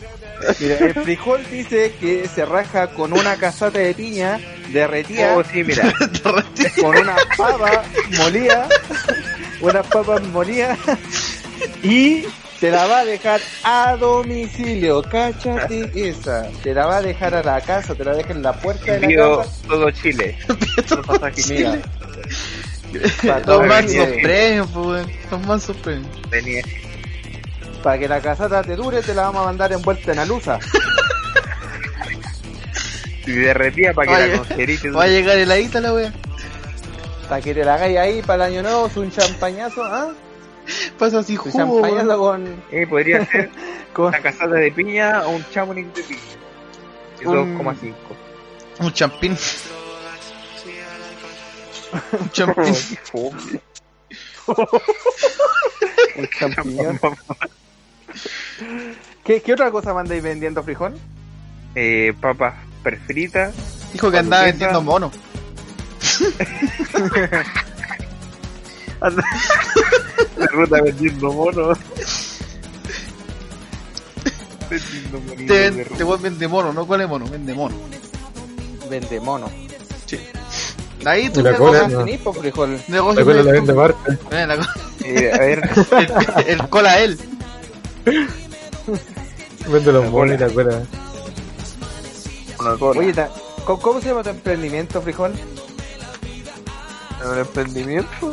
Mira, 0.59 0.75
el 0.77 0.93
frijol 0.93 1.41
dice 1.49 1.93
que 1.99 2.27
se 2.27 2.45
raja 2.45 2.87
con 2.91 3.11
una 3.11 3.37
casata 3.37 3.79
de 3.79 3.93
piña 3.95 4.39
derretida 4.71 5.33
Oh, 5.35 5.43
sí, 5.43 5.63
mira. 5.63 5.91
con 6.81 6.95
una 6.95 7.15
papa 7.35 7.83
molida, 8.19 8.67
unas 9.61 9.85
papas 9.87 10.21
molidas 10.27 10.77
y 11.83 12.23
te 12.59 12.71
la 12.71 12.85
va 12.87 12.99
a 12.99 13.05
dejar 13.05 13.39
a 13.63 13.95
domicilio. 13.97 15.01
Cáchate 15.03 15.91
esa. 16.09 16.47
Te 16.63 16.73
la 16.73 16.85
va 16.87 16.97
a 16.97 17.01
dejar 17.01 17.35
a 17.35 17.43
la 17.43 17.61
casa, 17.61 17.93
te 17.95 18.03
la 18.03 18.13
deja 18.15 18.31
en 18.31 18.41
la 18.43 18.53
puerta 18.53 18.93
de 18.93 18.99
la 19.15 19.37
casa. 19.37 19.51
todo 19.67 19.91
Chile. 19.91 20.37
Todo 20.87 21.01
Mira. 21.19 21.31
Chile. 21.33 21.81
Para, 23.25 23.41
todo 23.41 23.61
Los 23.63 23.67
Venía 23.69 23.99
mansos 23.99 24.07
de- 24.15 24.19
premios, 24.23 24.67
pues, 24.73 24.85
weón. 24.87 25.11
los 25.31 25.41
mansos 25.45 25.77
premios. 25.77 26.07
Para 27.83 27.99
que 27.99 28.07
la 28.07 28.21
casata 28.21 28.61
te 28.63 28.75
dure, 28.75 29.01
te 29.01 29.13
la 29.13 29.23
vamos 29.23 29.41
a 29.41 29.45
mandar 29.45 29.71
envuelta 29.73 30.11
en 30.13 30.19
alusa. 30.19 30.57
Y 33.25 33.31
derretía 33.31 33.93
para 33.93 34.07
que 34.07 34.23
Oye, 34.23 34.31
la 34.31 34.37
congerite. 34.37 34.89
Va 34.91 35.03
a 35.03 35.07
llegar 35.07 35.37
heladita 35.37 35.81
la 35.81 35.93
wea. 35.93 36.13
Para 37.29 37.41
que 37.41 37.53
te 37.53 37.63
la 37.65 37.75
hagáis 37.75 37.97
ahí 37.97 38.21
para 38.21 38.47
el 38.47 38.53
año 38.53 38.63
nuevo, 38.63 38.87
es 38.87 38.95
un 38.97 39.11
champañazo, 39.11 39.83
¿ah? 39.83 40.13
Pasa 40.97 41.19
así 41.19 41.33
Un 41.33 41.39
jugo, 41.39 41.57
champañazo 41.57 42.17
con, 42.17 42.63
Eh, 42.71 42.87
podría 42.87 43.25
ser 43.25 43.49
con 43.93 44.05
una 44.07 44.19
casata 44.21 44.55
de 44.55 44.71
piña 44.71 45.23
o 45.25 45.29
un 45.31 45.45
chamonix 45.51 45.93
de 45.93 46.03
piña. 46.03 46.19
Es 47.19 47.25
Un- 47.27 47.57
2,5. 47.57 47.93
Un 48.79 48.93
champín. 48.93 49.37
Un 52.19 52.29
champín. 52.31 52.75
un 56.17 56.27
champiñón. 56.39 56.99
¿Qué, 59.23 59.41
¿Qué 59.41 59.53
otra 59.53 59.71
cosa 59.71 59.93
mandáis 59.93 60.21
vendiendo, 60.23 60.63
frijón? 60.63 60.95
eh, 61.75 62.13
papas 62.19 62.55
perfritas. 62.83 63.53
Dijo 63.93 64.09
que 64.11 64.17
andaba 64.17 64.43
vendiendo 64.45 64.81
monos. 64.81 65.13
La 70.37 70.45
ruta 70.47 70.81
vendiendo 70.81 71.31
monos. 71.33 71.77
vendiendo 74.69 75.19
monitos 75.19 75.47
Te, 75.47 75.71
de 75.71 75.85
te 75.85 76.03
voy 76.03 76.19
vende 76.19 76.47
mono, 76.47 76.73
no 76.73 76.85
cuál 76.87 77.01
es 77.01 77.07
mono, 77.09 77.25
vende 77.27 77.53
mono. 77.53 77.75
Vende 78.89 79.19
mono. 79.19 79.49
Ahí 81.05 81.29
tú 81.29 81.41
la 81.41 81.51
¿Qué 81.51 81.57
cola, 81.57 81.87
no. 81.87 81.99
tenís, 82.03 82.19
po, 82.21 82.33
frijol? 82.33 82.81
negocio 82.87 83.19
La 83.19 83.25
cola 83.25 83.43
la 83.43 83.43
de- 83.43 83.51
vende 83.51 83.71
aparte. 83.73 84.17
Eh, 84.31 84.47
la 84.47 84.55
Eh, 85.05 85.31
a 85.33 85.37
ver, 85.37 85.69
el, 86.45 86.47
el 86.59 86.69
cola 86.69 86.99
él. 86.99 87.17
Vende 89.67 89.91
los 89.91 90.09
monos 90.11 90.35
y 90.35 90.37
la 90.39 90.49
cola. 90.49 90.81
Oye, 92.99 93.13
ta- 93.13 93.29
¿cómo, 93.65 93.79
cómo 93.79 94.01
se 94.01 94.09
llama 94.09 94.23
tu 94.23 94.29
emprendimiento, 94.29 95.01
frijol? 95.01 95.33
Un 97.25 97.37
emprendimiento. 97.39 98.09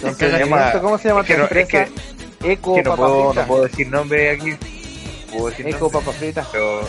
¿Tu 0.00 0.14
se 0.14 0.38
llama- 0.38 0.72
¿Cómo 0.80 0.98
se 0.98 1.08
llama 1.08 1.20
es 1.22 1.26
tu 1.26 1.32
que 1.32 1.38
no- 1.38 1.44
es 1.46 1.50
empresa? 1.52 1.86
Eco 2.44 2.74
Que 2.74 2.82
no 2.82 2.90
Papa 2.90 3.02
puedo, 3.02 3.24
Frita. 3.30 3.40
no 3.42 3.48
puedo 3.48 3.62
decir 3.64 3.88
nombre 3.88 4.30
aquí. 4.30 4.56
Puedo 5.32 5.46
decir 5.50 5.66
Eco 5.68 5.78
nombre, 5.90 6.00
Papa 6.00 6.12
Frita. 6.18 6.46
pero 6.52 6.80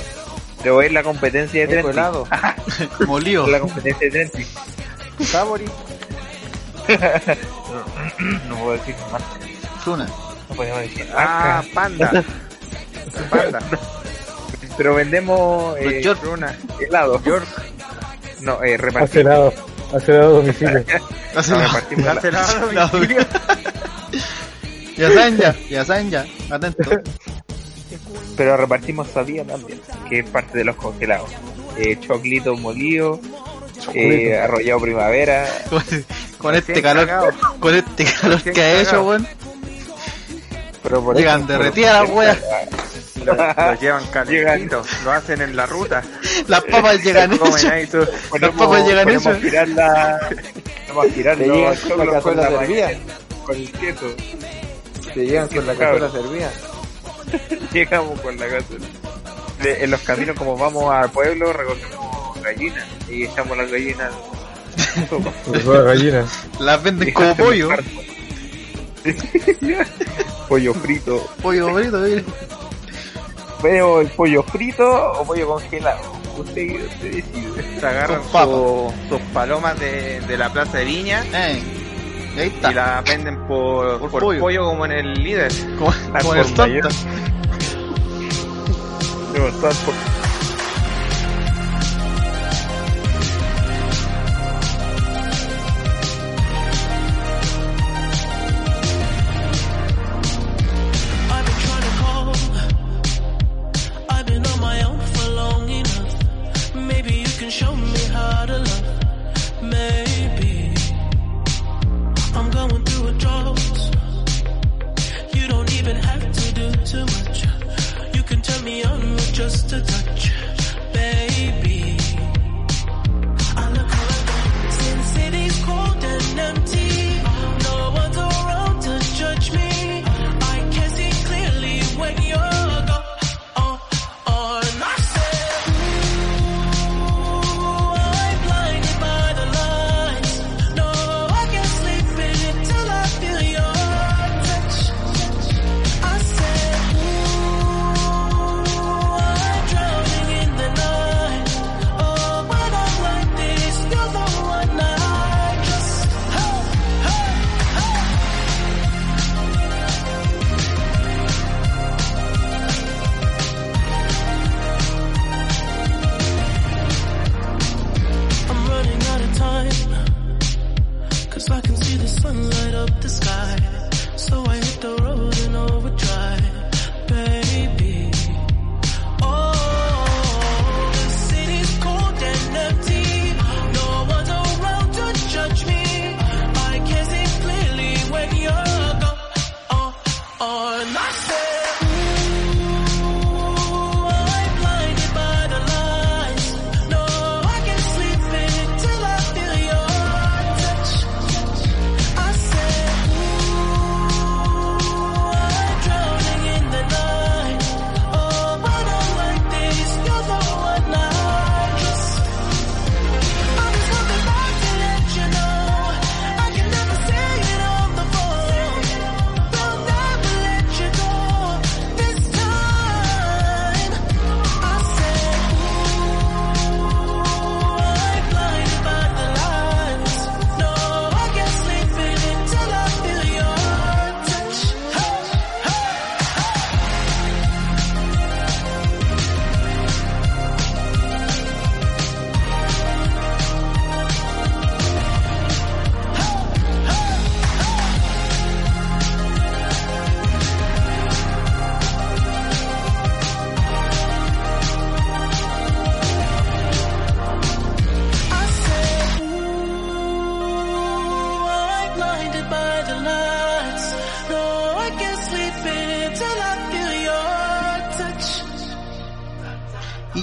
debo 0.63 0.83
ir 0.83 0.91
la 0.91 1.03
competencia 1.03 1.65
de 1.67 1.79
Eco 1.79 1.89
helado. 1.89 2.27
Molido. 3.07 3.47
La 3.47 3.59
competencia 3.59 4.09
de 4.09 4.11
Trenti. 4.29 4.45
Sabori. 5.25 5.65
No 8.47 8.55
puedo 8.57 8.71
decir 8.73 8.95
más. 9.11 9.21
Zuna. 9.83 10.05
No 10.49 10.55
podemos 10.55 10.79
decir. 10.81 11.07
Ah, 11.15 11.61
panda. 11.73 12.23
Panda. 13.29 13.59
Pero 14.77 14.93
vendemos 14.95 15.75
eh, 15.79 16.01
York. 16.01 16.21
una 16.31 16.55
helado. 16.79 17.21
York. 17.23 17.45
No, 18.41 18.63
eh, 18.63 18.77
Hace 18.95 19.23
Hace 19.93 20.11
a 20.17 20.21
domicilio. 20.25 20.83
Hace 21.35 21.51
la- 22.31 22.67
la- 22.73 22.91
ya 24.97 25.09
saben 25.13 25.37
ya, 25.37 25.55
ya 25.69 25.85
saben 25.85 26.09
ya, 26.09 26.25
atento. 26.49 26.89
pero 28.35 28.57
repartimos 28.57 29.07
sabía 29.09 29.43
también, 29.45 29.79
que 30.09 30.19
es 30.19 30.29
parte 30.29 30.57
de 30.57 30.63
los 30.65 30.75
congelados. 30.75 31.29
Eh, 31.77 31.97
choclito 31.99 32.55
molido, 32.57 33.19
eh, 33.93 34.35
arrollado 34.35 34.79
primavera, 34.81 35.45
Con, 35.69 35.83
con 36.39 36.55
este 36.55 36.81
calor, 36.81 37.05
cagado. 37.05 37.29
con 37.59 37.75
este 37.75 38.05
calor 38.05 38.41
que 38.41 38.59
ha 38.61 38.81
hecho, 38.81 39.03
weón. 39.05 39.27
Llegan 41.15 41.45
derretidas 41.45 42.01
las 42.01 42.09
weas. 42.15 42.37
Lo, 43.27 43.35
lo 43.35 43.73
llevan 43.81 44.07
calentitos, 44.07 44.87
lo 45.03 45.11
hacen 45.11 45.41
en 45.41 45.55
la 45.55 45.65
ruta. 45.65 46.01
Las 46.47 46.63
papas 46.63 47.03
llegan 47.03 47.31
su- 47.37 48.07
Las 48.39 48.51
papas 48.51 48.85
llegan 48.87 49.03
ponemos 49.05 49.25
hechas. 49.25 49.35
a 49.37 49.39
girar 49.39 49.67
la... 49.69 50.19
Ponemos 50.87 51.05
a 51.05 51.09
girar 51.13 51.37
Te 51.37 51.47
los 51.47 51.57
llegan 51.57 51.75
con 51.77 51.97
la 52.07 52.19
choclos 52.21 52.91
Con 53.45 53.55
el 53.57 53.71
queso. 53.71 54.05
Te 55.13 55.25
llegan 55.25 55.47
con 55.47 55.67
la 55.67 55.75
cazuela 55.75 56.09
servida. 56.11 56.51
Llegamos 57.73 58.21
con 58.21 58.37
la 58.37 58.47
cazuela. 58.47 58.85
En 59.63 59.91
los 59.91 60.01
caminos 60.01 60.35
como 60.37 60.55
vamos 60.57 60.93
al 60.93 61.09
pueblo 61.11 61.51
recogemos 61.51 62.41
gallinas 62.43 62.85
y 63.09 63.23
echamos 63.25 63.57
las 63.57 63.69
gallinas 63.71 64.11
Por 65.09 65.59
toda 65.63 65.81
gallina. 65.83 66.25
Las 66.59 66.83
venden 66.83 67.11
como 67.11 67.35
pollo. 67.35 67.69
pollo 70.47 70.73
frito 70.75 71.27
Pollo 71.41 71.69
bonito, 71.69 71.97
mire. 71.99 72.23
Veo 73.61 74.01
el 74.01 74.07
pollo 74.09 74.43
frito 74.43 74.85
o 75.13 75.25
pollo 75.25 75.47
congelado 75.47 75.99
usted, 76.37 76.85
usted 76.85 77.11
decide 77.15 77.79
Se 77.79 77.85
agarran 77.87 78.21
su- 78.23 78.93
sus 79.09 79.21
palomas 79.33 79.79
de, 79.79 80.19
de 80.21 80.37
la 80.37 80.51
plaza 80.51 80.77
de 80.79 80.85
Viña 80.85 81.23
Eh, 81.33 81.61
y 82.35 82.39
ahí 82.39 82.47
está. 82.47 82.71
y 82.71 82.73
las 82.75 83.03
venden 83.03 83.47
por, 83.47 83.99
Por 83.99 84.11
por 84.11 84.21
pollo. 84.23 84.39
pollo. 84.39 84.63
como 84.65 84.85
en 84.85 84.91
el 84.91 85.13
líder. 85.23 85.51
Como, 85.79 85.91
como 85.91 86.19
por 86.19 86.37
el 86.37 86.45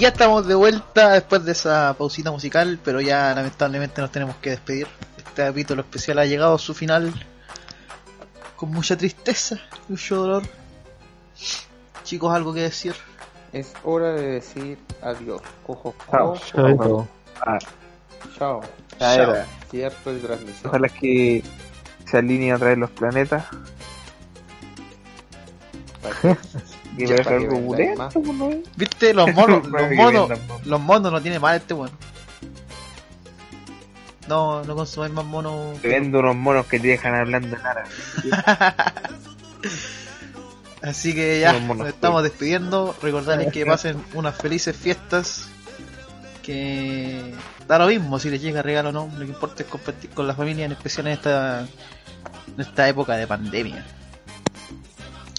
ya 0.04 0.10
estamos 0.10 0.46
de 0.46 0.54
vuelta 0.54 1.12
después 1.12 1.46
de 1.46 1.52
esa 1.52 1.94
pausita 1.96 2.30
musical, 2.30 2.78
pero 2.84 3.00
ya 3.00 3.34
lamentablemente 3.34 4.02
nos 4.02 4.12
tenemos 4.12 4.36
que 4.36 4.50
despedir. 4.50 4.86
Este 5.16 5.42
capítulo 5.46 5.80
especial 5.80 6.18
ha 6.18 6.26
llegado 6.26 6.56
a 6.56 6.58
su 6.58 6.74
final 6.74 7.14
con 8.54 8.70
mucha 8.70 8.98
tristeza, 8.98 9.58
mucho 9.88 10.16
dolor. 10.16 10.42
Chicos, 12.02 12.34
algo 12.34 12.52
que 12.52 12.60
decir. 12.60 12.94
Es 13.54 13.72
hora 13.82 14.12
de 14.12 14.32
decir 14.32 14.78
adiós. 15.00 15.40
Ojo, 15.66 15.94
Chao. 16.10 16.36
chao. 16.36 17.08
Chao. 18.38 18.60
ya 18.60 19.16
Chao. 19.16 19.22
era. 19.22 19.46
Cierto 19.70 20.12
de 20.12 20.20
transmisión. 20.20 20.66
ojalá 20.68 20.88
que 20.90 21.42
se 22.04 22.18
alineen 22.18 22.56
otra 22.56 22.68
vez 22.68 22.76
los 22.78 22.90
planetas 22.90 23.46
y 26.96 27.12
algo 27.12 27.56
bulento 27.58 27.98
más. 27.98 28.14
pues, 28.14 28.26
¿no? 28.26 28.50
¿Viste? 28.76 29.14
Los 29.14 29.32
monos, 29.34 29.66
los 29.66 29.92
monos, 29.92 30.30
los 30.64 30.80
monos 30.80 31.12
no 31.12 31.20
tiene 31.20 31.38
mal 31.38 31.56
este 31.56 31.74
bueno. 31.74 31.94
No, 34.28 34.64
no 34.64 34.74
consumáis 34.74 35.12
más 35.12 35.24
monos. 35.24 35.80
te 35.80 35.88
vendo 35.88 36.20
unos 36.20 36.36
monos 36.36 36.66
que 36.66 36.80
te 36.80 36.88
dejan 36.88 37.14
hablando 37.14 37.56
nada 37.58 37.84
Así 40.82 41.14
que 41.14 41.40
ya 41.40 41.58
nos 41.58 41.88
estamos 41.88 42.22
despidiendo. 42.22 42.94
Recordarles 43.02 43.52
que 43.52 43.64
pasen 43.66 44.02
unas 44.12 44.36
felices 44.36 44.76
fiestas. 44.76 45.48
Que 46.42 47.32
da 47.66 47.78
lo 47.78 47.86
mismo 47.86 48.18
si 48.18 48.28
les 48.28 48.42
llega 48.42 48.60
regalo 48.60 48.90
o 48.90 48.92
no. 48.92 49.10
Lo 49.14 49.24
que 49.24 49.32
importa 49.32 49.62
es 49.62 49.68
compartir 49.68 50.10
con 50.10 50.26
la 50.26 50.34
familia, 50.34 50.66
en 50.66 50.72
especial 50.72 51.06
en 51.06 51.14
esta, 51.14 51.60
en 51.60 52.60
esta 52.60 52.86
época 52.86 53.16
de 53.16 53.26
pandemia. 53.26 53.86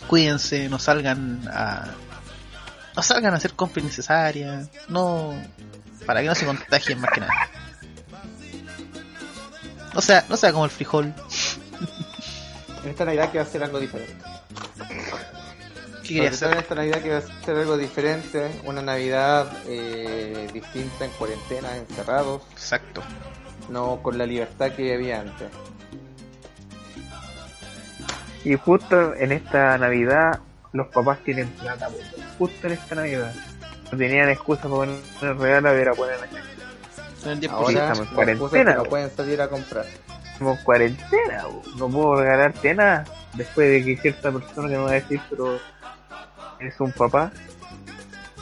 Cuídense, 0.08 0.70
no 0.70 0.80
salgan 0.80 1.47
a. 1.51 1.86
No 2.95 3.01
salgan 3.01 3.34
a 3.34 3.38
hacer 3.38 3.53
compras 3.53 3.84
innecesarias. 3.84 4.70
No. 4.88 5.34
Para 6.06 6.22
que 6.22 6.28
no 6.28 6.36
se 6.36 6.45
contagien 6.45 7.01
más 7.01 7.12
que 7.12 7.22
nada. 7.22 7.34
No 9.93 10.01
sea, 10.01 10.26
no 10.30 10.38
sea 10.38 10.51
como 10.51 10.66
el 10.66 10.72
frijol. 10.72 11.14
En 12.84 12.89
esta 12.89 13.06
Navidad 13.06 13.32
que 13.32 13.39
va 13.39 13.43
a 13.43 13.47
ser 13.47 13.64
algo 13.64 13.80
diferente. 13.80 14.16
¿Qué 16.03 16.14
quería 16.16 16.34
Sobre 16.34 16.34
hacer? 16.34 16.51
en 16.51 16.58
esta 16.60 16.76
Navidad 16.76 17.01
que 17.01 17.10
va 17.10 17.18
a 17.18 17.43
ser 17.45 17.58
algo 17.58 17.78
diferente. 17.78 18.62
Una 18.66 18.82
Navidad 18.82 19.51
eh, 19.66 20.47
distinta 20.53 21.06
en 21.06 21.12
cuarentena, 21.12 21.76
encerrados. 21.78 22.43
Exacto. 22.51 23.01
No 23.70 24.01
con 24.03 24.18
la 24.18 24.26
libertad 24.28 24.72
que 24.74 24.93
había 24.93 25.22
antes. 25.22 25.47
Y 28.46 28.56
justo 28.56 29.16
en 29.16 29.32
esta 29.32 29.76
Navidad 29.80 30.39
los 30.72 30.88
papás 30.88 31.18
tienen 31.26 31.50
plata, 31.50 31.88
po. 31.88 31.96
justo 32.38 32.68
en 32.68 32.74
esta 32.74 32.93
Navidad. 32.93 33.34
No 33.91 33.98
tenían 33.98 34.30
excusa 34.30 34.64
para 34.64 34.76
poner 34.76 35.00
el 35.22 35.38
regalo, 35.39 35.70
era 35.72 35.93
poner 35.93 36.18
10%. 37.24 37.50
Ahora 37.50 37.72
estamos 37.72 38.00
en 38.00 38.06
la 38.06 38.14
cuarentena, 38.14 38.76
no 38.76 38.84
po. 38.84 38.89
pueden 38.89 39.10
salir 39.10 39.41
a 39.41 39.48
comprar. 39.48 39.86
Estamos 40.32 40.60
en 40.60 40.64
cuarentena, 40.64 41.43
po. 41.43 41.64
no 41.78 41.89
puedo 41.89 42.16
regalarte 42.18 42.76
nada. 42.76 43.06
Después 43.34 43.68
de 43.68 43.84
que 43.84 43.98
cierta 44.00 44.32
persona 44.32 44.70
que 44.70 44.76
no 44.76 44.84
va 44.84 44.91
a 44.91 44.93
decir, 44.93 45.20
pero 45.28 45.60
es 46.60 46.80
un 46.80 46.91
papá, 46.91 47.32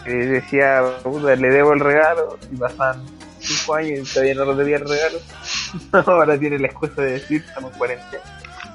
que 0.04 0.12
decía, 0.12 0.84
puta, 1.02 1.34
le 1.36 1.50
debo 1.50 1.72
el 1.72 1.80
regalo, 1.80 2.38
y 2.52 2.58
pasan 2.58 3.02
5 3.40 3.74
años 3.74 4.10
y 4.10 4.14
todavía 4.14 4.36
no 4.36 4.46
lo 4.46 4.56
debía 4.56 4.76
el 4.76 4.90
regalo. 4.90 5.20
Ahora 6.12 6.38
tiene 6.38 6.60
la 6.60 6.68
excusa 6.68 7.02
de 7.02 7.14
decir, 7.14 7.44
estamos 7.48 7.72
en 7.72 7.78
cuarentena, 7.78 8.24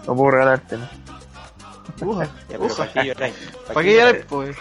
no 0.06 0.16
puedo 0.16 0.30
regalarte 0.30 0.78
nada. 0.78 0.90
Uja, 2.00 2.24
Ya, 2.48 2.58
pero. 2.58 2.74
¿para 2.76 2.92
qué 2.92 3.04
lloráis? 3.04 3.34
¿Para 3.72 3.82
qué 3.82 3.94
llorar, 3.96 4.26
pues? 4.28 4.56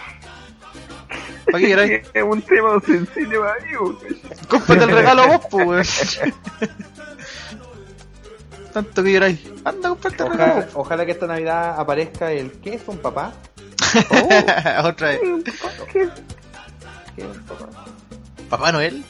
¿Para 1.46 1.60
qué 1.60 1.70
llorar? 1.70 1.90
Es 2.14 2.24
un 2.24 2.42
tema 2.42 2.80
sensible 2.86 3.40
para 3.40 3.54
mí, 3.66 3.72
po. 3.78 4.00
Cómprate 4.50 4.84
el 4.84 4.92
regalo 4.92 5.28
vos, 5.28 5.42
pues. 5.50 6.20
Tanto 8.74 9.04
que 9.04 9.14
lloráis. 9.14 9.40
Anda, 9.64 9.90
comprate 9.90 10.24
el 10.24 10.30
regalo. 10.32 10.52
Ojalá, 10.54 10.68
ojalá 10.76 11.06
que 11.06 11.12
esta 11.12 11.28
Navidad 11.28 11.80
aparezca 11.80 12.32
el 12.32 12.52
¿qué 12.54 12.76
es 12.76 12.82
un 12.88 12.98
papá? 12.98 13.34
Otra 14.84 15.10
vez. 15.10 15.20
¿Qué 15.92 16.02
es 16.02 17.26
un 17.26 17.44
papá? 17.44 17.68
Papá 18.50 18.72
Noel. 18.72 19.04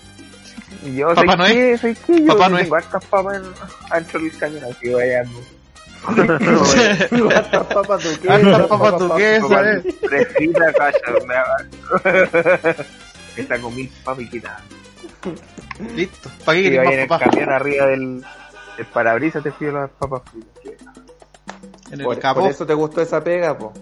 Y 0.83 0.95
yo 0.95 1.07
Papá 1.09 1.21
soy 1.21 1.37
Noel. 1.37 1.53
qué, 1.53 1.77
soy 1.77 1.95
qué, 1.95 2.21
yo 2.21 2.27
Papá 2.27 2.49
Noel. 2.49 2.63
tengo 2.63 2.75
hartas 2.75 3.05
papas 3.05 3.37
en, 3.37 3.43
ancho 3.89 4.19
del 4.19 4.37
cañón, 4.37 4.63
así 4.65 4.89
vayando. 4.89 5.39
¿Cuántas 6.15 7.65
papas 7.67 8.03
tú 8.03 8.09
qué? 8.21 8.29
Hartas 8.31 8.67
papas 8.67 8.99
duquesas, 8.99 9.65
eh. 9.65 9.95
Prefrita, 10.07 10.73
calla, 10.73 10.99
me 13.35 13.41
Está 13.41 13.59
con 13.59 13.75
mil 13.75 13.89
papiquitas. 14.03 14.61
Listo. 15.95 16.29
¿Para 16.45 16.57
qué 16.57 16.63
querés 16.63 16.85
más 16.85 16.93
el 16.95 17.07
papá? 17.07 17.25
camión 17.25 17.49
arriba 17.49 17.85
del, 17.87 18.25
del 18.77 18.85
parabrisas 18.87 19.43
te 19.43 19.51
fío 19.51 19.71
las 19.71 19.89
papas 19.91 20.21
fritas. 20.31 20.95
En 21.91 21.99
el 21.99 22.05
Por, 22.05 22.19
capó. 22.19 22.41
por 22.41 22.49
eso 22.51 22.65
te 22.65 22.73
gustó 22.73 23.01
esa 23.01 23.23
pega, 23.23 23.57
po. 23.57 23.73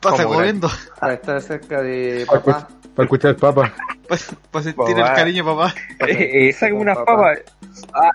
Pasa 0.00 0.24
como 0.24 0.36
comiendo. 0.36 0.70
Para 0.98 1.14
estar 1.14 1.40
cerca 1.42 1.82
de 1.82 2.24
papá. 2.26 2.68
Para 2.94 3.04
escuchar 3.04 3.36
papa. 3.36 3.72
Para 4.50 4.62
sentir 4.64 4.96
Papá. 4.96 5.08
el 5.10 5.14
cariño, 5.16 5.44
papá. 5.44 5.74
Con 6.60 6.72
unas 6.72 6.96
papá. 6.96 7.16
papas. 7.16 7.38
Ah, 7.92 8.10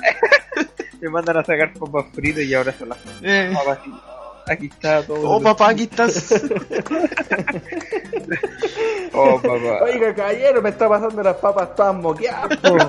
me 1.01 1.09
mandan 1.09 1.38
a 1.38 1.43
sacar 1.43 1.74
papas 1.74 2.05
fritas 2.14 2.43
y 2.43 2.53
ahora 2.53 2.74
son 2.78 2.89
las 2.89 2.97
Eh. 3.22 3.51
papas. 3.53 3.80
Aquí 4.45 4.66
está 4.68 5.01
todo. 5.03 5.22
Oh, 5.30 5.41
papá, 5.41 5.70
aquí 5.70 5.84
estás. 5.84 6.34
Oh, 9.16 9.39
papá. 9.39 9.84
Oiga, 9.84 10.14
caballero, 10.16 10.61
me 10.61 10.70
está 10.70 10.89
pasando 10.89 11.22
las 11.22 11.36
papas 11.38 11.76
todas 11.76 11.95
moqueadas, 11.95 12.57
po. 12.57 12.78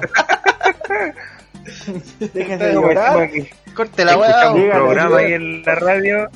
Déjense 2.33 2.65
de 2.67 2.73
llorar. 2.73 3.29
Corte 3.75 4.05
la 4.05 4.13
escuchamos 4.13 4.55
weá. 4.59 4.65
un 4.65 4.71
programa 4.71 5.19
ahí 5.19 5.33
en 5.35 5.63
la 5.65 5.75
radio. 5.75 6.31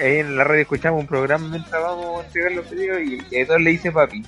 y 0.00 0.04
Ahí 0.04 0.16
en 0.18 0.36
la 0.36 0.44
radio 0.44 0.62
escuchamos 0.62 1.00
un 1.00 1.06
programa 1.06 1.46
mientras 1.48 1.82
vamos 1.82 2.22
a 2.22 2.26
entregar 2.26 2.52
los 2.52 2.66
pedidos 2.66 3.00
y, 3.02 3.22
y 3.36 3.44
le 3.44 3.70
dice 3.70 3.92
papi. 3.92 4.24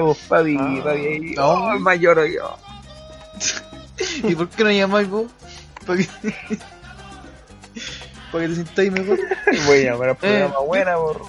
Vos, 0.00 0.18
papi, 0.28 0.56
Ah. 0.58 0.80
papi, 0.84 0.98
ahí. 1.06 1.20
No. 1.36 1.48
Oh, 1.52 1.78
mayor 1.78 2.26
yo. 2.26 2.56
¿Y 4.22 4.34
por 4.34 4.48
qué 4.48 4.64
no 4.64 4.70
llamáis 4.70 5.08
vos? 5.08 5.30
¿Para 5.86 5.98
que... 5.98 6.06
Para 8.32 8.44
que 8.44 8.48
te 8.50 8.54
sintáis 8.56 8.92
mejor. 8.92 9.18
Voy 9.66 9.78
a 9.86 9.92
llamar 9.92 10.08
al 10.10 10.16
programa 10.16 10.54
Eh. 10.54 10.66
buena, 10.66 10.96
por. 10.96 11.22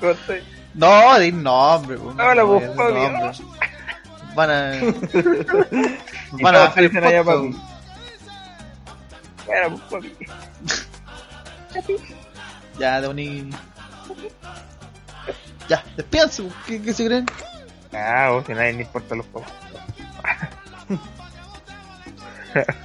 Corte. 0.00 0.42
No, 0.74 1.18
di 1.18 1.32
nombre, 1.32 1.96
po. 1.98 2.08
Hola, 2.10 2.34
No, 2.34 2.46
vos, 2.46 2.62
di 2.62 2.68
Fabi. 2.74 2.94
nombre. 2.94 3.32
Van 4.34 4.50
a. 4.50 4.72
Van 6.42 6.54
a 6.56 6.58
bajar 6.60 6.84
el 6.84 6.90
podcast. 6.90 7.26
Bueno, 9.46 9.80
pues, 9.90 10.04
papi. 10.06 11.96
Ya, 12.78 13.00
de 13.00 13.08
uní. 13.08 13.50
Ya, 15.68 15.82
despídense, 15.96 16.42
po. 16.42 16.50
¿qué, 16.66 16.82
qué 16.82 16.92
se 16.92 17.06
creen? 17.06 17.26
Ah, 17.92 18.30
vos, 18.32 18.44
que 18.44 18.52
a 18.52 18.56
nadie 18.56 18.72
le 18.74 18.82
importa 18.82 19.14
los 19.14 19.26
papás. 19.26 19.50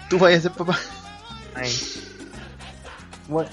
Tú 0.10 0.18
vayas 0.20 0.40
a 0.40 0.50
ser 0.50 0.52
papá. 0.52 0.78
Ay. 1.56 1.72
Bueno. 3.28 3.50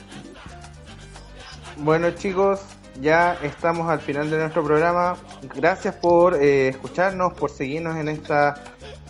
Bueno, 1.79 2.11
chicos, 2.13 2.61
ya 3.01 3.35
estamos 3.43 3.91
al 3.91 4.01
final 4.01 4.31
de 4.31 4.39
nuestro 4.39 4.65
programa. 4.65 5.17
Gracias 5.55 5.95
por 5.97 6.35
eh, 6.35 6.69
escucharnos, 6.69 7.35
por 7.35 7.51
seguirnos 7.51 7.97
en 7.97 8.09
esta 8.09 8.55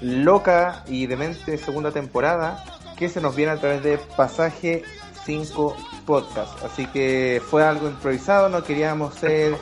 loca 0.00 0.84
y 0.88 1.06
demente 1.06 1.56
segunda 1.58 1.92
temporada 1.92 2.64
que 2.96 3.08
se 3.08 3.20
nos 3.20 3.36
viene 3.36 3.52
a 3.52 3.56
través 3.56 3.82
de 3.82 3.98
Pasaje 4.16 4.82
5 5.24 5.76
Podcast. 6.06 6.64
Así 6.64 6.86
que 6.86 7.40
fue 7.48 7.64
algo 7.64 7.88
improvisado, 7.88 8.48
no 8.48 8.64
queríamos 8.64 9.14
ser 9.14 9.56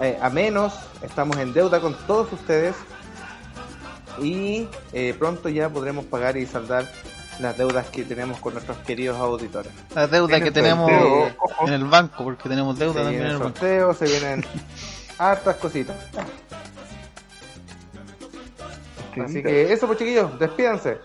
eh, 0.00 0.18
a 0.20 0.30
menos, 0.30 0.74
estamos 1.02 1.36
en 1.38 1.52
deuda 1.52 1.80
con 1.80 1.94
todos 2.06 2.32
ustedes 2.32 2.74
y 4.20 4.68
eh, 4.92 5.14
pronto 5.18 5.48
ya 5.48 5.68
podremos 5.68 6.04
pagar 6.06 6.36
y 6.36 6.46
saldar 6.46 6.90
las 7.40 7.56
deudas 7.56 7.86
que 7.86 8.04
tenemos 8.04 8.38
con 8.40 8.52
nuestros 8.54 8.76
queridos 8.78 9.16
auditores. 9.18 9.72
La 9.94 10.06
deuda 10.06 10.28
Tiene 10.36 10.44
que 10.44 10.50
tenemos 10.52 10.90
sorteo, 10.90 11.66
en 11.66 11.72
el 11.72 11.84
banco, 11.84 12.24
porque 12.24 12.48
tenemos 12.48 12.76
Se 12.76 12.84
deuda 12.84 13.02
también 13.02 13.22
en 13.22 13.28
vienen 13.28 13.36
el 13.36 13.38
banco. 13.42 13.58
sorteos, 13.58 13.96
se 13.96 14.04
vienen 14.06 14.46
hartas 15.18 15.56
cositas. 15.56 15.96
Así 19.24 19.42
que 19.42 19.72
eso 19.72 19.86
pues 19.86 19.98
chiquillos, 19.98 20.38
despídanse. 20.38 20.98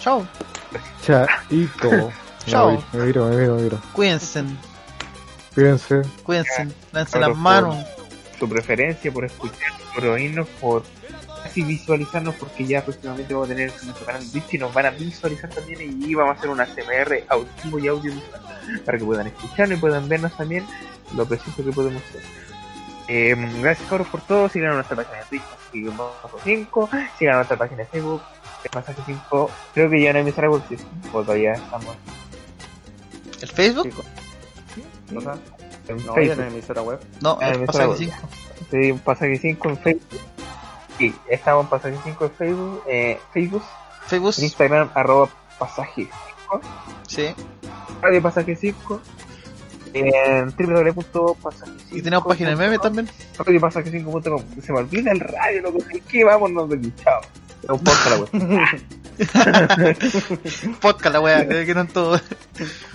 Chao, 0.00 0.26
Chaito. 1.04 2.12
Chao. 2.46 2.70
voy, 2.72 2.84
Me 2.92 3.06
miro, 3.06 3.26
me 3.26 3.36
miro, 3.36 3.54
me 3.56 3.62
miro. 3.62 3.78
cuídense, 3.92 4.42
Cuídense. 5.54 6.02
cuídense, 6.24 6.68
Cabros, 6.92 7.14
las 7.14 7.36
manos. 7.36 7.76
su 8.38 8.48
preferencia 8.48 9.12
por 9.12 9.24
escuchar, 9.26 9.72
por 9.94 10.04
oírnos, 10.06 10.48
por 10.60 10.82
así 11.52 11.62
visualizarnos, 11.62 12.34
porque 12.36 12.64
ya 12.66 12.82
próximamente 12.84 13.32
vamos 13.34 13.48
a 13.50 13.54
tener 13.54 13.72
nuestro 13.84 14.06
canal 14.06 14.22
de 14.24 14.30
Twitch 14.30 14.54
y 14.54 14.58
nos 14.58 14.72
van 14.74 14.86
a 14.86 14.90
visualizar 14.90 15.50
también 15.50 16.02
y 16.02 16.14
vamos 16.14 16.34
a 16.36 16.38
hacer 16.38 16.50
una 16.50 16.66
CMR 16.66 17.24
auditivo 17.28 17.78
y 17.78 17.88
audiovisual 17.88 18.40
para 18.84 18.98
que 18.98 19.04
puedan 19.04 19.26
escucharnos 19.26 19.78
y 19.78 19.80
puedan 19.80 20.08
vernos 20.08 20.36
también 20.36 20.66
lo 21.14 21.26
preciso 21.26 21.62
que 21.64 21.70
podemos 21.72 22.02
ser. 22.10 22.22
Eh, 23.08 23.36
gracias 23.60 23.88
cabros 23.88 24.08
por 24.08 24.20
todo, 24.22 24.48
sigan 24.48 24.70
a 24.72 24.74
nuestra 24.74 24.96
página 24.96 25.18
de 25.18 25.24
Twitch, 25.24 25.42
sigan 25.72 25.96
Paso 25.96 26.38
5, 26.42 26.90
sigan 27.18 27.34
a 27.34 27.36
nuestra 27.38 27.56
página 27.58 27.78
de 27.82 27.86
Facebook, 27.86 28.22
Pasaje 28.70 29.02
5, 29.04 29.50
creo 29.74 29.90
que 29.90 30.00
ya 30.00 30.12
no 30.12 30.18
hay 30.20 30.32
sí, 30.32 30.76
o 31.12 31.22
todavía 31.22 31.52
estamos 31.54 31.96
¿El 33.40 33.48
Facebook? 33.48 33.92
¿No 35.10 35.20
No, 35.20 35.34
ya 35.34 35.36
Facebook. 35.84 36.36
no 36.36 36.44
es 36.44 36.52
emisora 36.52 36.82
web. 36.82 37.00
No, 37.20 37.38
Ah, 37.40 37.48
el 37.50 37.64
pasaje 37.66 37.92
estaba- 37.92 37.96
5. 37.96 38.28
Sí, 38.70 38.92
Pasaje 39.04 39.36
5 39.36 39.68
en 39.68 39.78
Facebook. 39.78 40.20
Sí, 40.98 41.14
estamos 41.28 41.64
en 41.64 41.70
Pasaje 41.70 41.96
5 42.04 42.24
en 42.24 42.30
Facebook. 42.32 42.82
Eh, 42.86 43.20
Facebook, 43.32 43.62
Facebook, 44.06 44.34
en 44.38 44.44
Instagram, 44.44 44.90
arroba 44.94 45.28
Pasaje 45.58 46.08
5. 46.46 46.60
sí. 47.08 47.34
Radio 48.00 48.22
Pasaje 48.22 48.56
5. 48.56 49.00
En 49.94 50.46
www.pasaje5. 50.56 51.76
Y 51.92 52.02
tenemos 52.02 52.26
página 52.26 52.50
de 52.50 52.56
meme 52.56 52.78
también. 52.78 53.08
Radio 53.38 53.60
Pasaje 53.60 53.90
5.com. 53.92 54.42
Se 54.62 54.72
me 54.72 54.78
olvida 54.78 55.12
el 55.12 55.20
radio, 55.20 55.62
loco. 55.62 55.80
¿sabes 55.80 56.02
¿Qué? 56.08 56.24
Vámonos 56.24 56.68
de 56.70 56.76
aquí, 56.76 56.92
chao. 57.04 57.20
Es 57.62 57.70
un 57.70 57.78
podcast 57.78 58.10
la 58.10 58.18
web. 58.18 58.30
Podcast, 60.80 61.12
la 61.14 61.20
wea, 61.20 61.46
que 61.46 61.66
que 61.66 61.74
no 61.74 61.86
todo. 61.86 62.18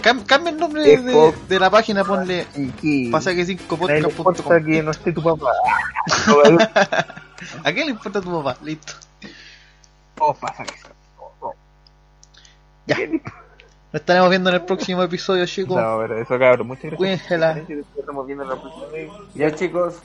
Cam- 0.00 0.24
cambia 0.24 0.50
el 0.50 0.58
nombre 0.58 0.82
de, 0.82 1.58
la 1.60 1.70
página, 1.70 2.04
ponle 2.04 2.46
Y 2.56 2.68
que. 3.06 3.10
pasaje 3.10 3.44
5 3.44 3.76
nadie 3.88 4.00
le 4.02 4.08
importa 4.08 4.42
podcast.com. 4.42 4.64
que 4.64 4.82
no 4.82 4.90
esté 4.90 5.12
tu 5.12 5.22
papá. 5.22 5.50
¿A 7.64 7.72
qué 7.72 7.84
le 7.84 7.90
importa 7.90 8.20
tu 8.20 8.30
papá? 8.42 8.56
Listo. 8.62 8.92
Eso. 10.16 10.88
Todos. 11.18 11.54
Ya. 12.86 12.96
Nos 13.06 14.00
estaremos 14.00 14.30
viendo 14.30 14.50
en 14.50 14.56
el 14.56 14.62
próximo 14.62 15.02
episodio, 15.02 15.46
chicos. 15.46 15.76
No, 15.76 15.98
pero 16.00 16.18
eso 16.20 16.38
cabrón, 16.38 16.66
muchas 16.66 16.90
gracias. 16.90 16.98
Nos 17.30 18.26
viendo. 18.26 18.60
Ya 19.34 19.54
chicos, 19.54 19.96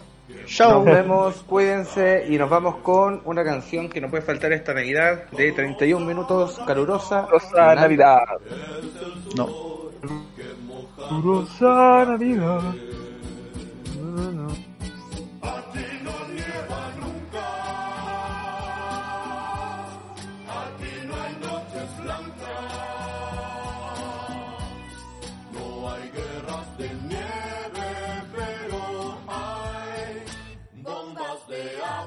Chao. 0.46 0.84
nos 0.84 0.86
vemos, 0.86 1.36
cuídense 1.48 2.26
y 2.28 2.38
nos 2.38 2.50
vamos 2.50 2.78
con 2.78 3.22
una 3.26 3.44
canción 3.44 3.90
que 3.90 4.02
no 4.02 4.10
puede 4.10 4.24
faltar 4.24 4.52
esta 4.52 4.74
Navidad 4.74 5.30
de 5.32 5.52
31 5.52 6.06
minutos, 6.06 6.60
calurosa. 6.66 7.28
Rosa 7.28 7.76
Navidad. 7.76 8.20
No. 9.36 9.48
Rosa 11.22 12.06
Navidad. 12.08 12.62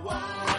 Voy 0.00 0.51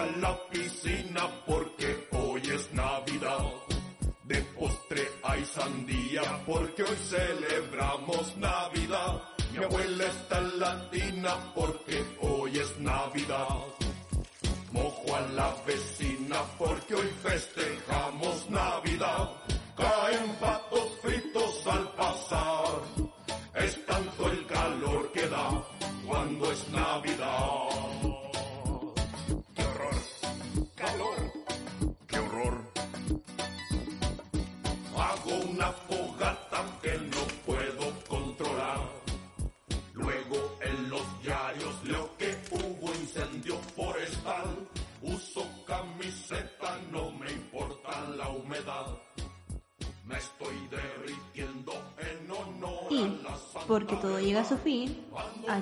a 0.00 0.06
la 0.18 0.34
piscina 0.48 1.22
porque 1.46 2.08
hoy 2.12 2.40
es 2.54 2.72
Navidad. 2.72 3.44
De 4.24 4.40
postre 4.58 5.02
hay 5.22 5.44
sandía 5.44 6.22
porque 6.46 6.82
hoy 6.82 6.96
celebramos 6.96 8.36
Navidad. 8.38 9.22
Mi 9.52 9.64
abuela 9.64 10.04
está 10.06 10.40
latina 10.40 11.52
porque 11.54 11.69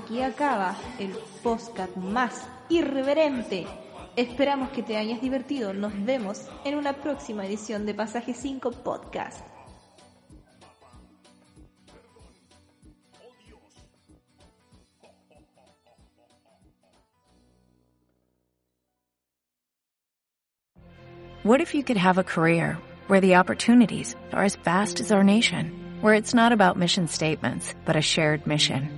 aquí 0.08 0.22
acaba 0.22 0.74
el 0.98 1.12
podcast 1.42 1.94
más 1.96 2.48
irreverente. 2.70 3.66
Esperamos 4.16 4.70
que 4.70 4.82
te 4.82 4.96
hayas 4.96 5.20
divertido. 5.20 5.74
Nos 5.74 5.92
vemos 6.06 6.48
en 6.64 6.76
una 6.76 6.94
próxima 6.94 7.44
edición 7.44 7.84
de 7.84 7.92
Pasaje 7.92 8.32
5 8.32 8.70
Podcast. 8.70 9.44
What 21.44 21.60
if 21.60 21.74
you 21.74 21.82
could 21.82 21.98
have 21.98 22.18
a 22.18 22.24
career 22.24 22.78
where 23.08 23.20
the 23.20 23.36
opportunities 23.36 24.16
are 24.32 24.44
as 24.44 24.56
vast 24.56 25.00
as 25.00 25.12
our 25.12 25.22
nation, 25.22 25.70
where 26.00 26.14
it's 26.14 26.34
not 26.34 26.52
about 26.52 26.78
mission 26.78 27.08
statements, 27.08 27.74
but 27.84 27.94
a 27.94 28.02
shared 28.02 28.46
mission? 28.46 28.97